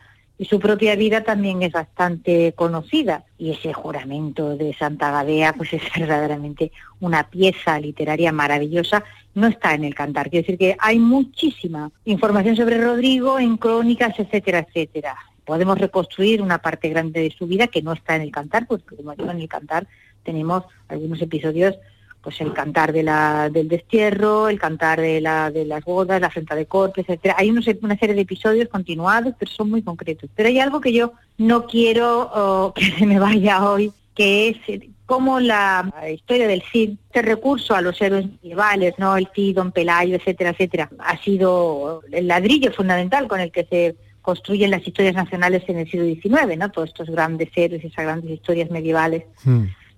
y 0.41 0.45
su 0.45 0.59
propia 0.59 0.95
vida 0.95 1.21
también 1.21 1.61
es 1.61 1.71
bastante 1.71 2.53
conocida. 2.53 3.25
Y 3.37 3.51
ese 3.51 3.73
juramento 3.73 4.57
de 4.57 4.73
Santa 4.73 5.11
Gadea, 5.11 5.53
pues 5.53 5.71
es 5.73 5.83
verdaderamente 5.95 6.71
una 6.99 7.29
pieza 7.29 7.79
literaria 7.79 8.31
maravillosa. 8.31 9.03
No 9.35 9.45
está 9.45 9.75
en 9.75 9.83
el 9.83 9.93
cantar. 9.93 10.31
Quiero 10.31 10.41
decir 10.41 10.57
que 10.57 10.75
hay 10.79 10.97
muchísima 10.97 11.91
información 12.05 12.55
sobre 12.55 12.83
Rodrigo 12.83 13.37
en 13.37 13.55
crónicas, 13.55 14.17
etcétera, 14.17 14.65
etcétera. 14.67 15.15
Podemos 15.45 15.77
reconstruir 15.77 16.41
una 16.41 16.57
parte 16.57 16.89
grande 16.89 17.21
de 17.21 17.29
su 17.37 17.45
vida 17.45 17.67
que 17.67 17.83
no 17.83 17.93
está 17.93 18.15
en 18.15 18.23
el 18.23 18.31
cantar, 18.31 18.65
porque 18.65 18.95
como 18.95 19.13
digo, 19.13 19.29
en 19.29 19.41
el 19.41 19.47
cantar 19.47 19.85
tenemos 20.23 20.63
algunos 20.87 21.21
episodios 21.21 21.75
pues 22.21 22.39
el 22.41 22.53
cantar 22.53 22.93
de 22.93 23.03
la, 23.03 23.49
del 23.49 23.67
destierro, 23.67 24.47
el 24.47 24.59
cantar 24.59 25.01
de, 25.01 25.21
la, 25.21 25.49
de 25.51 25.65
las 25.65 25.83
bodas, 25.83 26.21
la 26.21 26.29
frente 26.29 26.55
de 26.55 26.65
corte, 26.65 27.01
etcétera. 27.01 27.35
Hay 27.37 27.49
unos- 27.49 27.67
una 27.81 27.97
serie 27.97 28.15
de 28.15 28.21
episodios 28.21 28.69
continuados, 28.69 29.33
pero 29.39 29.51
son 29.51 29.69
muy 29.69 29.81
concretos. 29.81 30.29
Pero 30.35 30.49
hay 30.49 30.59
algo 30.59 30.79
que 30.81 30.93
yo 30.93 31.13
no 31.37 31.65
quiero 31.65 32.29
oh, 32.33 32.73
que 32.75 32.91
se 32.91 33.05
me 33.05 33.19
vaya 33.19 33.67
hoy, 33.69 33.91
que 34.13 34.49
es 34.49 34.81
cómo 35.05 35.39
la 35.39 35.91
historia 36.13 36.47
del 36.47 36.63
Cid, 36.71 36.91
este 37.07 37.21
recurso 37.21 37.75
a 37.75 37.81
los 37.81 37.99
héroes 38.01 38.25
medievales, 38.41 38.93
¿no? 38.97 39.17
El 39.17 39.27
Cid, 39.35 39.55
Don 39.55 39.71
Pelayo, 39.71 40.15
etcétera, 40.15 40.51
etcétera, 40.51 40.89
ha 40.99 41.17
sido 41.17 42.01
el 42.11 42.27
ladrillo 42.27 42.71
fundamental 42.71 43.27
con 43.27 43.39
el 43.41 43.51
que 43.51 43.65
se 43.65 43.95
construyen 44.21 44.69
las 44.71 44.87
historias 44.87 45.15
nacionales 45.15 45.63
en 45.67 45.79
el 45.79 45.89
siglo 45.89 46.05
XIX, 46.05 46.57
¿no? 46.57 46.69
Todos 46.71 46.89
estos 46.89 47.09
grandes 47.09 47.49
héroes, 47.55 47.83
esas 47.83 48.05
grandes 48.05 48.29
historias 48.31 48.69
medievales 48.69 49.23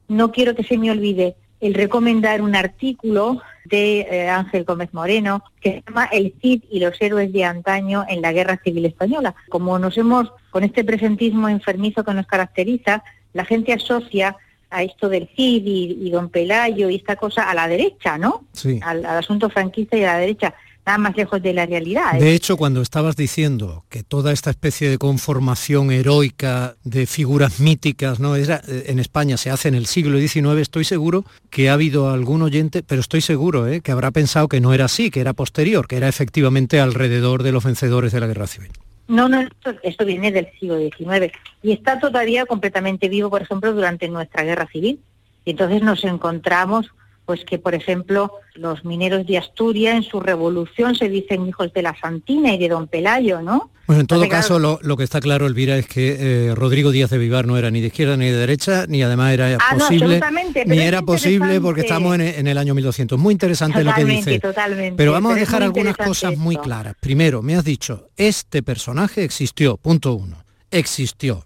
no 0.08 0.32
quiero 0.32 0.56
que 0.56 0.64
se 0.64 0.78
me 0.78 0.92
olvide 0.92 1.36
el 1.64 1.74
recomendar 1.74 2.42
un 2.42 2.56
artículo 2.56 3.42
de 3.66 4.02
eh, 4.02 4.30
Ángel 4.30 4.66
Gómez 4.66 4.94
Moreno 4.94 5.44
que 5.62 5.72
se 5.72 5.84
llama 5.88 6.06
El 6.12 6.34
Cid 6.42 6.64
y 6.70 6.80
los 6.80 7.02
héroes 7.02 7.32
de 7.32 7.46
antaño 7.46 8.06
en 8.08 8.22
la 8.22 8.34
Guerra 8.34 8.60
Civil 8.64 8.86
Española. 8.86 9.34
Como 9.50 9.80
nos 9.80 9.98
hemos, 9.98 10.32
con 10.52 10.64
este 10.64 10.84
presentismo 10.84 11.48
enfermizo 11.48 12.04
que 12.04 12.14
nos 12.14 12.28
caracteriza, 12.28 13.04
la 13.32 13.46
gente 13.46 13.72
asocia 13.72 14.36
a 14.70 14.84
esto 14.84 15.08
del 15.08 15.30
Cid 15.36 15.66
y, 15.66 15.98
y 16.02 16.10
Don 16.10 16.30
Pelayo 16.30 16.90
y 16.90 16.96
esta 16.96 17.16
cosa 17.16 17.50
a 17.50 17.54
la 17.54 17.68
derecha, 17.68 18.18
¿no? 18.18 18.44
Sí. 18.52 18.80
Al, 18.84 19.06
al 19.06 19.18
asunto 19.18 19.50
franquista 19.50 19.96
y 19.96 20.04
a 20.04 20.14
la 20.14 20.18
derecha, 20.18 20.54
nada 20.86 20.98
más 20.98 21.16
lejos 21.16 21.42
de 21.42 21.54
la 21.54 21.66
realidad. 21.66 22.16
¿eh? 22.16 22.20
De 22.20 22.34
hecho, 22.34 22.58
cuando 22.58 22.82
estabas 22.82 23.16
diciendo 23.16 23.86
que 23.90 24.04
toda 24.04 24.32
esta 24.32 24.50
especie 24.50 24.90
de 24.90 24.98
conformación 24.98 25.92
heroica 25.92 26.76
de 26.84 27.06
figuras 27.06 27.60
míticas, 27.60 28.20
¿no? 28.20 28.36
Era, 28.36 28.62
eh, 28.68 28.86
en 28.88 29.00
España 29.00 29.38
se 29.38 29.50
hace 29.50 29.70
en 29.70 29.76
el 29.76 29.86
siglo 29.86 30.20
XIX, 30.20 30.60
estoy 30.60 30.84
seguro 30.84 31.26
que 31.50 31.70
ha 31.70 31.74
habido 31.74 32.10
algún 32.10 32.42
oyente, 32.42 32.84
pero 32.84 33.02
estoy 33.02 33.22
seguro 33.22 33.68
¿eh? 33.68 33.82
que 33.82 33.92
habrá 33.92 34.12
pensado 34.12 34.48
que 34.48 34.60
no 34.60 34.74
era 34.74 34.86
así, 34.86 35.10
que 35.10 35.22
era 35.22 35.34
posterior, 35.34 35.88
que 35.88 35.98
era 35.98 36.08
efectivamente 36.08 36.80
alrededor 36.80 37.44
de 37.44 37.52
los 37.52 37.64
vencedores 37.64 38.12
de 38.12 38.20
la 38.20 38.28
guerra 38.28 38.48
civil. 38.48 38.72
No, 39.08 39.28
no, 39.28 39.42
esto, 39.42 39.74
esto 39.84 40.06
viene 40.06 40.32
del 40.32 40.48
siglo 40.60 40.78
XIX 40.78 41.32
y 41.62 41.74
está 41.74 42.00
todavía 42.00 42.46
completamente 42.46 43.10
vivo, 43.10 43.30
por 43.30 43.42
ejemplo, 43.42 43.74
durante 43.74 44.08
nuestra 44.08 44.44
guerra 44.44 44.68
civil. 44.68 45.00
Y 45.46 45.52
entonces 45.52 45.82
nos 45.82 46.04
encontramos, 46.06 46.90
pues 47.26 47.46
que, 47.46 47.58
por 47.60 47.74
ejemplo, 47.76 48.32
los 48.56 48.84
mineros 48.86 49.26
de 49.26 49.38
Asturias 49.38 49.96
en 49.96 50.04
su 50.04 50.20
revolución 50.20 50.96
se 50.96 51.10
dicen 51.10 51.48
hijos 51.48 51.72
de 51.74 51.82
la 51.82 51.96
Santina 52.00 52.54
y 52.54 52.58
de 52.58 52.70
Don 52.70 52.88
Pelayo, 52.88 53.42
¿no? 53.42 53.70
Bueno, 53.86 54.02
en 54.02 54.08
todo 54.08 54.28
caso, 54.30 54.60
lo, 54.60 54.80
lo 54.82 54.96
que 54.96 55.04
está 55.04 55.20
claro, 55.20 55.46
Elvira, 55.46 55.78
es 55.78 55.88
que 55.88 56.16
eh, 56.50 56.56
Rodrigo 56.56 56.92
Díaz 56.92 57.10
de 57.10 57.18
Vivar 57.18 57.46
no 57.46 57.58
era 57.58 57.70
ni 57.70 57.82
de 57.82 57.88
izquierda 57.88 58.16
ni 58.16 58.26
de 58.28 58.32
derecha, 58.38 58.86
ni 58.88 59.04
además 59.04 59.34
era 59.34 59.58
Ah, 59.60 59.74
no, 59.74 59.80
posible, 59.80 60.06
absolutamente, 60.16 60.66
ni 60.66 60.80
era 60.80 61.02
posible 61.02 61.60
porque 61.60 61.82
estamos 61.82 62.16
en, 62.16 62.22
en 62.22 62.48
el 62.48 62.58
año 62.58 62.74
1200. 62.76 63.20
Muy 63.20 63.34
interesante 63.34 63.84
lo 63.84 63.94
que 63.94 64.06
dice. 64.06 64.40
totalmente, 64.40 64.96
Pero 64.96 65.12
vamos 65.12 65.32
a 65.32 65.36
pero 65.36 65.46
dejar 65.46 65.64
algunas 65.64 65.98
cosas 65.98 66.38
muy 66.38 66.56
claras. 66.58 66.96
Primero, 67.02 67.42
me 67.42 67.56
has 67.56 67.66
dicho, 67.66 68.08
este 68.16 68.64
personaje 68.64 69.24
existió, 69.26 69.76
punto 69.76 70.14
uno, 70.14 70.44
existió, 70.72 71.44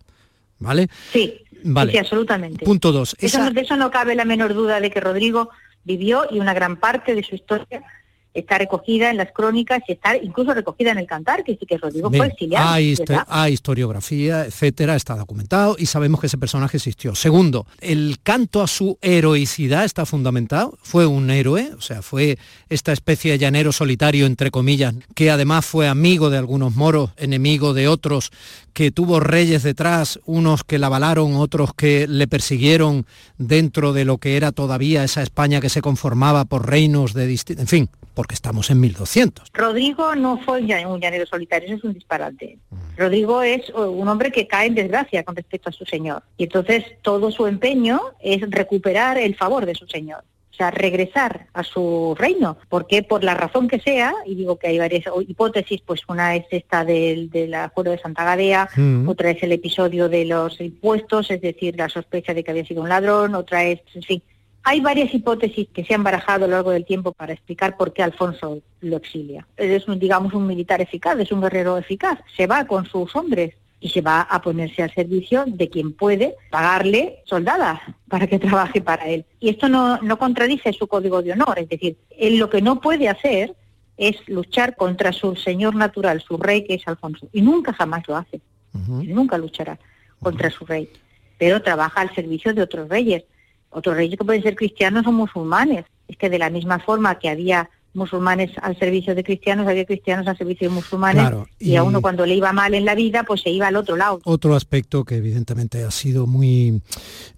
¿vale? 0.60 0.88
Sí, 1.12 1.42
Vale. 1.64 1.92
sí, 1.92 1.98
absolutamente. 1.98 2.64
Punto 2.64 2.92
dos, 2.92 3.16
Eso 3.20 3.40
no- 3.40 3.50
de 3.52 3.62
eso 3.62 3.76
no 3.78 3.90
cabe 3.90 4.14
la 4.14 4.26
menor 4.26 4.54
duda 4.54 4.80
de 4.80 4.92
que 4.92 5.00
Rodrigo 5.00 5.50
vivió 5.88 6.26
y 6.30 6.40
una 6.40 6.54
gran 6.54 6.76
parte 6.76 7.16
de 7.16 7.24
su 7.24 7.34
historia 7.34 7.82
está 8.40 8.58
recogida 8.58 9.10
en 9.10 9.18
las 9.18 9.32
crónicas 9.32 9.82
y 9.88 9.94
está 9.94 10.18
incluso 10.18 10.54
recogida 10.54 10.92
en 10.92 10.98
el 11.00 11.08
cantar, 11.08 11.44
que 11.44 11.58
sí 11.58 11.66
que 11.66 11.78
Rodrigo 11.78 12.10
fue 12.10 12.20
Bien, 12.20 12.32
exiliado. 12.32 12.70
hay, 12.70 12.96
hay 13.28 13.54
historiografía, 13.54 14.46
etcétera, 14.46 14.96
está 14.96 15.16
documentado 15.16 15.76
y 15.78 15.86
sabemos 15.88 16.20
que 16.20 16.28
ese 16.28 16.38
personaje 16.38 16.78
existió. 16.78 17.16
Segundo, 17.16 17.66
el 17.82 18.18
canto 18.22 18.62
a 18.62 18.68
su 18.68 18.98
heroicidad 19.02 19.86
está 19.86 20.06
fundamentado. 20.06 20.78
Fue 20.82 21.06
un 21.06 21.30
héroe, 21.30 21.72
o 21.78 21.82
sea, 21.82 22.02
fue 22.02 22.38
esta 22.70 22.94
especie 22.94 23.32
de 23.32 23.38
llanero 23.38 23.72
solitario, 23.72 24.26
entre 24.26 24.52
comillas, 24.52 24.96
que 25.16 25.32
además 25.32 25.66
fue 25.66 25.88
amigo 25.88 26.30
de 26.30 26.38
algunos 26.38 26.76
moros, 26.76 27.12
enemigo 27.18 27.74
de 27.74 27.88
otros, 27.88 28.32
que 28.74 28.92
tuvo 28.92 29.20
reyes 29.20 29.64
detrás, 29.64 30.20
unos 30.26 30.64
que 30.64 30.78
la 30.78 30.88
avalaron, 30.88 31.36
otros 31.36 31.74
que 31.74 32.08
le 32.08 32.28
persiguieron 32.28 33.06
dentro 33.38 33.92
de 33.94 34.06
lo 34.06 34.20
que 34.20 34.38
era 34.38 34.52
todavía 34.52 35.04
esa 35.04 35.24
España 35.24 35.62
que 35.62 35.70
se 35.70 35.82
conformaba 35.82 36.46
por 36.46 36.70
reinos 36.70 37.14
de 37.14 37.26
distintos... 37.26 37.64
En 37.64 37.68
fin, 37.68 37.90
porque 38.18 38.34
estamos 38.34 38.72
en 38.72 38.80
1200. 38.80 39.50
Rodrigo 39.54 40.16
no 40.16 40.40
fue 40.40 40.60
un 40.62 40.68
llan- 40.68 40.88
un 40.88 41.00
llanero 41.00 41.28
solitario, 41.28 41.68
eso 41.68 41.78
es 41.78 41.84
un 41.84 41.94
disparate. 41.94 42.58
Rodrigo 42.98 43.44
es 43.44 43.70
eh, 43.70 43.74
un 43.76 44.08
hombre 44.08 44.32
que 44.32 44.48
cae 44.48 44.66
en 44.68 44.74
desgracia 44.74 45.24
con 45.24 45.36
respecto 45.36 45.70
a 45.70 45.72
su 45.72 45.86
señor. 45.86 46.24
Y 46.36 46.46
entonces 46.46 46.84
todo 47.04 47.30
su 47.30 47.46
empeño 47.46 48.02
es 48.20 48.42
recuperar 48.50 49.20
el 49.20 49.36
favor 49.36 49.68
de 49.68 49.76
su 49.76 49.86
señor. 49.86 50.24
O 50.52 50.56
sea, 50.58 50.72
regresar 50.72 51.46
a 51.54 51.64
su 51.64 52.16
reino, 52.18 52.58
porque 52.70 53.04
por 53.04 53.24
la 53.24 53.36
razón 53.36 53.68
que 53.68 53.80
sea, 53.80 54.12
y 54.26 54.34
digo 54.34 54.58
que 54.58 54.66
hay 54.70 54.80
varias 54.80 55.04
hipótesis, 55.28 55.82
pues 55.86 56.02
una 56.08 56.36
es 56.36 56.46
esta 56.50 56.84
del, 56.84 57.30
del 57.30 57.54
acuerdo 57.54 57.92
de 57.92 58.00
Santa 58.00 58.24
Gadea, 58.24 58.68
Mm. 58.76 59.08
otra 59.08 59.30
es 59.30 59.44
el 59.44 59.52
episodio 59.52 60.10
de 60.10 60.26
los 60.26 60.60
impuestos, 60.60 61.30
es 61.30 61.42
decir, 61.42 61.76
la 61.78 61.88
sospecha 61.90 62.34
de 62.34 62.44
que 62.44 62.50
había 62.50 62.66
sido 62.66 62.82
un 62.82 62.90
ladrón, 62.90 63.36
otra 63.36 63.64
es, 63.66 63.82
en 63.94 64.02
fin, 64.02 64.24
Hay 64.70 64.82
varias 64.82 65.14
hipótesis 65.14 65.70
que 65.74 65.86
se 65.86 65.94
han 65.94 66.04
barajado 66.04 66.44
a 66.44 66.48
lo 66.50 66.56
largo 66.56 66.72
del 66.72 66.84
tiempo 66.84 67.14
para 67.14 67.32
explicar 67.32 67.78
por 67.78 67.94
qué 67.94 68.04
Alfonso 68.04 68.60
lo 68.82 68.98
exilia. 68.98 69.48
Es, 69.56 69.88
un, 69.88 69.98
digamos, 69.98 70.34
un 70.34 70.46
militar 70.46 70.82
eficaz, 70.82 71.18
es 71.20 71.32
un 71.32 71.40
guerrero 71.40 71.78
eficaz. 71.78 72.20
Se 72.36 72.48
va 72.48 72.66
con 72.66 72.86
sus 72.86 73.16
hombres 73.16 73.56
y 73.80 73.88
se 73.88 74.02
va 74.02 74.24
a 74.24 74.42
ponerse 74.42 74.84
al 74.84 74.94
servicio 74.94 75.46
de 75.48 75.70
quien 75.70 75.94
puede 75.94 76.36
pagarle 76.50 77.20
soldadas 77.24 77.80
para 78.10 78.28
que 78.28 78.40
trabaje 78.46 78.82
para 78.82 79.08
él. 79.08 79.24
Y 79.40 79.48
esto 79.48 79.70
no, 79.70 80.02
no 80.02 80.20
contradice 80.20 80.74
su 80.74 80.86
código 80.86 81.22
de 81.22 81.32
honor, 81.32 81.60
es 81.60 81.70
decir, 81.70 81.96
él 82.18 82.38
lo 82.38 82.50
que 82.50 82.62
no 82.62 82.82
puede 82.82 83.08
hacer 83.08 83.56
es 83.96 84.18
luchar 84.28 84.76
contra 84.76 85.14
su 85.14 85.38
señor 85.38 85.76
natural, 85.76 86.20
su 86.20 86.36
rey 86.36 86.66
que 86.66 86.74
es 86.74 86.86
Alfonso. 86.90 87.30
Y 87.32 87.42
nunca 87.42 87.72
jamás 87.72 88.06
lo 88.06 88.18
hace. 88.18 88.42
Él 88.74 89.16
nunca 89.16 89.38
luchará 89.38 89.80
contra 90.22 90.50
su 90.50 90.66
rey. 90.66 90.90
Pero 91.38 91.62
trabaja 91.62 92.02
al 92.02 92.14
servicio 92.14 92.54
de 92.54 92.64
otros 92.64 92.90
reyes. 92.90 93.24
Otros 93.70 93.96
reyes 93.96 94.18
que 94.18 94.26
pueden 94.26 94.44
ser 94.44 94.56
cristianos 94.56 95.06
o 95.08 95.12
musulmanes. 95.12 95.86
Es 96.08 96.18
que 96.18 96.30
de 96.30 96.40
la 96.40 96.50
misma 96.50 96.80
forma 96.80 97.20
que 97.20 97.30
había 97.30 97.70
musulmanes 97.98 98.52
al 98.62 98.78
servicio 98.78 99.14
de 99.16 99.24
cristianos, 99.24 99.68
había 99.68 99.84
cristianos 99.84 100.28
al 100.28 100.38
servicio 100.38 100.70
de 100.70 100.76
musulmanes 100.76 101.22
Claro, 101.24 101.48
y, 101.60 101.76
a 101.76 101.84
uno 101.84 102.00
cuando 102.00 102.26
le 102.26 102.36
iba 102.36 102.54
mal 102.54 102.74
en 102.74 102.86
la 102.86 102.96
vida, 102.96 103.24
pues 103.24 103.42
se 103.42 103.50
iba 103.50 103.68
al 103.68 103.76
otro 103.76 103.98
lado. 103.98 104.22
Otro 104.24 104.56
aspecto 104.56 105.04
que 105.04 105.16
evidentemente 105.16 105.84
ha 105.84 105.92
sido 105.92 106.28
muy, 106.28 106.82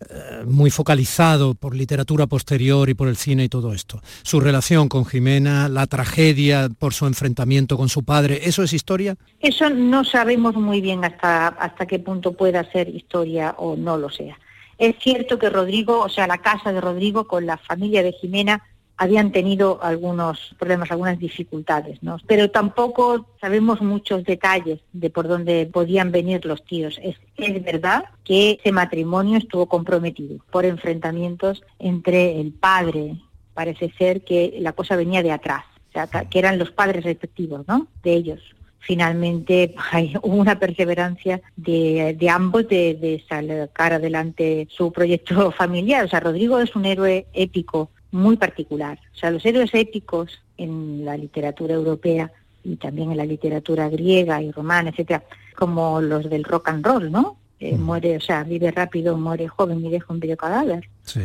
eh, 0.10 0.44
muy 0.46 0.70
focalizado 0.70 1.56
por 1.56 1.76
literatura 1.76 2.28
posterior 2.28 2.90
y 2.90 2.94
por 2.94 3.08
el 3.08 3.16
cine 3.16 3.46
y 3.46 3.50
todo 3.50 3.74
esto. 3.74 4.02
Su 4.22 4.40
relación 4.40 4.90
con 4.90 5.06
Jimena, 5.06 5.70
la 5.70 5.88
tragedia 5.88 6.70
por 6.78 6.94
su 6.94 7.08
enfrentamiento 7.08 7.78
con 7.78 7.90
su 7.90 8.04
padre, 8.04 8.42
¿eso 8.44 8.62
es 8.62 8.74
historia? 8.74 9.16
Eso 9.40 9.70
no 9.70 10.04
sabemos 10.04 10.56
muy 10.56 10.82
bien 10.82 11.06
hasta, 11.06 11.48
hasta 11.48 11.86
qué 11.86 12.00
punto 12.00 12.34
pueda 12.34 12.70
ser 12.72 12.90
historia 12.90 13.56
o 13.58 13.76
no 13.78 13.98
lo 13.98 14.10
sea. 14.10 14.38
Es 14.80 14.96
cierto 15.00 15.38
que 15.38 15.50
Rodrigo, 15.50 16.00
o 16.00 16.10
sea, 16.10 16.26
la 16.26 16.38
casa 16.38 16.72
de 16.72 16.80
Rodrigo 16.80 17.28
con 17.28 17.46
la 17.46 17.58
familia 17.58 18.02
de 18.02 18.14
Jimena 18.14 18.64
habían 18.96 19.32
tenido 19.32 19.80
algunos 19.82 20.56
problemas, 20.58 20.92
algunas 20.92 21.20
dificultades, 21.20 22.02
¿no? 22.02 22.18
Pero 22.28 22.50
tampoco 22.50 23.26
sabemos 23.40 23.82
muchos 23.82 24.24
detalles 24.24 24.80
de 24.92 25.10
por 25.10 25.28
dónde 25.28 25.70
podían 25.72 26.12
venir 26.12 26.46
los. 26.46 26.64
Es, 26.70 27.16
es 27.38 27.64
verdad 27.64 28.06
que 28.24 28.60
ese 28.60 28.72
matrimonio 28.72 29.38
estuvo 29.38 29.68
comprometido 29.68 30.38
por 30.52 30.66
enfrentamientos 30.66 31.62
entre 31.78 32.40
el 32.40 32.52
padre, 32.52 33.18
parece 33.54 33.92
ser 33.98 34.22
que 34.22 34.58
la 34.60 34.74
cosa 34.74 34.96
venía 34.96 35.24
de 35.24 35.32
atrás, 35.32 35.64
o 35.90 35.92
sea, 35.94 36.08
que 36.08 36.40
eran 36.40 36.58
los 36.58 36.72
padres 36.72 37.04
respectivos, 37.04 37.66
¿no? 37.68 37.88
De 38.04 38.14
ellos 38.14 38.42
finalmente 38.80 39.76
hay, 39.92 40.14
una 40.24 40.58
perseverancia 40.58 41.42
de, 41.56 42.16
de 42.18 42.30
ambos 42.30 42.68
de, 42.68 42.96
de 42.96 43.24
sacar 43.28 43.94
adelante 43.94 44.68
su 44.72 44.92
proyecto 44.92 45.52
familiar. 45.58 46.06
O 46.06 46.08
sea, 46.08 46.20
Rodrigo 46.20 46.60
es 46.60 46.76
un 46.76 46.86
héroe 46.86 47.28
épico 47.34 47.90
muy 48.12 48.38
particular. 48.38 49.00
O 49.14 49.18
sea, 49.18 49.32
los 49.32 49.46
héroes 49.46 49.70
épicos 49.74 50.42
en 50.58 51.06
la 51.06 51.18
literatura 51.18 51.76
europea 51.76 52.32
y 52.64 52.76
también 52.76 53.12
en 53.12 53.18
la 53.18 53.26
literatura 53.26 53.90
griega 53.90 54.42
y 54.42 54.52
romana, 54.52 54.90
etcétera, 54.90 55.24
como 55.56 56.02
los 56.02 56.30
del 56.30 56.44
rock 56.44 56.70
and 56.70 56.86
roll, 56.86 57.12
¿no? 57.12 57.38
Eh, 57.60 57.78
muere, 57.78 58.18
o 58.18 58.22
sea, 58.22 58.44
vive 58.44 58.72
rápido, 58.72 59.18
muere 59.18 59.48
joven 59.48 59.86
y 59.86 59.90
deja 59.90 60.14
un 60.14 60.20
bello 60.20 60.38
cadáver. 60.38 60.90
Sí. 61.04 61.22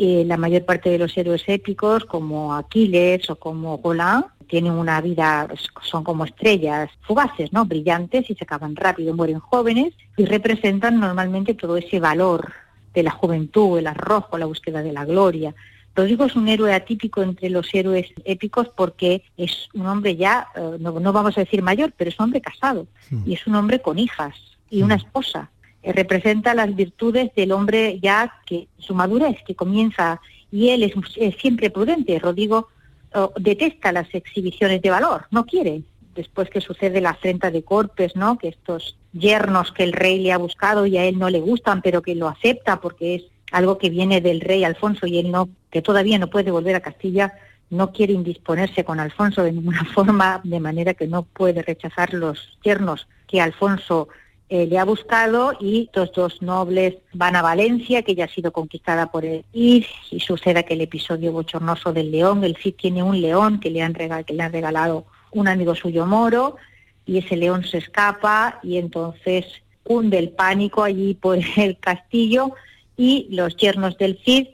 Eh, 0.00 0.24
la 0.24 0.36
mayor 0.36 0.64
parte 0.64 0.90
de 0.90 0.98
los 0.98 1.16
héroes 1.18 1.42
épicos, 1.48 2.04
como 2.04 2.54
Aquiles 2.54 3.28
o 3.30 3.36
como 3.36 3.78
Golan, 3.78 4.26
tienen 4.46 4.72
una 4.72 5.00
vida, 5.00 5.48
son 5.82 6.04
como 6.04 6.24
estrellas 6.24 6.88
fugaces, 7.02 7.52
¿no? 7.52 7.64
Brillantes 7.64 8.30
y 8.30 8.34
se 8.36 8.44
acaban 8.44 8.76
rápido, 8.76 9.12
mueren 9.12 9.40
jóvenes 9.40 9.92
y 10.16 10.24
representan 10.24 11.00
normalmente 11.00 11.54
todo 11.54 11.76
ese 11.76 11.98
valor 11.98 12.52
de 12.94 13.02
la 13.02 13.10
juventud, 13.10 13.76
el 13.76 13.88
arrojo, 13.88 14.38
la 14.38 14.46
búsqueda 14.46 14.82
de 14.82 14.92
la 14.92 15.04
gloria. 15.04 15.52
Rodrigo 15.96 16.26
es 16.26 16.36
un 16.36 16.46
héroe 16.46 16.72
atípico 16.72 17.20
entre 17.22 17.50
los 17.50 17.74
héroes 17.74 18.06
épicos 18.24 18.68
porque 18.68 19.24
es 19.36 19.68
un 19.74 19.86
hombre 19.86 20.14
ya, 20.14 20.46
eh, 20.54 20.76
no, 20.78 21.00
no 21.00 21.12
vamos 21.12 21.36
a 21.36 21.40
decir 21.40 21.60
mayor, 21.60 21.92
pero 21.96 22.10
es 22.10 22.18
un 22.20 22.26
hombre 22.26 22.40
casado 22.40 22.86
y 23.26 23.34
es 23.34 23.44
un 23.48 23.56
hombre 23.56 23.82
con 23.82 23.98
hijas 23.98 24.36
y 24.70 24.82
una 24.82 24.94
esposa. 24.94 25.50
Eh, 25.88 25.92
representa 25.92 26.54
las 26.54 26.74
virtudes 26.74 27.34
del 27.34 27.52
hombre 27.52 27.98
ya 28.00 28.34
que 28.44 28.68
su 28.78 28.94
madurez 28.94 29.36
que 29.46 29.54
comienza 29.54 30.20
y 30.50 30.68
él 30.68 30.82
es, 30.82 30.92
es 31.16 31.34
siempre 31.36 31.70
prudente. 31.70 32.18
Rodrigo 32.18 32.68
oh, 33.14 33.32
detesta 33.38 33.92
las 33.92 34.14
exhibiciones 34.14 34.82
de 34.82 34.90
valor, 34.90 35.26
no 35.30 35.46
quiere. 35.46 35.82
Después 36.14 36.50
que 36.50 36.60
sucede 36.60 37.00
la 37.00 37.10
afrenta 37.10 37.50
de 37.50 37.62
Corpes, 37.62 38.16
¿no? 38.16 38.38
Que 38.38 38.48
estos 38.48 38.96
yernos 39.12 39.72
que 39.72 39.84
el 39.84 39.92
rey 39.92 40.18
le 40.18 40.32
ha 40.32 40.38
buscado 40.38 40.84
y 40.84 40.98
a 40.98 41.04
él 41.04 41.18
no 41.18 41.30
le 41.30 41.40
gustan, 41.40 41.80
pero 41.80 42.02
que 42.02 42.14
lo 42.14 42.28
acepta 42.28 42.80
porque 42.80 43.14
es 43.14 43.24
algo 43.52 43.78
que 43.78 43.88
viene 43.88 44.20
del 44.20 44.40
rey 44.40 44.64
Alfonso 44.64 45.06
y 45.06 45.18
él 45.18 45.30
no, 45.30 45.48
que 45.70 45.80
todavía 45.80 46.18
no 46.18 46.28
puede 46.28 46.50
volver 46.50 46.74
a 46.74 46.80
Castilla, 46.80 47.32
no 47.70 47.92
quiere 47.92 48.12
indisponerse 48.12 48.84
con 48.84 49.00
Alfonso 49.00 49.42
de 49.42 49.52
ninguna 49.52 49.84
forma, 49.94 50.40
de 50.44 50.60
manera 50.60 50.92
que 50.92 51.06
no 51.06 51.22
puede 51.22 51.62
rechazar 51.62 52.12
los 52.12 52.58
yernos 52.62 53.08
que 53.26 53.40
Alfonso 53.40 54.08
eh, 54.50 54.66
le 54.66 54.78
ha 54.78 54.84
buscado 54.84 55.52
y 55.60 55.82
estos 55.82 56.12
dos 56.12 56.40
nobles 56.42 56.96
van 57.12 57.36
a 57.36 57.42
Valencia, 57.42 58.02
que 58.02 58.14
ya 58.14 58.24
ha 58.24 58.28
sido 58.28 58.50
conquistada 58.52 59.10
por 59.10 59.24
el 59.24 59.44
Cid, 59.52 59.84
y 60.10 60.20
sucede 60.20 60.60
aquel 60.60 60.80
episodio 60.80 61.32
bochornoso 61.32 61.92
del 61.92 62.10
león. 62.10 62.42
El 62.44 62.56
Cid 62.56 62.74
tiene 62.74 63.02
un 63.02 63.20
león 63.20 63.60
que 63.60 63.70
le 63.70 63.82
han, 63.82 63.94
regal- 63.94 64.24
que 64.24 64.34
le 64.34 64.42
han 64.42 64.52
regalado 64.52 65.04
un 65.32 65.48
amigo 65.48 65.74
suyo 65.74 66.06
moro, 66.06 66.56
y 67.04 67.18
ese 67.18 67.36
león 67.36 67.64
se 67.64 67.78
escapa 67.78 68.60
y 68.62 68.76
entonces 68.78 69.46
hunde 69.84 70.18
el 70.18 70.30
pánico 70.30 70.82
allí 70.82 71.14
por 71.14 71.38
el 71.56 71.78
castillo 71.78 72.52
y 72.96 73.28
los 73.30 73.56
yernos 73.56 73.96
del 73.98 74.18
Cid 74.24 74.48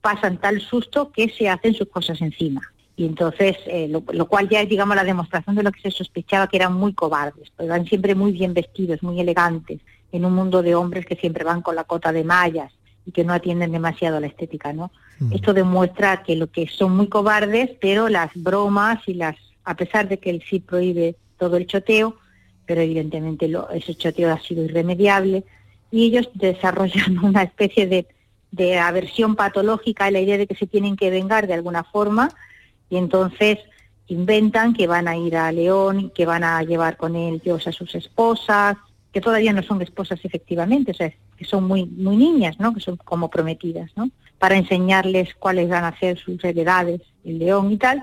pasan 0.00 0.38
tal 0.38 0.60
susto 0.60 1.10
que 1.10 1.28
se 1.28 1.48
hacen 1.48 1.74
sus 1.74 1.88
cosas 1.88 2.20
encima. 2.22 2.62
Y 2.98 3.06
entonces, 3.06 3.56
eh, 3.66 3.86
lo, 3.88 4.02
lo 4.12 4.26
cual 4.26 4.48
ya 4.48 4.60
es, 4.60 4.68
digamos, 4.68 4.96
la 4.96 5.04
demostración 5.04 5.54
de 5.54 5.62
lo 5.62 5.70
que 5.70 5.80
se 5.80 5.92
sospechaba 5.92 6.48
que 6.48 6.56
eran 6.56 6.74
muy 6.74 6.92
cobardes, 6.94 7.48
pues 7.56 7.68
van 7.68 7.86
siempre 7.86 8.16
muy 8.16 8.32
bien 8.32 8.52
vestidos, 8.54 9.02
muy 9.04 9.20
elegantes, 9.20 9.80
en 10.10 10.24
un 10.24 10.34
mundo 10.34 10.62
de 10.62 10.74
hombres 10.74 11.06
que 11.06 11.14
siempre 11.14 11.44
van 11.44 11.62
con 11.62 11.76
la 11.76 11.84
cota 11.84 12.12
de 12.12 12.24
mallas 12.24 12.72
y 13.06 13.12
que 13.12 13.22
no 13.22 13.32
atienden 13.32 13.70
demasiado 13.70 14.16
a 14.16 14.20
la 14.20 14.26
estética, 14.26 14.72
¿no? 14.72 14.90
Esto 15.32 15.54
demuestra 15.54 16.22
que 16.24 16.34
lo 16.36 16.48
que 16.48 16.66
son 16.68 16.96
muy 16.96 17.06
cobardes, 17.08 17.70
pero 17.80 18.08
las 18.08 18.30
bromas 18.34 18.98
y 19.06 19.14
las, 19.14 19.36
a 19.64 19.74
pesar 19.76 20.08
de 20.08 20.18
que 20.18 20.30
el 20.30 20.42
CID 20.42 20.62
prohíbe 20.62 21.14
todo 21.38 21.56
el 21.56 21.66
choteo, 21.68 22.16
pero 22.66 22.80
evidentemente 22.80 23.46
lo- 23.48 23.70
ese 23.70 23.94
choteo 23.94 24.32
ha 24.32 24.40
sido 24.40 24.64
irremediable, 24.64 25.44
y 25.92 26.04
ellos 26.06 26.28
desarrollan 26.34 27.18
una 27.24 27.44
especie 27.44 27.86
de, 27.86 28.06
de 28.50 28.78
aversión 28.78 29.36
patológica 29.36 30.06
a 30.06 30.10
la 30.10 30.20
idea 30.20 30.36
de 30.36 30.46
que 30.48 30.56
se 30.56 30.66
tienen 30.66 30.96
que 30.96 31.10
vengar 31.10 31.46
de 31.46 31.54
alguna 31.54 31.84
forma, 31.84 32.30
y 32.90 32.96
entonces 32.96 33.58
inventan 34.06 34.72
que 34.74 34.86
van 34.86 35.06
a 35.08 35.16
ir 35.16 35.36
a 35.36 35.52
León, 35.52 36.10
que 36.14 36.24
van 36.26 36.44
a 36.44 36.62
llevar 36.62 36.96
con 36.96 37.14
ellos 37.16 37.66
a 37.66 37.72
sus 37.72 37.94
esposas, 37.94 38.76
que 39.12 39.20
todavía 39.20 39.52
no 39.52 39.62
son 39.62 39.82
esposas 39.82 40.20
efectivamente, 40.24 40.92
o 40.92 40.94
sea, 40.94 41.12
que 41.36 41.44
son 41.44 41.64
muy 41.64 41.84
muy 41.86 42.16
niñas, 42.16 42.58
¿no? 42.58 42.72
Que 42.74 42.80
son 42.80 42.96
como 42.96 43.28
prometidas, 43.30 43.90
¿no? 43.96 44.10
Para 44.38 44.56
enseñarles 44.56 45.34
cuáles 45.34 45.68
van 45.68 45.84
a 45.84 45.98
ser 45.98 46.18
sus 46.18 46.42
heredades, 46.44 47.00
el 47.24 47.38
León 47.38 47.72
y 47.72 47.76
tal. 47.76 48.02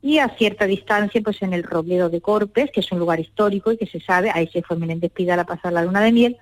Y 0.00 0.18
a 0.18 0.28
cierta 0.36 0.66
distancia, 0.66 1.20
pues 1.22 1.42
en 1.42 1.52
el 1.52 1.64
Robledo 1.64 2.08
de 2.08 2.20
Corpes, 2.20 2.70
que 2.72 2.80
es 2.80 2.92
un 2.92 3.00
lugar 3.00 3.18
histórico 3.20 3.72
y 3.72 3.76
que 3.76 3.86
se 3.86 4.00
sabe, 4.00 4.30
ahí 4.32 4.46
se 4.48 4.62
fue 4.62 4.76
Menéndez 4.76 5.10
Pidal 5.12 5.40
a 5.40 5.44
pasar 5.44 5.72
la 5.72 5.82
luna 5.82 6.00
de 6.00 6.12
miel, 6.12 6.36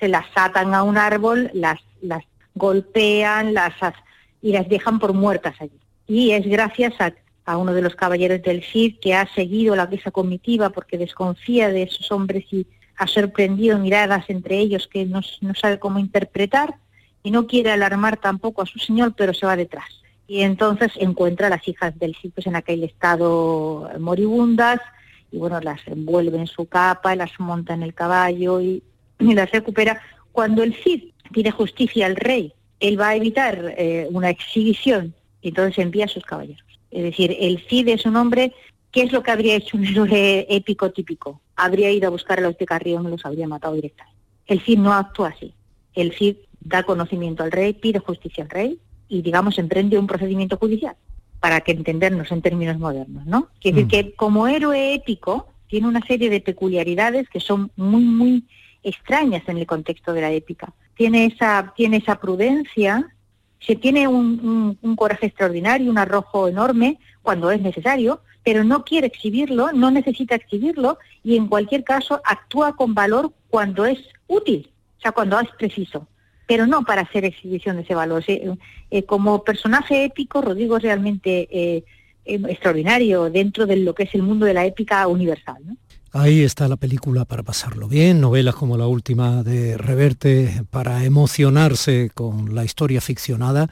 se 0.00 0.08
las 0.08 0.26
atan 0.34 0.72
a 0.74 0.82
un 0.82 0.96
árbol, 0.96 1.50
las, 1.52 1.80
las 2.00 2.24
golpean 2.54 3.54
las, 3.54 3.74
as- 3.82 3.94
y 4.42 4.52
las 4.52 4.68
dejan 4.68 4.98
por 4.98 5.12
muertas 5.12 5.54
allí. 5.60 5.78
Y 6.08 6.32
es 6.32 6.46
gracias 6.46 6.94
a, 7.00 7.12
a 7.44 7.56
uno 7.56 7.72
de 7.72 7.82
los 7.82 7.94
caballeros 7.94 8.42
del 8.42 8.62
Cid 8.62 8.98
que 9.00 9.14
ha 9.14 9.26
seguido 9.34 9.76
la 9.76 9.84
esa 9.92 10.10
comitiva 10.10 10.70
porque 10.70 10.98
desconfía 10.98 11.68
de 11.68 11.84
esos 11.84 12.10
hombres 12.10 12.44
y 12.50 12.66
ha 12.98 13.06
sorprendido 13.06 13.78
miradas 13.78 14.24
entre 14.28 14.58
ellos 14.58 14.88
que 14.88 15.06
no, 15.06 15.22
sabe 15.54 15.78
cómo 15.78 15.98
interpretar 15.98 16.74
y 17.22 17.30
no 17.30 17.46
quiere 17.46 17.70
alarmar 17.70 18.16
tampoco 18.16 18.60
a 18.60 18.66
su 18.66 18.78
señor, 18.78 19.14
pero 19.16 19.32
se 19.32 19.46
va 19.46 19.56
detrás. 19.56 20.02
Y 20.26 20.42
entonces 20.42 20.92
encuentra 20.96 21.46
a 21.46 21.50
las 21.50 21.66
hijas 21.66 21.98
del 21.98 22.16
Cid 22.16 22.32
pues, 22.34 22.46
en 22.46 22.56
aquel 22.56 22.84
estado 22.84 23.90
moribundas 23.98 24.80
y 25.30 25.38
bueno, 25.38 25.60
las 25.60 25.80
envuelve 25.86 26.38
en 26.38 26.46
su 26.46 26.66
capa, 26.66 27.16
las 27.16 27.30
monta 27.38 27.72
en 27.72 27.82
el 27.82 27.94
caballo 27.94 28.60
y, 28.60 28.82
y 29.18 29.34
las 29.34 29.50
recupera. 29.50 30.00
Cuando 30.32 30.62
el 30.62 30.74
Cid 30.74 31.12
pide 31.32 31.50
justicia 31.50 32.06
al 32.06 32.16
rey, 32.16 32.52
él 32.80 33.00
va 33.00 33.08
a 33.08 33.16
evitar 33.16 33.74
eh, 33.78 34.06
una 34.10 34.30
exhibición 34.30 35.14
entonces 35.42 35.78
envía 35.78 36.06
a 36.06 36.08
sus 36.08 36.24
caballeros. 36.24 36.64
Es 36.90 37.02
decir, 37.02 37.36
el 37.38 37.62
Cid 37.68 37.88
es 37.88 38.06
un 38.06 38.16
hombre, 38.16 38.52
¿qué 38.90 39.02
es 39.02 39.12
lo 39.12 39.22
que 39.22 39.30
habría 39.30 39.56
hecho 39.56 39.76
un 39.76 39.86
héroe 39.86 40.46
épico 40.48 40.90
típico? 40.90 41.40
Habría 41.56 41.90
ido 41.90 42.08
a 42.08 42.10
buscar 42.10 42.38
a 42.38 42.42
los 42.42 42.56
de 42.56 42.66
Carrión 42.66 43.06
y 43.06 43.10
los 43.10 43.24
habría 43.26 43.46
matado 43.46 43.74
directamente. 43.74 44.18
El 44.46 44.60
Cid 44.60 44.78
no 44.78 44.92
actúa 44.92 45.28
así. 45.28 45.52
El 45.94 46.12
Cid 46.12 46.36
da 46.60 46.82
conocimiento 46.82 47.42
al 47.42 47.52
rey, 47.52 47.74
pide 47.74 47.98
justicia 47.98 48.44
al 48.44 48.50
rey 48.50 48.78
y, 49.08 49.22
digamos, 49.22 49.58
emprende 49.58 49.98
un 49.98 50.06
procedimiento 50.06 50.56
judicial 50.56 50.96
para 51.40 51.60
que 51.60 51.72
entendernos 51.72 52.32
en 52.32 52.42
términos 52.42 52.78
modernos, 52.78 53.24
¿no? 53.26 53.48
Quiere 53.60 53.84
decir 53.84 53.88
que 53.88 54.14
como 54.14 54.48
héroe 54.48 54.94
épico 54.94 55.48
tiene 55.68 55.86
una 55.86 56.04
serie 56.04 56.30
de 56.30 56.40
peculiaridades 56.40 57.28
que 57.28 57.40
son 57.40 57.70
muy, 57.76 58.02
muy 58.02 58.44
extrañas 58.82 59.42
en 59.46 59.58
el 59.58 59.66
contexto 59.66 60.12
de 60.12 60.22
la 60.22 60.32
épica. 60.32 60.72
Tiene 60.96 61.26
esa, 61.26 61.72
tiene 61.76 61.98
esa 61.98 62.16
prudencia 62.16 63.14
Se 63.60 63.76
tiene 63.76 64.08
un, 64.08 64.78
coraje 64.96 65.26
extraordinario, 65.26 65.90
un 65.90 65.98
arrojo 65.98 66.48
enorme 66.48 66.98
cuando 67.22 67.50
es 67.50 67.60
necesario, 67.60 68.20
pero 68.44 68.64
no 68.64 68.84
quiere 68.84 69.08
exhibirlo, 69.08 69.72
no 69.72 69.90
necesita 69.90 70.34
exhibirlo 70.34 70.98
y 71.22 71.36
en 71.36 71.48
cualquier 71.48 71.84
caso 71.84 72.20
actúa 72.24 72.76
con 72.76 72.94
valor 72.94 73.32
cuando 73.50 73.84
es 73.84 73.98
útil, 74.26 74.70
o 74.98 75.00
sea, 75.00 75.12
cuando 75.12 75.38
es 75.40 75.50
preciso, 75.58 76.06
pero 76.46 76.66
no 76.66 76.84
para 76.84 77.02
hacer 77.02 77.24
exhibición 77.24 77.76
de 77.76 77.82
ese 77.82 77.94
valor. 77.94 78.24
Eh, 78.26 79.02
como 79.04 79.44
personaje 79.44 80.04
épico, 80.04 80.40
Rodrigo 80.40 80.76
es 80.76 80.82
realmente 80.82 81.48
eh, 81.50 81.84
eh, 82.24 82.40
extraordinario 82.48 83.28
dentro 83.30 83.66
de 83.66 83.76
lo 83.76 83.94
que 83.94 84.04
es 84.04 84.14
el 84.14 84.22
mundo 84.22 84.46
de 84.46 84.54
la 84.54 84.64
épica 84.64 85.06
universal. 85.08 85.62
Ahí 86.12 86.40
está 86.40 86.68
la 86.68 86.76
película 86.76 87.26
para 87.26 87.42
pasarlo 87.42 87.86
bien, 87.86 88.22
novelas 88.22 88.54
como 88.54 88.78
la 88.78 88.86
última 88.86 89.42
de 89.42 89.76
Reverte 89.76 90.64
para 90.70 91.04
emocionarse 91.04 92.10
con 92.14 92.54
la 92.54 92.64
historia 92.64 93.02
ficcionada 93.02 93.68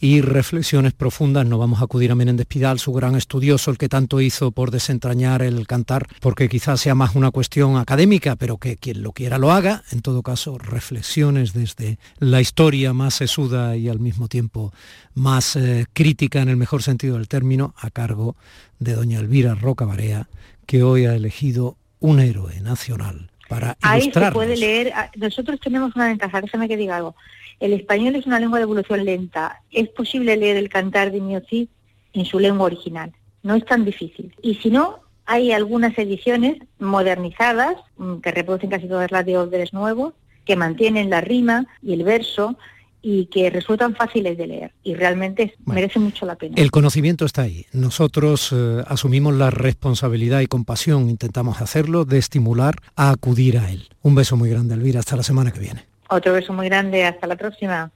y 0.00 0.22
reflexiones 0.22 0.94
profundas. 0.94 1.46
No 1.46 1.58
vamos 1.58 1.82
a 1.82 1.84
acudir 1.84 2.10
a 2.10 2.14
Menéndez 2.14 2.46
Pidal, 2.46 2.78
su 2.78 2.94
gran 2.94 3.16
estudioso, 3.16 3.70
el 3.70 3.76
que 3.76 3.90
tanto 3.90 4.22
hizo 4.22 4.50
por 4.50 4.70
desentrañar 4.70 5.42
el 5.42 5.66
cantar, 5.66 6.08
porque 6.20 6.48
quizás 6.48 6.80
sea 6.80 6.94
más 6.94 7.14
una 7.16 7.30
cuestión 7.30 7.76
académica, 7.76 8.36
pero 8.36 8.56
que 8.56 8.78
quien 8.78 9.02
lo 9.02 9.12
quiera 9.12 9.36
lo 9.36 9.52
haga. 9.52 9.84
En 9.90 10.00
todo 10.00 10.22
caso, 10.22 10.56
reflexiones 10.56 11.52
desde 11.52 11.98
la 12.18 12.40
historia 12.40 12.94
más 12.94 13.12
sesuda 13.12 13.76
y 13.76 13.90
al 13.90 14.00
mismo 14.00 14.28
tiempo 14.28 14.72
más 15.12 15.54
eh, 15.54 15.84
crítica 15.92 16.40
en 16.40 16.48
el 16.48 16.56
mejor 16.56 16.82
sentido 16.82 17.16
del 17.16 17.28
término, 17.28 17.74
a 17.76 17.90
cargo 17.90 18.36
de 18.78 18.94
doña 18.94 19.20
Elvira 19.20 19.54
Roca 19.54 19.84
Barea, 19.84 20.28
que 20.66 20.82
hoy 20.82 21.06
ha 21.06 21.14
elegido 21.14 21.76
un 22.00 22.20
héroe 22.20 22.60
nacional 22.60 23.30
para 23.48 23.76
Ahí 23.82 24.10
se 24.10 24.32
puede 24.32 24.56
leer, 24.56 24.92
ah, 24.94 25.10
nosotros 25.16 25.60
tenemos 25.60 25.94
una 25.96 26.08
ventaja, 26.08 26.40
déjame 26.40 26.68
que 26.68 26.76
diga 26.76 26.96
algo. 26.96 27.14
El 27.60 27.72
español 27.72 28.16
es 28.16 28.26
una 28.26 28.40
lengua 28.40 28.58
de 28.58 28.64
evolución 28.64 29.04
lenta. 29.04 29.62
Es 29.70 29.88
posible 29.88 30.36
leer 30.36 30.56
el 30.56 30.68
cantar 30.68 31.12
de 31.12 31.20
Miocid 31.20 31.68
en 32.12 32.24
su 32.24 32.38
lengua 32.38 32.66
original. 32.66 33.12
No 33.42 33.54
es 33.54 33.64
tan 33.64 33.84
difícil. 33.84 34.34
Y 34.42 34.56
si 34.56 34.70
no, 34.70 35.00
hay 35.26 35.52
algunas 35.52 35.96
ediciones 35.98 36.58
modernizadas 36.78 37.76
mm, 37.96 38.16
que 38.16 38.32
reproducen 38.32 38.70
casi 38.70 38.88
todas 38.88 39.10
las 39.10 39.24
de 39.24 39.38
órdenes 39.38 39.72
nuevos, 39.72 40.14
que 40.44 40.56
mantienen 40.56 41.10
la 41.10 41.20
rima 41.20 41.66
y 41.82 41.94
el 41.94 42.04
verso 42.04 42.58
y 43.06 43.26
que 43.26 43.50
resultan 43.50 43.94
fáciles 43.94 44.38
de 44.38 44.46
leer. 44.46 44.72
Y 44.82 44.94
realmente 44.94 45.54
merece 45.66 45.98
mucho 45.98 46.24
la 46.24 46.36
pena. 46.36 46.54
El 46.56 46.70
conocimiento 46.70 47.26
está 47.26 47.42
ahí. 47.42 47.66
Nosotros 47.74 48.50
eh, 48.50 48.82
asumimos 48.86 49.34
la 49.34 49.50
responsabilidad 49.50 50.40
y 50.40 50.46
con 50.46 50.64
pasión 50.64 51.10
intentamos 51.10 51.60
hacerlo 51.60 52.06
de 52.06 52.16
estimular 52.16 52.76
a 52.96 53.10
acudir 53.10 53.58
a 53.58 53.70
él. 53.70 53.90
Un 54.00 54.14
beso 54.14 54.38
muy 54.38 54.48
grande, 54.48 54.74
Elvira. 54.74 55.00
Hasta 55.00 55.16
la 55.16 55.22
semana 55.22 55.52
que 55.52 55.60
viene. 55.60 55.84
Otro 56.08 56.32
beso 56.32 56.54
muy 56.54 56.66
grande. 56.66 57.04
Hasta 57.04 57.26
la 57.26 57.36
próxima. 57.36 57.90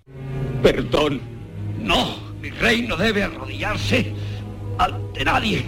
Perdón. 0.62 1.22
No, 1.80 2.18
mi 2.42 2.50
rey 2.50 2.86
no 2.86 2.96
debe 2.98 3.22
arrodillarse 3.22 4.12
ante 4.76 5.24
nadie. 5.24 5.64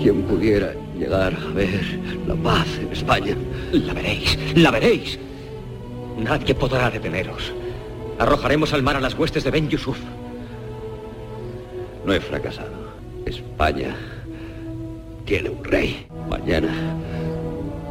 Quien 0.00 0.22
pudiera 0.22 0.74
llegar 0.98 1.32
a 1.32 1.52
ver 1.52 2.00
la 2.26 2.34
paz 2.34 2.66
en 2.80 2.90
España. 2.90 3.36
La 3.70 3.94
veréis, 3.94 4.36
la 4.56 4.70
veréis. 4.72 5.18
Nadie 6.16 6.54
podrá 6.54 6.90
deteneros. 6.90 7.52
Arrojaremos 8.18 8.72
al 8.72 8.82
mar 8.82 8.96
a 8.96 9.00
las 9.00 9.14
huestes 9.14 9.44
de 9.44 9.50
Ben 9.50 9.68
Yusuf. 9.68 9.98
No 12.04 12.12
he 12.12 12.20
fracasado. 12.20 12.92
España 13.26 13.96
tiene 15.24 15.50
un 15.50 15.64
rey. 15.64 16.06
Mañana 16.28 16.72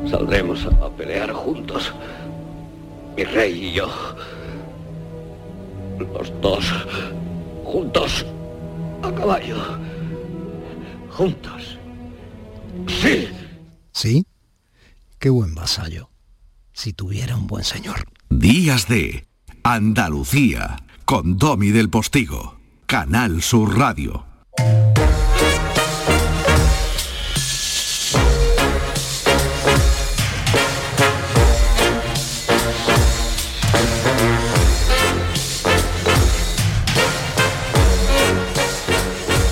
saldremos 0.10 0.66
a 0.66 0.90
pelear 0.90 1.32
juntos. 1.32 1.92
Mi 3.16 3.24
rey 3.24 3.68
y 3.68 3.74
yo. 3.74 3.90
Los 6.00 6.32
dos. 6.42 6.66
Juntos. 7.64 8.26
A 9.04 9.12
caballo. 9.12 9.58
Juntos. 11.10 11.78
Sí. 12.88 13.28
¿Sí? 13.92 14.26
Qué 15.20 15.30
buen 15.30 15.54
vasallo. 15.54 16.11
Si 16.74 16.94
tuviera 16.94 17.36
un 17.36 17.48
buen 17.48 17.64
señor. 17.64 18.06
Días 18.30 18.88
de 18.88 19.28
Andalucía 19.64 20.78
con 21.06 21.38
Domi 21.38 21.72
del 21.72 21.90
Postigo, 21.90 22.60
Canal 22.86 23.42
Sur 23.42 23.78
Radio. 23.78 24.26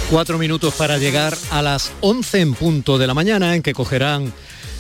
Cuatro 0.10 0.40
minutos 0.40 0.74
para 0.74 0.98
llegar 0.98 1.38
a 1.52 1.62
las 1.62 1.92
11 2.02 2.42
en 2.42 2.54
punto 2.56 2.98
de 2.98 3.06
la 3.06 3.14
mañana 3.14 3.56
en 3.56 3.62
que 3.62 3.74
cogerán 3.74 4.34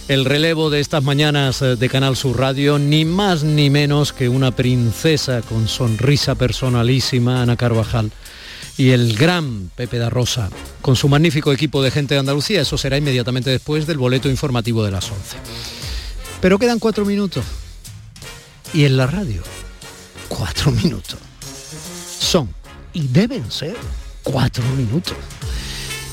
el 0.09 0.25
relevo 0.25 0.71
de 0.71 0.79
estas 0.79 1.03
mañanas 1.03 1.61
eh, 1.61 1.75
de 1.75 1.87
Canal 1.87 2.17
Sur 2.17 2.39
Radio, 2.39 2.79
ni 2.79 3.05
más 3.05 3.43
ni 3.43 3.69
menos 3.69 4.11
que 4.11 4.27
una 4.27 4.49
princesa 4.49 5.43
con 5.43 5.67
sonrisa 5.67 6.33
personalísima, 6.33 7.43
Ana 7.43 7.55
Carvajal, 7.55 8.11
y 8.75 8.89
el 8.89 9.15
gran 9.15 9.69
Pepe 9.75 9.99
da 9.99 10.09
Rosa, 10.09 10.49
con 10.81 10.95
su 10.95 11.07
magnífico 11.09 11.53
equipo 11.53 11.83
de 11.83 11.91
gente 11.91 12.15
de 12.15 12.21
Andalucía. 12.21 12.61
Eso 12.61 12.75
será 12.75 12.97
inmediatamente 12.97 13.51
después 13.51 13.85
del 13.85 13.99
boleto 13.99 14.29
informativo 14.29 14.83
de 14.83 14.89
las 14.89 15.11
11. 15.11 15.37
Pero 16.41 16.57
quedan 16.57 16.79
cuatro 16.79 17.05
minutos. 17.05 17.45
Y 18.73 18.85
en 18.85 18.97
la 18.97 19.05
radio, 19.05 19.43
cuatro 20.27 20.71
minutos. 20.71 21.19
Son 22.19 22.49
y 22.93 23.07
deben 23.09 23.51
ser 23.51 23.75
cuatro 24.23 24.63
minutos. 24.75 25.15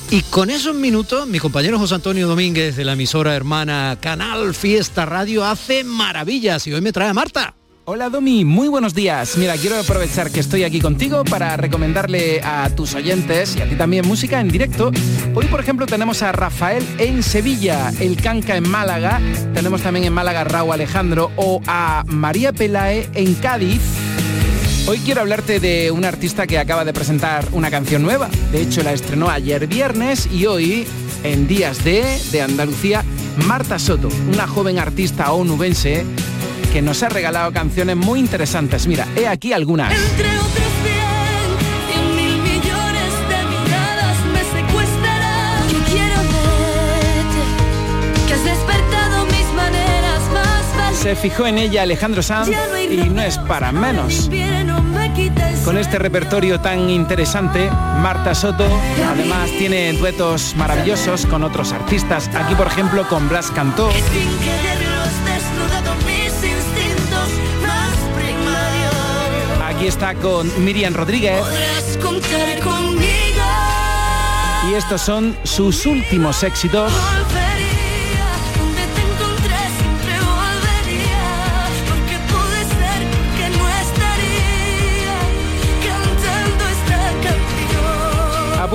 Y 0.08 0.22
con 0.22 0.50
esos 0.50 0.74
minutos, 0.74 1.26
mi 1.26 1.40
compañero 1.40 1.78
José 1.78 1.96
Antonio 1.96 2.28
Domínguez 2.28 2.76
de 2.76 2.84
la 2.84 2.92
emisora 2.92 3.34
hermana 3.34 3.98
Canal 4.00 4.54
Fiesta 4.54 5.04
Radio 5.04 5.44
hace 5.44 5.82
maravillas 5.82 6.64
y 6.68 6.72
hoy 6.72 6.80
me 6.80 6.92
trae 6.92 7.08
a 7.08 7.14
Marta. 7.14 7.54
Hola 7.86 8.08
Domi, 8.08 8.44
muy 8.44 8.68
buenos 8.68 8.94
días. 8.94 9.36
Mira, 9.36 9.56
quiero 9.56 9.78
aprovechar 9.78 10.30
que 10.30 10.40
estoy 10.40 10.62
aquí 10.62 10.80
contigo 10.80 11.24
para 11.24 11.56
recomendarle 11.56 12.40
a 12.42 12.70
tus 12.70 12.94
oyentes 12.94 13.56
y 13.56 13.62
a 13.62 13.68
ti 13.68 13.74
también 13.74 14.06
música 14.06 14.40
en 14.40 14.48
directo. 14.48 14.92
Hoy, 15.34 15.46
por 15.46 15.60
ejemplo, 15.60 15.86
tenemos 15.86 16.22
a 16.22 16.30
Rafael 16.30 16.84
en 16.98 17.24
Sevilla, 17.24 17.92
el 17.98 18.16
Canca 18.16 18.56
en 18.56 18.68
Málaga, 18.68 19.20
tenemos 19.54 19.82
también 19.82 20.06
en 20.06 20.12
Málaga 20.12 20.44
Raúl 20.44 20.72
Alejandro 20.72 21.32
o 21.36 21.60
a 21.66 22.04
María 22.06 22.52
Pelae 22.52 23.08
en 23.14 23.34
Cádiz. 23.34 23.80
Hoy 24.88 25.00
quiero 25.00 25.20
hablarte 25.22 25.58
de 25.58 25.90
un 25.90 26.04
artista 26.04 26.46
que 26.46 26.60
acaba 26.60 26.84
de 26.84 26.92
presentar 26.92 27.48
una 27.50 27.72
canción 27.72 28.02
nueva. 28.02 28.28
De 28.52 28.62
hecho, 28.62 28.84
la 28.84 28.92
estrenó 28.92 29.28
ayer 29.28 29.66
viernes 29.66 30.28
y 30.32 30.46
hoy, 30.46 30.86
en 31.24 31.48
Días 31.48 31.82
de, 31.82 32.04
de 32.30 32.40
Andalucía, 32.40 33.04
Marta 33.46 33.80
Soto, 33.80 34.08
una 34.32 34.46
joven 34.46 34.78
artista 34.78 35.32
onubense 35.32 36.06
que 36.72 36.82
nos 36.82 37.02
ha 37.02 37.08
regalado 37.08 37.52
canciones 37.52 37.96
muy 37.96 38.20
interesantes. 38.20 38.86
Mira, 38.86 39.08
he 39.16 39.26
aquí 39.26 39.52
algunas. 39.52 39.92
Entre 39.92 40.28
otros 40.38 40.70
cien, 40.84 42.14
mil 42.14 42.38
millones 42.42 43.12
de 43.28 43.44
miradas 43.44 44.16
me 44.32 44.38
secuestrarán. 44.38 45.68
Yo 45.68 45.78
quiero 45.90 46.16
verte, 46.30 47.42
que 48.28 48.34
has 48.34 48.44
despertado 48.44 49.26
mis 49.26 49.52
maneras 49.52 50.22
más 50.32 50.76
valientes. 50.76 51.02
Se 51.02 51.16
fijó 51.16 51.44
en 51.44 51.58
ella 51.58 51.82
Alejandro 51.82 52.22
Sanz 52.22 52.50
y 52.88 53.08
no 53.08 53.20
es 53.20 53.36
para 53.38 53.72
menos. 53.72 54.30
Con 55.66 55.78
este 55.78 55.98
repertorio 55.98 56.60
tan 56.60 56.88
interesante, 56.88 57.68
Marta 57.68 58.36
Soto 58.36 58.68
además 59.04 59.50
tiene 59.58 59.92
duetos 59.94 60.54
maravillosos 60.54 61.26
con 61.26 61.42
otros 61.42 61.72
artistas. 61.72 62.30
Aquí, 62.36 62.54
por 62.54 62.68
ejemplo, 62.68 63.04
con 63.08 63.28
Blas 63.28 63.50
Cantó. 63.50 63.90
Aquí 69.68 69.86
está 69.88 70.14
con 70.14 70.64
Miriam 70.64 70.94
Rodríguez. 70.94 71.42
Y 74.70 74.74
estos 74.74 75.00
son 75.00 75.36
sus 75.42 75.84
últimos 75.84 76.44
éxitos. 76.44 76.92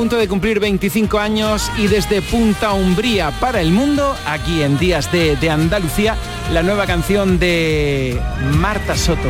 Punto 0.01 0.17
de 0.17 0.27
cumplir 0.27 0.59
25 0.59 1.19
años 1.19 1.71
y 1.77 1.85
desde 1.85 2.23
Punta 2.23 2.73
Umbría 2.73 3.29
para 3.39 3.61
el 3.61 3.71
mundo, 3.71 4.15
aquí 4.25 4.63
en 4.63 4.79
Días 4.79 5.11
de, 5.11 5.35
de 5.35 5.51
Andalucía, 5.51 6.15
la 6.51 6.63
nueva 6.63 6.87
canción 6.87 7.37
de 7.37 8.19
Marta 8.57 8.95
Soto. 8.95 9.29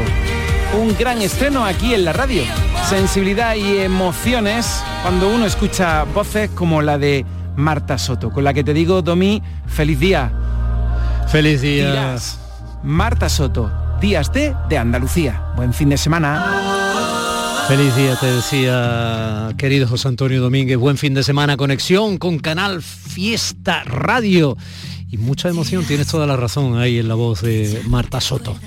Un 0.82 0.96
gran 0.98 1.22
estreno 1.22 1.66
aquí 1.66 1.94
en 1.94 2.06
la 2.06 2.14
radio. 2.14 2.44
Sensibilidad 2.88 3.56
y 3.56 3.80
emociones 3.80 4.82
cuando 5.02 5.28
uno 5.28 5.46
escucha 5.46 6.06
voces 6.06 6.50
como 6.52 6.82
la 6.82 6.98
de 6.98 7.26
Marta 7.58 7.98
Soto, 7.98 8.32
con 8.32 8.46
la 8.46 8.54
que 8.54 8.64
te 8.64 8.74
digo, 8.74 9.02
Domi, 9.02 9.44
feliz 9.68 10.00
día. 10.00 10.32
Feliz 11.28 11.60
día. 11.60 11.90
Dirás, 11.90 12.40
Marta 12.82 13.28
Soto, 13.28 13.70
Días 14.00 14.32
de 14.32 14.56
de 14.70 14.78
Andalucía. 14.78 15.52
Buen 15.58 15.74
fin 15.74 15.90
de 15.90 15.98
semana. 15.98 16.71
Feliz 17.72 17.96
día, 17.96 18.18
te 18.18 18.26
decía 18.26 19.56
querido 19.58 19.88
José 19.88 20.10
Antonio 20.10 20.42
Domínguez. 20.42 20.78
Buen 20.78 20.98
fin 20.98 21.14
de 21.14 21.24
semana, 21.24 21.56
conexión 21.56 22.18
con 22.18 22.38
Canal 22.38 22.82
Fiesta 22.82 23.86
Radio. 23.86 24.58
Y 25.10 25.16
mucha 25.16 25.48
emoción, 25.48 25.86
tienes 25.86 26.08
toda 26.08 26.28
la 26.28 26.36
razón 26.36 26.78
ahí 26.78 27.00
en 27.00 27.08
la 27.08 27.16
voz 27.16 27.40
de 27.44 27.82
Marta 27.88 28.20
Soto. 28.20 28.58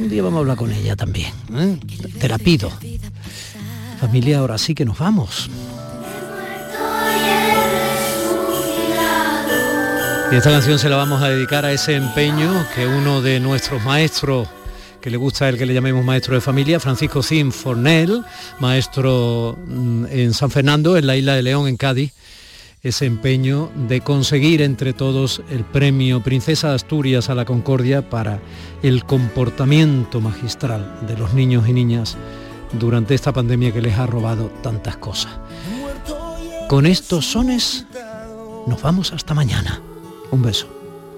Un 0.00 0.08
día 0.08 0.24
vamos 0.24 0.38
a 0.38 0.40
hablar 0.40 0.56
con 0.56 0.72
ella 0.72 0.96
también. 0.96 1.32
¿eh? 1.54 1.78
Te 2.18 2.28
la 2.28 2.36
pido. 2.36 2.72
Familia, 4.00 4.40
ahora 4.40 4.58
sí 4.58 4.74
que 4.74 4.84
nos 4.84 4.98
vamos. 4.98 5.48
Y 10.32 10.34
esta 10.34 10.50
canción 10.50 10.80
se 10.80 10.88
la 10.88 10.96
vamos 10.96 11.22
a 11.22 11.28
dedicar 11.28 11.64
a 11.64 11.70
ese 11.70 11.94
empeño 11.94 12.66
que 12.74 12.88
uno 12.88 13.22
de 13.22 13.38
nuestros 13.38 13.84
maestros, 13.84 14.48
que 15.08 15.12
le 15.12 15.16
gusta 15.16 15.48
el 15.48 15.56
que 15.56 15.64
le 15.64 15.72
llamemos 15.72 16.04
maestro 16.04 16.34
de 16.34 16.42
familia, 16.42 16.78
Francisco 16.78 17.22
Cim 17.22 17.50
Fornel, 17.50 18.22
maestro 18.60 19.56
mm, 19.66 20.04
en 20.10 20.34
San 20.34 20.50
Fernando, 20.50 20.98
en 20.98 21.06
la 21.06 21.16
isla 21.16 21.34
de 21.34 21.40
León, 21.40 21.66
en 21.66 21.78
Cádiz, 21.78 22.12
ese 22.82 23.06
empeño 23.06 23.70
de 23.88 24.02
conseguir 24.02 24.60
entre 24.60 24.92
todos 24.92 25.40
el 25.48 25.64
premio 25.64 26.22
Princesa 26.22 26.68
de 26.68 26.74
Asturias 26.74 27.30
a 27.30 27.34
la 27.34 27.46
Concordia 27.46 28.10
para 28.10 28.42
el 28.82 29.06
comportamiento 29.06 30.20
magistral 30.20 30.98
de 31.08 31.16
los 31.16 31.32
niños 31.32 31.66
y 31.66 31.72
niñas 31.72 32.18
durante 32.78 33.14
esta 33.14 33.32
pandemia 33.32 33.72
que 33.72 33.80
les 33.80 33.96
ha 33.96 34.06
robado 34.06 34.52
tantas 34.62 34.98
cosas. 34.98 35.32
Con 36.68 36.84
estos 36.84 37.24
sones 37.24 37.86
nos 38.66 38.82
vamos 38.82 39.14
hasta 39.14 39.32
mañana. 39.32 39.80
Un 40.30 40.42
beso. 40.42 40.68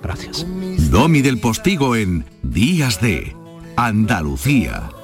Gracias. 0.01 0.47
Domi 0.93 1.22
del 1.22 1.41
Postigo 1.41 1.97
en 1.97 2.24
Días 2.45 3.01
de 3.01 3.39
Andalucía. 3.83 4.99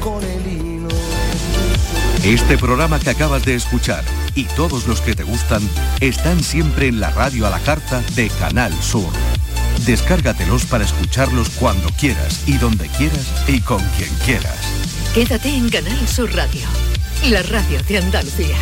Con 0.00 0.22
el 0.22 0.46
hilo. 0.46 0.88
Este 2.24 2.56
programa 2.56 2.98
que 3.00 3.10
acabas 3.10 3.44
de 3.44 3.54
escuchar 3.54 4.04
y 4.34 4.44
todos 4.44 4.86
los 4.86 5.00
que 5.00 5.14
te 5.14 5.24
gustan 5.24 5.62
están 6.00 6.42
siempre 6.42 6.86
en 6.88 7.00
la 7.00 7.10
radio 7.10 7.46
a 7.46 7.50
la 7.50 7.58
carta 7.60 8.02
de 8.14 8.28
Canal 8.28 8.72
Sur. 8.82 9.12
Descárgatelos 9.84 10.64
para 10.66 10.84
escucharlos 10.84 11.50
cuando 11.50 11.88
quieras 11.98 12.42
y 12.46 12.58
donde 12.58 12.86
quieras 12.88 13.26
y 13.48 13.60
con 13.60 13.82
quien 13.96 14.10
quieras. 14.24 14.58
Quédate 15.14 15.48
en 15.48 15.68
Canal 15.68 16.08
Sur 16.08 16.34
Radio, 16.34 16.66
la 17.28 17.42
radio 17.42 17.82
de 17.82 17.98
Andalucía. 17.98 18.56